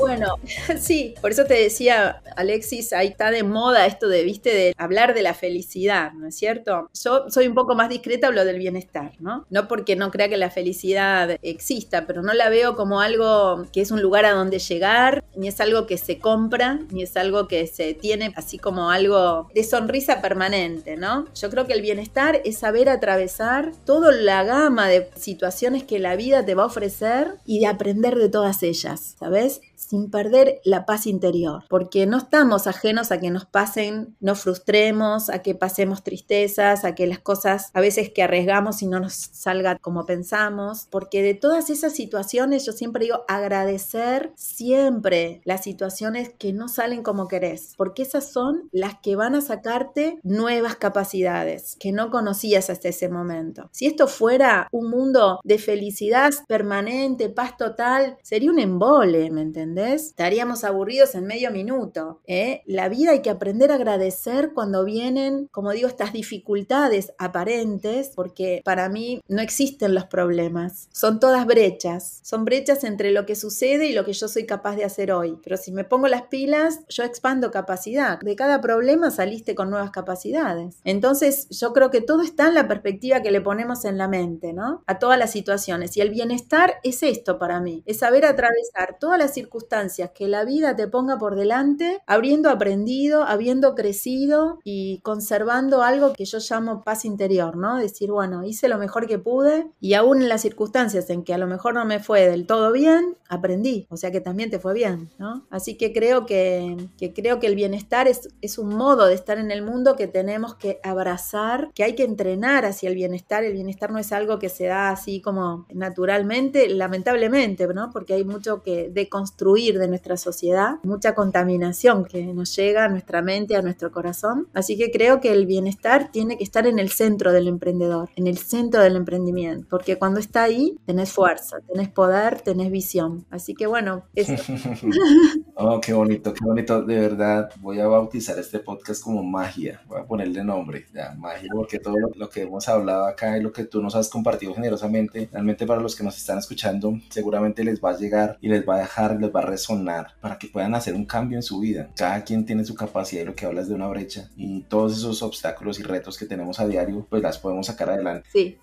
Bueno, 0.00 0.36
sí, 0.80 1.14
por 1.20 1.30
eso 1.30 1.44
te 1.44 1.54
decía, 1.54 2.22
Alexis, 2.36 2.92
ahí 2.92 3.08
está 3.08 3.30
de 3.30 3.42
moda 3.42 3.86
esto 3.86 4.08
de, 4.08 4.24
viste, 4.24 4.50
de 4.54 4.74
hablar 4.78 5.14
de 5.14 5.22
la 5.22 5.34
felicidad, 5.34 6.12
¿no 6.12 6.26
es 6.28 6.36
cierto? 6.36 6.88
Yo 7.02 7.28
soy 7.28 7.46
un 7.46 7.54
poco 7.54 7.74
más 7.74 7.88
discreta, 7.88 8.28
hablo 8.28 8.44
del 8.44 8.58
bienestar, 8.58 9.12
¿no? 9.20 9.46
No 9.50 9.68
porque 9.68 9.96
no 9.96 10.10
crea 10.10 10.28
que 10.28 10.36
la 10.36 10.50
felicidad 10.50 11.38
exista, 11.42 12.06
pero 12.06 12.22
no 12.22 12.32
la 12.32 12.48
veo 12.48 12.76
como 12.76 13.00
algo 13.00 13.66
que 13.72 13.82
es 13.82 13.90
un 13.90 14.00
lugar 14.00 14.24
a 14.24 14.32
donde 14.32 14.58
llegar, 14.58 15.24
ni 15.36 15.48
es 15.48 15.60
algo 15.60 15.86
que 15.86 15.98
se 15.98 16.18
compra, 16.18 16.80
ni 16.90 17.02
es 17.02 17.16
algo 17.16 17.46
que 17.46 17.66
se 17.66 17.94
tiene 17.94 18.32
así 18.36 18.58
como 18.58 18.90
algo 18.90 19.48
de 19.54 19.64
sonrisa 19.64 20.20
permanente, 20.22 20.96
¿no? 20.96 21.26
Yo 21.34 21.50
creo 21.50 21.66
que 21.66 21.74
el 21.74 21.82
bienestar 21.82 22.40
es 22.44 22.58
saber 22.58 22.88
atravesar 22.88 23.72
toda 23.84 24.12
la 24.12 24.44
gama 24.44 24.88
de 24.88 25.10
situaciones 25.16 25.84
que 25.84 25.98
la 25.98 26.16
vida 26.16 26.44
te 26.44 26.54
va 26.54 26.64
a 26.64 26.66
ofrecer 26.66 27.34
y 27.44 27.60
de 27.60 27.66
aprender 27.66 28.16
de 28.16 28.28
todas 28.28 28.62
ellas, 28.62 29.16
¿sabes? 29.18 29.60
Sin 29.90 30.08
perder 30.08 30.60
la 30.64 30.86
paz 30.86 31.08
interior, 31.08 31.64
porque 31.68 32.06
no 32.06 32.18
estamos 32.18 32.68
ajenos 32.68 33.10
a 33.10 33.18
que 33.18 33.30
nos 33.30 33.44
pasen, 33.44 34.14
nos 34.20 34.42
frustremos, 34.42 35.30
a 35.30 35.40
que 35.42 35.56
pasemos 35.56 36.04
tristezas, 36.04 36.84
a 36.84 36.94
que 36.94 37.08
las 37.08 37.18
cosas 37.18 37.70
a 37.74 37.80
veces 37.80 38.10
que 38.10 38.22
arriesgamos 38.22 38.82
y 38.82 38.86
no 38.86 39.00
nos 39.00 39.14
salga 39.14 39.76
como 39.78 40.06
pensamos, 40.06 40.86
porque 40.90 41.24
de 41.24 41.34
todas 41.34 41.70
esas 41.70 41.92
situaciones 41.92 42.64
yo 42.64 42.70
siempre 42.70 43.06
digo 43.06 43.24
agradecer 43.26 44.32
siempre 44.36 45.40
las 45.44 45.64
situaciones 45.64 46.30
que 46.38 46.52
no 46.52 46.68
salen 46.68 47.02
como 47.02 47.26
querés, 47.26 47.74
porque 47.76 48.02
esas 48.02 48.30
son 48.30 48.68
las 48.70 49.00
que 49.00 49.16
van 49.16 49.34
a 49.34 49.40
sacarte 49.40 50.20
nuevas 50.22 50.76
capacidades 50.76 51.76
que 51.80 51.90
no 51.90 52.10
conocías 52.10 52.70
hasta 52.70 52.90
ese 52.90 53.08
momento. 53.08 53.68
Si 53.72 53.86
esto 53.86 54.06
fuera 54.06 54.68
un 54.70 54.88
mundo 54.88 55.40
de 55.42 55.58
felicidad 55.58 56.30
permanente, 56.46 57.28
paz 57.28 57.56
total, 57.56 58.18
sería 58.22 58.52
un 58.52 58.60
embole, 58.60 59.32
¿me 59.32 59.42
Estaríamos 59.80 60.64
aburridos 60.64 61.14
en 61.14 61.26
medio 61.26 61.50
minuto. 61.50 62.20
¿eh? 62.26 62.62
La 62.66 62.88
vida 62.88 63.12
hay 63.12 63.22
que 63.22 63.30
aprender 63.30 63.72
a 63.72 63.76
agradecer 63.76 64.52
cuando 64.52 64.84
vienen, 64.84 65.48
como 65.50 65.72
digo, 65.72 65.88
estas 65.88 66.12
dificultades 66.12 67.12
aparentes, 67.18 68.12
porque 68.14 68.60
para 68.64 68.88
mí 68.88 69.20
no 69.28 69.40
existen 69.40 69.94
los 69.94 70.04
problemas. 70.04 70.88
Son 70.92 71.20
todas 71.20 71.46
brechas. 71.46 72.20
Son 72.22 72.44
brechas 72.44 72.84
entre 72.84 73.10
lo 73.10 73.26
que 73.26 73.34
sucede 73.34 73.86
y 73.86 73.92
lo 73.92 74.04
que 74.04 74.12
yo 74.12 74.28
soy 74.28 74.46
capaz 74.46 74.76
de 74.76 74.84
hacer 74.84 75.12
hoy. 75.12 75.38
Pero 75.42 75.56
si 75.56 75.72
me 75.72 75.84
pongo 75.84 76.08
las 76.08 76.22
pilas, 76.22 76.80
yo 76.88 77.04
expando 77.04 77.50
capacidad. 77.50 78.20
De 78.20 78.36
cada 78.36 78.60
problema 78.60 79.10
saliste 79.10 79.54
con 79.54 79.70
nuevas 79.70 79.90
capacidades. 79.90 80.76
Entonces, 80.84 81.48
yo 81.50 81.72
creo 81.72 81.90
que 81.90 82.00
todo 82.00 82.22
está 82.22 82.48
en 82.48 82.54
la 82.54 82.68
perspectiva 82.68 83.22
que 83.22 83.30
le 83.30 83.40
ponemos 83.40 83.84
en 83.84 83.98
la 83.98 84.08
mente, 84.08 84.52
¿no? 84.52 84.82
A 84.86 84.98
todas 84.98 85.18
las 85.18 85.30
situaciones. 85.30 85.96
Y 85.96 86.00
el 86.00 86.10
bienestar 86.10 86.74
es 86.82 87.02
esto 87.02 87.38
para 87.38 87.60
mí, 87.60 87.82
es 87.86 87.98
saber 87.98 88.24
atravesar 88.24 88.98
todas 88.98 89.18
las 89.18 89.34
circunstancias 89.34 89.69
que 90.14 90.26
la 90.26 90.44
vida 90.44 90.74
te 90.74 90.88
ponga 90.88 91.16
por 91.16 91.36
delante, 91.36 92.00
habiendo 92.06 92.50
aprendido, 92.50 93.22
habiendo 93.22 93.76
crecido 93.76 94.58
y 94.64 94.98
conservando 95.02 95.82
algo 95.82 96.12
que 96.12 96.24
yo 96.24 96.38
llamo 96.38 96.82
paz 96.82 97.04
interior, 97.04 97.56
¿no? 97.56 97.76
Decir, 97.76 98.10
bueno, 98.10 98.44
hice 98.44 98.68
lo 98.68 98.78
mejor 98.78 99.06
que 99.06 99.18
pude 99.18 99.70
y 99.80 99.94
aún 99.94 100.22
en 100.22 100.28
las 100.28 100.42
circunstancias 100.42 101.08
en 101.10 101.22
que 101.22 101.34
a 101.34 101.38
lo 101.38 101.46
mejor 101.46 101.74
no 101.74 101.84
me 101.84 102.00
fue 102.00 102.28
del 102.28 102.46
todo 102.46 102.72
bien, 102.72 103.16
aprendí, 103.28 103.86
o 103.90 103.96
sea 103.96 104.10
que 104.10 104.20
también 104.20 104.50
te 104.50 104.58
fue 104.58 104.74
bien, 104.74 105.08
¿no? 105.18 105.46
Así 105.50 105.76
que 105.76 105.92
creo 105.92 106.26
que, 106.26 106.88
creo 107.14 107.38
que 107.38 107.46
el 107.46 107.54
bienestar 107.54 108.08
es, 108.08 108.28
es 108.40 108.58
un 108.58 108.74
modo 108.74 109.06
de 109.06 109.14
estar 109.14 109.38
en 109.38 109.52
el 109.52 109.62
mundo 109.62 109.94
que 109.94 110.08
tenemos 110.08 110.56
que 110.56 110.80
abrazar, 110.82 111.70
que 111.74 111.84
hay 111.84 111.94
que 111.94 112.02
entrenar 112.02 112.64
hacia 112.64 112.88
el 112.88 112.96
bienestar. 112.96 113.44
El 113.44 113.52
bienestar 113.52 113.92
no 113.92 113.98
es 113.98 114.10
algo 114.10 114.40
que 114.40 114.48
se 114.48 114.66
da 114.66 114.90
así 114.90 115.20
como 115.20 115.66
naturalmente, 115.72 116.68
lamentablemente, 116.68 117.68
¿no? 117.68 117.90
Porque 117.92 118.14
hay 118.14 118.24
mucho 118.24 118.62
que 118.62 118.90
deconstruir 118.90 119.59
de 119.60 119.88
nuestra 119.88 120.16
sociedad, 120.16 120.76
mucha 120.82 121.14
contaminación 121.14 122.04
que 122.04 122.24
nos 122.24 122.56
llega 122.56 122.84
a 122.84 122.88
nuestra 122.88 123.22
mente, 123.22 123.56
a 123.56 123.62
nuestro 123.62 123.92
corazón. 123.92 124.48
Así 124.54 124.76
que 124.76 124.90
creo 124.90 125.20
que 125.20 125.32
el 125.32 125.46
bienestar 125.46 126.10
tiene 126.10 126.38
que 126.38 126.44
estar 126.44 126.66
en 126.66 126.78
el 126.78 126.90
centro 126.90 127.32
del 127.32 127.46
emprendedor, 127.46 128.08
en 128.16 128.26
el 128.26 128.38
centro 128.38 128.82
del 128.82 128.96
emprendimiento, 128.96 129.66
porque 129.68 129.98
cuando 129.98 130.18
está 130.18 130.44
ahí 130.44 130.78
tenés 130.86 131.12
fuerza, 131.12 131.58
tenés 131.72 131.88
poder, 131.88 132.40
tenés 132.40 132.70
visión. 132.70 133.26
Así 133.30 133.54
que 133.54 133.66
bueno, 133.66 134.04
eso. 134.14 134.32
oh, 135.54 135.80
qué 135.80 135.92
bonito, 135.92 136.32
qué 136.32 136.44
bonito. 136.44 136.82
De 136.82 136.98
verdad, 136.98 137.50
voy 137.60 137.80
a 137.80 137.86
bautizar 137.86 138.38
este 138.38 138.58
podcast 138.58 139.02
como 139.02 139.22
magia. 139.22 139.82
Voy 139.86 140.00
a 140.00 140.04
ponerle 140.04 140.42
nombre, 140.42 140.86
ya, 140.94 141.14
magia, 141.18 141.50
porque 141.54 141.78
todo 141.78 141.98
lo, 141.98 142.10
lo 142.16 142.30
que 142.30 142.42
hemos 142.42 142.68
hablado 142.68 143.06
acá 143.06 143.36
y 143.36 143.42
lo 143.42 143.52
que 143.52 143.64
tú 143.64 143.82
nos 143.82 143.94
has 143.94 144.08
compartido 144.08 144.54
generosamente, 144.54 145.28
realmente 145.30 145.66
para 145.66 145.80
los 145.80 145.94
que 145.94 146.04
nos 146.04 146.16
están 146.16 146.38
escuchando, 146.38 146.98
seguramente 147.10 147.64
les 147.64 147.80
va 147.80 147.90
a 147.90 147.96
llegar 147.96 148.38
y 148.40 148.48
les 148.48 148.66
va 148.66 148.76
a 148.76 148.78
dejar, 148.78 149.20
les 149.20 149.34
va 149.34 149.39
a 149.40 149.46
resonar 149.46 150.14
para 150.20 150.38
que 150.38 150.48
puedan 150.48 150.74
hacer 150.74 150.94
un 150.94 151.04
cambio 151.04 151.38
en 151.38 151.42
su 151.42 151.60
vida. 151.60 151.90
Cada 151.96 152.22
quien 152.24 152.44
tiene 152.46 152.64
su 152.64 152.74
capacidad 152.74 153.22
y 153.22 153.26
lo 153.26 153.34
que 153.34 153.46
hablas 153.46 153.68
de 153.68 153.74
una 153.74 153.88
brecha 153.88 154.30
y 154.36 154.62
todos 154.62 154.96
esos 154.96 155.22
obstáculos 155.22 155.80
y 155.80 155.82
retos 155.82 156.16
que 156.16 156.26
tenemos 156.26 156.60
a 156.60 156.66
diario, 156.66 157.06
pues 157.08 157.22
las 157.22 157.38
podemos 157.38 157.66
sacar 157.66 157.90
adelante. 157.90 158.28
Sí. 158.32 158.58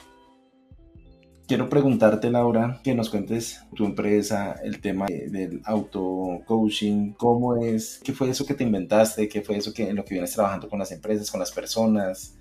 Quiero 1.48 1.70
preguntarte, 1.70 2.30
Laura, 2.30 2.82
que 2.84 2.94
nos 2.94 3.10
cuentes 3.10 3.62
tu 3.74 3.86
empresa, 3.86 4.60
el 4.64 4.82
tema 4.82 5.06
del 5.08 5.62
auto 5.64 6.42
coaching, 6.46 7.14
cómo 7.14 7.56
es, 7.56 8.02
qué 8.04 8.12
fue 8.12 8.30
eso 8.30 8.46
que 8.46 8.54
te 8.54 8.66
inventaste, 8.66 9.30
qué 9.30 9.42
fue 9.42 9.56
eso 9.56 9.74
que 9.74 9.90
en 9.90 9.96
lo 9.96 10.04
que 10.04 10.16
vienes 10.16 10.34
trabajando 10.34 10.68
con 10.68 10.80
las 10.80 10.92
empresas, 10.92 11.32
con 11.32 11.40
las 11.40 11.52
personas. 11.52 12.36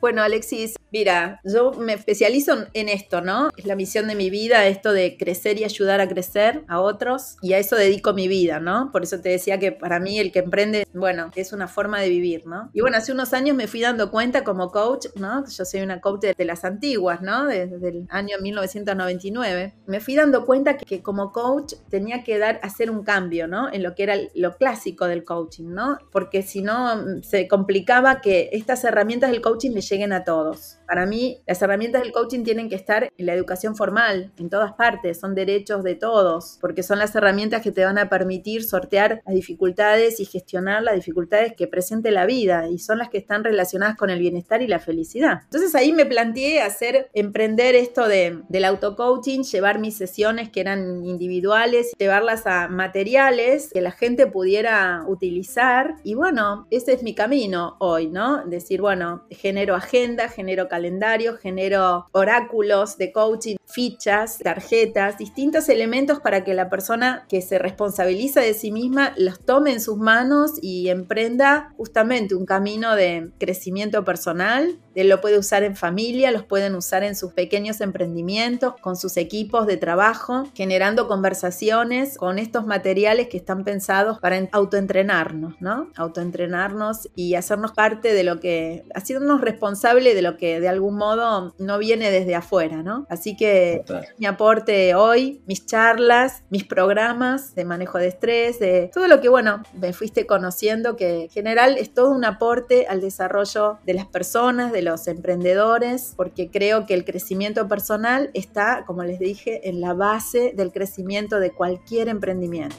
Bueno, 0.00 0.22
Alexis, 0.22 0.76
Mira, 0.94 1.40
yo 1.42 1.72
me 1.72 1.92
especializo 1.92 2.68
en 2.72 2.88
esto, 2.88 3.20
¿no? 3.20 3.50
Es 3.56 3.64
la 3.64 3.74
misión 3.74 4.06
de 4.06 4.14
mi 4.14 4.30
vida, 4.30 4.68
esto 4.68 4.92
de 4.92 5.16
crecer 5.16 5.58
y 5.58 5.64
ayudar 5.64 6.00
a 6.00 6.06
crecer 6.06 6.62
a 6.68 6.78
otros, 6.80 7.36
y 7.42 7.52
a 7.54 7.58
eso 7.58 7.74
dedico 7.74 8.12
mi 8.12 8.28
vida, 8.28 8.60
¿no? 8.60 8.92
Por 8.92 9.02
eso 9.02 9.18
te 9.20 9.30
decía 9.30 9.58
que 9.58 9.72
para 9.72 9.98
mí 9.98 10.20
el 10.20 10.30
que 10.30 10.38
emprende, 10.38 10.86
bueno, 10.94 11.32
es 11.34 11.52
una 11.52 11.66
forma 11.66 12.00
de 12.00 12.10
vivir, 12.10 12.46
¿no? 12.46 12.70
Y 12.72 12.80
bueno, 12.80 12.96
hace 12.96 13.10
unos 13.10 13.32
años 13.32 13.56
me 13.56 13.66
fui 13.66 13.80
dando 13.80 14.12
cuenta 14.12 14.44
como 14.44 14.70
coach, 14.70 15.06
¿no? 15.16 15.44
Yo 15.44 15.64
soy 15.64 15.80
una 15.80 16.00
coach 16.00 16.26
de, 16.26 16.44
las 16.44 16.64
antiguas, 16.64 17.22
¿no? 17.22 17.46
Desde 17.46 17.88
el 17.88 18.06
año 18.10 18.36
1999. 18.40 19.74
Me 19.88 19.98
fui 19.98 20.14
dando 20.14 20.46
cuenta 20.46 20.76
que, 20.76 21.02
como 21.02 21.32
coach 21.32 21.74
tenía 21.90 22.22
que 22.22 22.38
dar, 22.38 22.60
hacer 22.62 22.88
un 22.88 23.02
cambio, 23.02 23.48
¿no? 23.48 23.68
En 23.72 23.82
lo 23.82 23.96
que 23.96 24.04
era 24.04 24.14
lo 24.36 24.56
clásico 24.56 25.08
del 25.08 25.24
coaching, 25.24 25.70
¿no? 25.70 25.98
Porque 26.12 26.44
si 26.44 26.62
no, 26.62 27.20
se 27.24 27.48
complicaba 27.48 28.20
que 28.20 28.50
estas 28.52 28.84
herramientas 28.84 29.32
del 29.32 29.40
coaching 29.40 29.72
le 29.72 29.80
lleguen 29.80 30.12
a 30.12 30.22
todos. 30.22 30.78
Para 30.86 31.06
mí, 31.06 31.42
las 31.46 31.60
herramientas 31.62 32.02
del 32.02 32.12
coaching 32.12 32.44
tienen 32.44 32.68
que 32.68 32.74
estar 32.74 33.10
en 33.16 33.26
la 33.26 33.34
educación 33.34 33.76
formal, 33.76 34.32
en 34.38 34.50
todas 34.50 34.72
partes, 34.74 35.18
son 35.18 35.34
derechos 35.34 35.82
de 35.82 35.94
todos, 35.94 36.58
porque 36.60 36.82
son 36.82 36.98
las 36.98 37.14
herramientas 37.14 37.62
que 37.62 37.72
te 37.72 37.84
van 37.84 37.98
a 37.98 38.08
permitir 38.08 38.64
sortear 38.64 39.22
las 39.26 39.34
dificultades 39.34 40.20
y 40.20 40.24
gestionar 40.24 40.82
las 40.82 40.94
dificultades 40.94 41.54
que 41.56 41.66
presente 41.66 42.10
la 42.10 42.26
vida 42.26 42.68
y 42.68 42.78
son 42.78 42.98
las 42.98 43.08
que 43.08 43.18
están 43.18 43.44
relacionadas 43.44 43.96
con 43.96 44.10
el 44.10 44.18
bienestar 44.18 44.62
y 44.62 44.66
la 44.66 44.78
felicidad. 44.78 45.42
Entonces 45.44 45.74
ahí 45.74 45.92
me 45.92 46.06
planteé 46.06 46.62
hacer, 46.62 47.10
emprender 47.14 47.74
esto 47.74 48.08
de, 48.08 48.42
del 48.48 48.64
auto-coaching, 48.64 49.42
llevar 49.42 49.78
mis 49.78 49.96
sesiones 49.96 50.50
que 50.50 50.60
eran 50.60 51.04
individuales, 51.04 51.92
llevarlas 51.98 52.46
a 52.46 52.68
materiales 52.68 53.70
que 53.72 53.80
la 53.80 53.92
gente 53.92 54.26
pudiera 54.26 55.04
utilizar 55.06 55.96
y 56.02 56.14
bueno, 56.14 56.66
ese 56.70 56.92
es 56.92 57.02
mi 57.02 57.14
camino 57.14 57.76
hoy, 57.80 58.08
¿no? 58.08 58.44
Decir, 58.44 58.80
bueno, 58.80 59.26
genero 59.30 59.74
agenda, 59.74 60.28
genero 60.28 60.68
calendario, 60.74 61.36
genero 61.36 62.08
oráculos 62.10 62.98
de 62.98 63.12
coaching, 63.12 63.56
fichas, 63.64 64.38
tarjetas, 64.38 65.18
distintos 65.18 65.68
elementos 65.68 66.18
para 66.18 66.42
que 66.42 66.52
la 66.52 66.68
persona 66.68 67.26
que 67.28 67.42
se 67.42 67.58
responsabiliza 67.58 68.40
de 68.40 68.54
sí 68.54 68.72
misma 68.72 69.14
los 69.16 69.38
tome 69.38 69.72
en 69.72 69.80
sus 69.80 69.96
manos 69.96 70.52
y 70.60 70.88
emprenda 70.88 71.72
justamente 71.76 72.34
un 72.34 72.44
camino 72.44 72.96
de 72.96 73.30
crecimiento 73.38 74.04
personal. 74.04 74.80
Él 74.96 75.08
lo 75.08 75.20
puede 75.20 75.38
usar 75.38 75.62
en 75.64 75.76
familia, 75.76 76.30
los 76.30 76.44
pueden 76.44 76.74
usar 76.74 77.02
en 77.02 77.16
sus 77.16 77.32
pequeños 77.32 77.80
emprendimientos, 77.80 78.74
con 78.80 78.96
sus 78.96 79.16
equipos 79.16 79.66
de 79.66 79.76
trabajo, 79.76 80.48
generando 80.54 81.08
conversaciones 81.08 82.16
con 82.16 82.38
estos 82.38 82.66
materiales 82.66 83.28
que 83.28 83.36
están 83.36 83.64
pensados 83.64 84.18
para 84.20 84.48
autoentrenarnos, 84.52 85.54
¿no? 85.60 85.88
Autoentrenarnos 85.96 87.08
y 87.14 87.34
hacernos 87.34 87.72
parte 87.72 88.12
de 88.12 88.24
lo 88.24 88.40
que, 88.40 88.84
hacernos 88.94 89.40
responsable 89.40 90.14
de 90.14 90.22
lo 90.22 90.36
que 90.36 90.60
de 90.64 90.70
algún 90.70 90.96
modo 90.96 91.54
no 91.58 91.78
viene 91.78 92.10
desde 92.10 92.34
afuera, 92.34 92.82
¿no? 92.82 93.06
Así 93.10 93.36
que 93.36 93.84
mi 94.16 94.24
aporte 94.24 94.94
hoy, 94.94 95.42
mis 95.46 95.66
charlas, 95.66 96.42
mis 96.48 96.64
programas 96.64 97.54
de 97.54 97.66
manejo 97.66 97.98
de 97.98 98.08
estrés, 98.08 98.58
de 98.58 98.90
todo 98.92 99.06
lo 99.06 99.20
que, 99.20 99.28
bueno, 99.28 99.62
me 99.74 99.92
fuiste 99.92 100.26
conociendo, 100.26 100.96
que 100.96 101.24
en 101.24 101.28
general 101.28 101.76
es 101.76 101.92
todo 101.92 102.10
un 102.10 102.24
aporte 102.24 102.86
al 102.88 103.02
desarrollo 103.02 103.78
de 103.84 103.92
las 103.92 104.06
personas, 104.06 104.72
de 104.72 104.80
los 104.80 105.06
emprendedores, 105.06 106.14
porque 106.16 106.50
creo 106.50 106.86
que 106.86 106.94
el 106.94 107.04
crecimiento 107.04 107.68
personal 107.68 108.30
está, 108.32 108.84
como 108.86 109.04
les 109.04 109.18
dije, 109.18 109.68
en 109.68 109.82
la 109.82 109.92
base 109.92 110.54
del 110.56 110.72
crecimiento 110.72 111.40
de 111.40 111.50
cualquier 111.50 112.08
emprendimiento. 112.08 112.76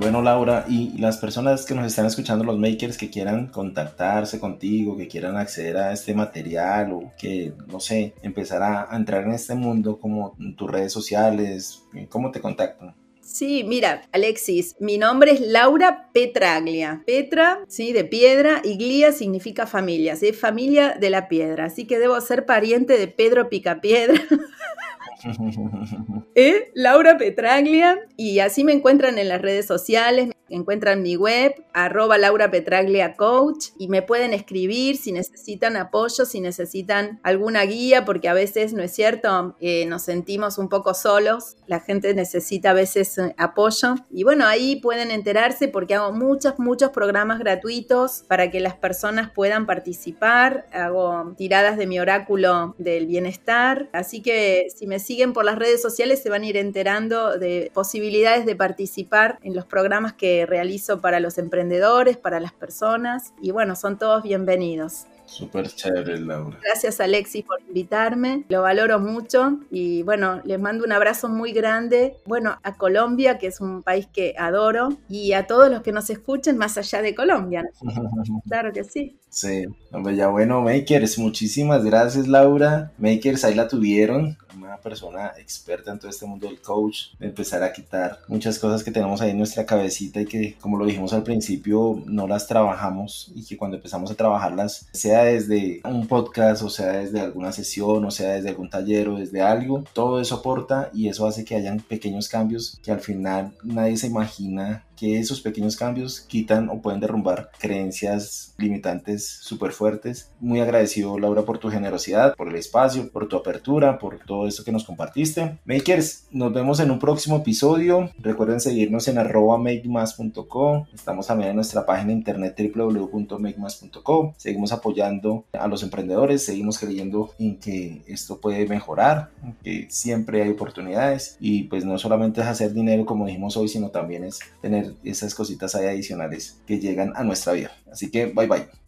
Bueno, 0.00 0.20
Laura, 0.20 0.66
y 0.68 0.98
las 0.98 1.16
personas 1.18 1.64
que 1.64 1.74
nos 1.74 1.86
están 1.86 2.06
escuchando, 2.06 2.44
los 2.44 2.58
makers 2.58 2.98
que 2.98 3.10
quieran 3.10 3.46
contactarse 3.46 4.38
contigo, 4.38 4.96
que 4.96 5.08
quieran 5.08 5.36
acceder 5.36 5.76
a 5.76 5.92
este 5.92 6.14
material 6.14 6.92
o 6.92 7.12
que, 7.16 7.54
no 7.68 7.80
sé, 7.80 8.14
empezar 8.22 8.62
a, 8.62 8.88
entrar 8.94 9.24
en 9.24 9.32
este 9.32 9.54
mundo 9.54 9.98
como 9.98 10.36
tus 10.56 10.70
redes 10.70 10.92
sociales, 10.92 11.84
¿cómo 12.10 12.30
te 12.30 12.40
contactan? 12.40 12.94
Sí, 13.22 13.64
mira, 13.64 14.02
Alexis, 14.12 14.76
mi 14.80 14.98
nombre 14.98 15.32
es 15.32 15.40
Laura 15.40 16.10
Petraglia. 16.12 17.02
Petra, 17.06 17.60
sí, 17.68 17.92
de 17.92 18.04
piedra, 18.04 18.60
y 18.62 18.76
Glia 18.76 19.12
significa 19.12 19.66
familia, 19.66 20.14
sí, 20.16 20.32
familia 20.32 20.96
de 21.00 21.08
la 21.08 21.28
piedra. 21.28 21.64
Así 21.64 21.86
que 21.86 21.98
debo 21.98 22.20
ser 22.20 22.44
pariente 22.44 22.98
de 22.98 23.08
Pedro 23.08 23.48
Picapiedra. 23.48 24.20
¿Eh? 26.34 26.70
Laura 26.74 27.16
Petraglia, 27.16 27.98
y 28.16 28.40
así 28.40 28.64
me 28.64 28.72
encuentran 28.72 29.18
en 29.18 29.28
las 29.28 29.40
redes 29.40 29.66
sociales, 29.66 30.30
encuentran 30.48 31.02
mi 31.02 31.16
web, 31.16 31.54
arroba 31.72 32.18
Laura 32.18 32.50
Petraglia 32.50 33.14
Coach, 33.14 33.68
y 33.78 33.88
me 33.88 34.02
pueden 34.02 34.32
escribir 34.32 34.96
si 34.96 35.12
necesitan 35.12 35.76
apoyo, 35.76 36.24
si 36.24 36.40
necesitan 36.40 37.20
alguna 37.22 37.62
guía, 37.64 38.04
porque 38.04 38.28
a 38.28 38.34
veces, 38.34 38.72
¿no 38.72 38.82
es 38.82 38.92
cierto? 38.92 39.56
Eh, 39.60 39.86
nos 39.86 40.02
sentimos 40.02 40.58
un 40.58 40.68
poco 40.68 40.94
solos, 40.94 41.56
la 41.66 41.80
gente 41.80 42.14
necesita 42.14 42.70
a 42.70 42.74
veces 42.74 43.18
eh, 43.18 43.34
apoyo. 43.38 43.94
Y 44.10 44.24
bueno, 44.24 44.46
ahí 44.46 44.76
pueden 44.76 45.10
enterarse 45.10 45.68
porque 45.68 45.94
hago 45.94 46.12
muchos, 46.12 46.58
muchos 46.58 46.90
programas 46.90 47.38
gratuitos 47.38 48.24
para 48.28 48.50
que 48.50 48.60
las 48.60 48.74
personas 48.74 49.30
puedan 49.30 49.66
participar. 49.66 50.66
Hago 50.72 51.34
tiradas 51.36 51.76
de 51.76 51.86
mi 51.86 51.98
oráculo 51.98 52.74
del 52.78 53.06
bienestar. 53.06 53.88
Así 53.92 54.22
que 54.22 54.66
si 54.74 54.86
me 54.86 54.98
siguen 54.98 55.13
por 55.32 55.44
las 55.44 55.58
redes 55.58 55.80
sociales 55.80 56.22
se 56.22 56.30
van 56.30 56.42
a 56.42 56.46
ir 56.46 56.56
enterando 56.56 57.38
de 57.38 57.70
posibilidades 57.72 58.46
de 58.46 58.56
participar 58.56 59.38
en 59.42 59.54
los 59.54 59.64
programas 59.64 60.12
que 60.12 60.46
realizo 60.46 61.00
para 61.00 61.20
los 61.20 61.38
emprendedores, 61.38 62.16
para 62.16 62.40
las 62.40 62.52
personas. 62.52 63.32
Y 63.40 63.50
bueno, 63.52 63.76
son 63.76 63.98
todos 63.98 64.22
bienvenidos. 64.22 65.06
Súper 65.26 65.68
chévere, 65.68 66.20
Laura. 66.20 66.58
Gracias, 66.62 67.00
Alexis, 67.00 67.44
por 67.44 67.60
invitarme. 67.66 68.44
Lo 68.48 68.62
valoro 68.62 69.00
mucho. 69.00 69.58
Y 69.70 70.02
bueno, 70.02 70.42
les 70.44 70.60
mando 70.60 70.84
un 70.84 70.92
abrazo 70.92 71.28
muy 71.28 71.52
grande. 71.52 72.16
Bueno, 72.26 72.58
a 72.62 72.74
Colombia, 72.74 73.38
que 73.38 73.46
es 73.46 73.60
un 73.60 73.82
país 73.82 74.06
que 74.12 74.34
adoro. 74.38 74.90
Y 75.08 75.32
a 75.32 75.46
todos 75.46 75.70
los 75.70 75.82
que 75.82 75.92
nos 75.92 76.10
escuchen 76.10 76.58
más 76.58 76.76
allá 76.76 77.00
de 77.00 77.14
Colombia. 77.14 77.64
claro 78.46 78.72
que 78.72 78.84
sí. 78.84 79.18
Sí, 79.30 79.64
hombre, 79.92 80.14
ya 80.14 80.28
bueno, 80.28 80.60
Makers, 80.60 81.18
muchísimas 81.18 81.84
gracias, 81.84 82.28
Laura. 82.28 82.92
Makers, 82.98 83.44
ahí 83.44 83.54
la 83.54 83.66
tuvieron 83.66 84.36
una 84.56 84.76
persona 84.76 85.32
experta 85.38 85.92
en 85.92 85.98
todo 85.98 86.10
este 86.10 86.26
mundo 86.26 86.46
del 86.46 86.60
coach, 86.60 87.08
empezar 87.20 87.62
a 87.62 87.72
quitar 87.72 88.20
muchas 88.28 88.58
cosas 88.58 88.82
que 88.82 88.90
tenemos 88.90 89.20
ahí 89.20 89.30
en 89.30 89.38
nuestra 89.38 89.66
cabecita 89.66 90.20
y 90.20 90.26
que, 90.26 90.54
como 90.60 90.78
lo 90.78 90.86
dijimos 90.86 91.12
al 91.12 91.22
principio, 91.22 92.02
no 92.06 92.26
las 92.26 92.46
trabajamos 92.46 93.30
y 93.34 93.44
que 93.44 93.56
cuando 93.56 93.76
empezamos 93.76 94.10
a 94.10 94.14
trabajarlas, 94.14 94.86
sea 94.92 95.24
desde 95.24 95.80
un 95.84 96.06
podcast 96.06 96.62
o 96.62 96.70
sea 96.70 96.92
desde 96.92 97.20
alguna 97.20 97.52
sesión 97.52 98.04
o 98.04 98.10
sea 98.10 98.32
desde 98.32 98.50
algún 98.50 98.70
taller 98.70 99.08
o 99.08 99.16
desde 99.16 99.42
algo, 99.42 99.84
todo 99.92 100.20
eso 100.20 100.36
aporta 100.36 100.90
y 100.92 101.08
eso 101.08 101.26
hace 101.26 101.44
que 101.44 101.54
hayan 101.54 101.80
pequeños 101.80 102.28
cambios 102.28 102.78
que 102.82 102.92
al 102.92 103.00
final 103.00 103.52
nadie 103.62 103.96
se 103.96 104.06
imagina 104.06 104.84
que 104.96 105.18
esos 105.18 105.40
pequeños 105.40 105.76
cambios 105.76 106.20
quitan 106.20 106.68
o 106.68 106.80
pueden 106.80 107.00
derrumbar 107.00 107.50
creencias 107.58 108.54
limitantes 108.58 109.26
súper 109.28 109.72
fuertes. 109.72 110.30
Muy 110.40 110.60
agradecido 110.60 111.18
Laura 111.18 111.42
por 111.42 111.58
tu 111.58 111.70
generosidad, 111.70 112.34
por 112.36 112.48
el 112.48 112.56
espacio, 112.56 113.10
por 113.10 113.28
tu 113.28 113.36
apertura, 113.36 113.98
por 113.98 114.18
todo 114.20 114.46
esto 114.46 114.64
que 114.64 114.72
nos 114.72 114.84
compartiste. 114.84 115.58
Makers, 115.64 116.26
nos 116.30 116.52
vemos 116.52 116.80
en 116.80 116.90
un 116.90 116.98
próximo 116.98 117.36
episodio. 117.38 118.10
Recuerden 118.18 118.60
seguirnos 118.60 119.08
en 119.08 119.18
arroba 119.18 119.58
makemas.co. 119.58 120.86
Estamos 120.94 121.26
también 121.26 121.50
en 121.50 121.56
nuestra 121.56 121.86
página 121.86 122.12
internet 122.12 122.54
www.makemas.co. 122.74 124.34
Seguimos 124.36 124.72
apoyando 124.72 125.44
a 125.52 125.68
los 125.68 125.82
emprendedores, 125.82 126.44
seguimos 126.44 126.78
creyendo 126.78 127.32
en 127.38 127.58
que 127.58 128.02
esto 128.06 128.40
puede 128.40 128.66
mejorar, 128.66 129.30
que 129.62 129.86
siempre 129.90 130.42
hay 130.42 130.50
oportunidades 130.50 131.36
y 131.40 131.64
pues 131.64 131.84
no 131.84 131.98
solamente 131.98 132.40
es 132.40 132.46
hacer 132.46 132.72
dinero 132.72 133.06
como 133.06 133.26
dijimos 133.26 133.56
hoy, 133.56 133.68
sino 133.68 133.90
también 133.90 134.24
es 134.24 134.40
tener 134.60 134.83
esas 135.04 135.34
cositas 135.34 135.74
ahí 135.74 135.86
adicionales 135.86 136.58
que 136.66 136.78
llegan 136.78 137.12
a 137.16 137.24
nuestra 137.24 137.52
vida. 137.52 137.72
Así 137.90 138.10
que 138.10 138.26
bye 138.26 138.46
bye. 138.46 138.83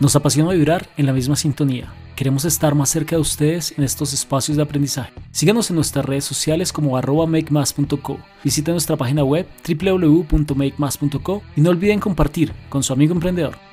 Nos 0.00 0.16
apasiona 0.16 0.52
vibrar 0.52 0.88
en 0.96 1.04
la 1.04 1.12
misma 1.12 1.36
sintonía. 1.36 1.92
Queremos 2.16 2.46
estar 2.46 2.74
más 2.74 2.88
cerca 2.88 3.16
de 3.16 3.20
ustedes 3.20 3.74
en 3.76 3.84
estos 3.84 4.14
espacios 4.14 4.56
de 4.56 4.62
aprendizaje. 4.62 5.12
Síganos 5.30 5.68
en 5.68 5.76
nuestras 5.76 6.06
redes 6.06 6.24
sociales 6.24 6.72
como 6.72 6.96
arroba 6.96 7.26
makemas.co. 7.26 8.18
Visiten 8.42 8.72
nuestra 8.72 8.96
página 8.96 9.24
web 9.24 9.46
www.makemas.co 9.68 11.42
y 11.54 11.60
no 11.60 11.68
olviden 11.68 12.00
compartir 12.00 12.54
con 12.70 12.82
su 12.82 12.94
amigo 12.94 13.12
emprendedor. 13.12 13.69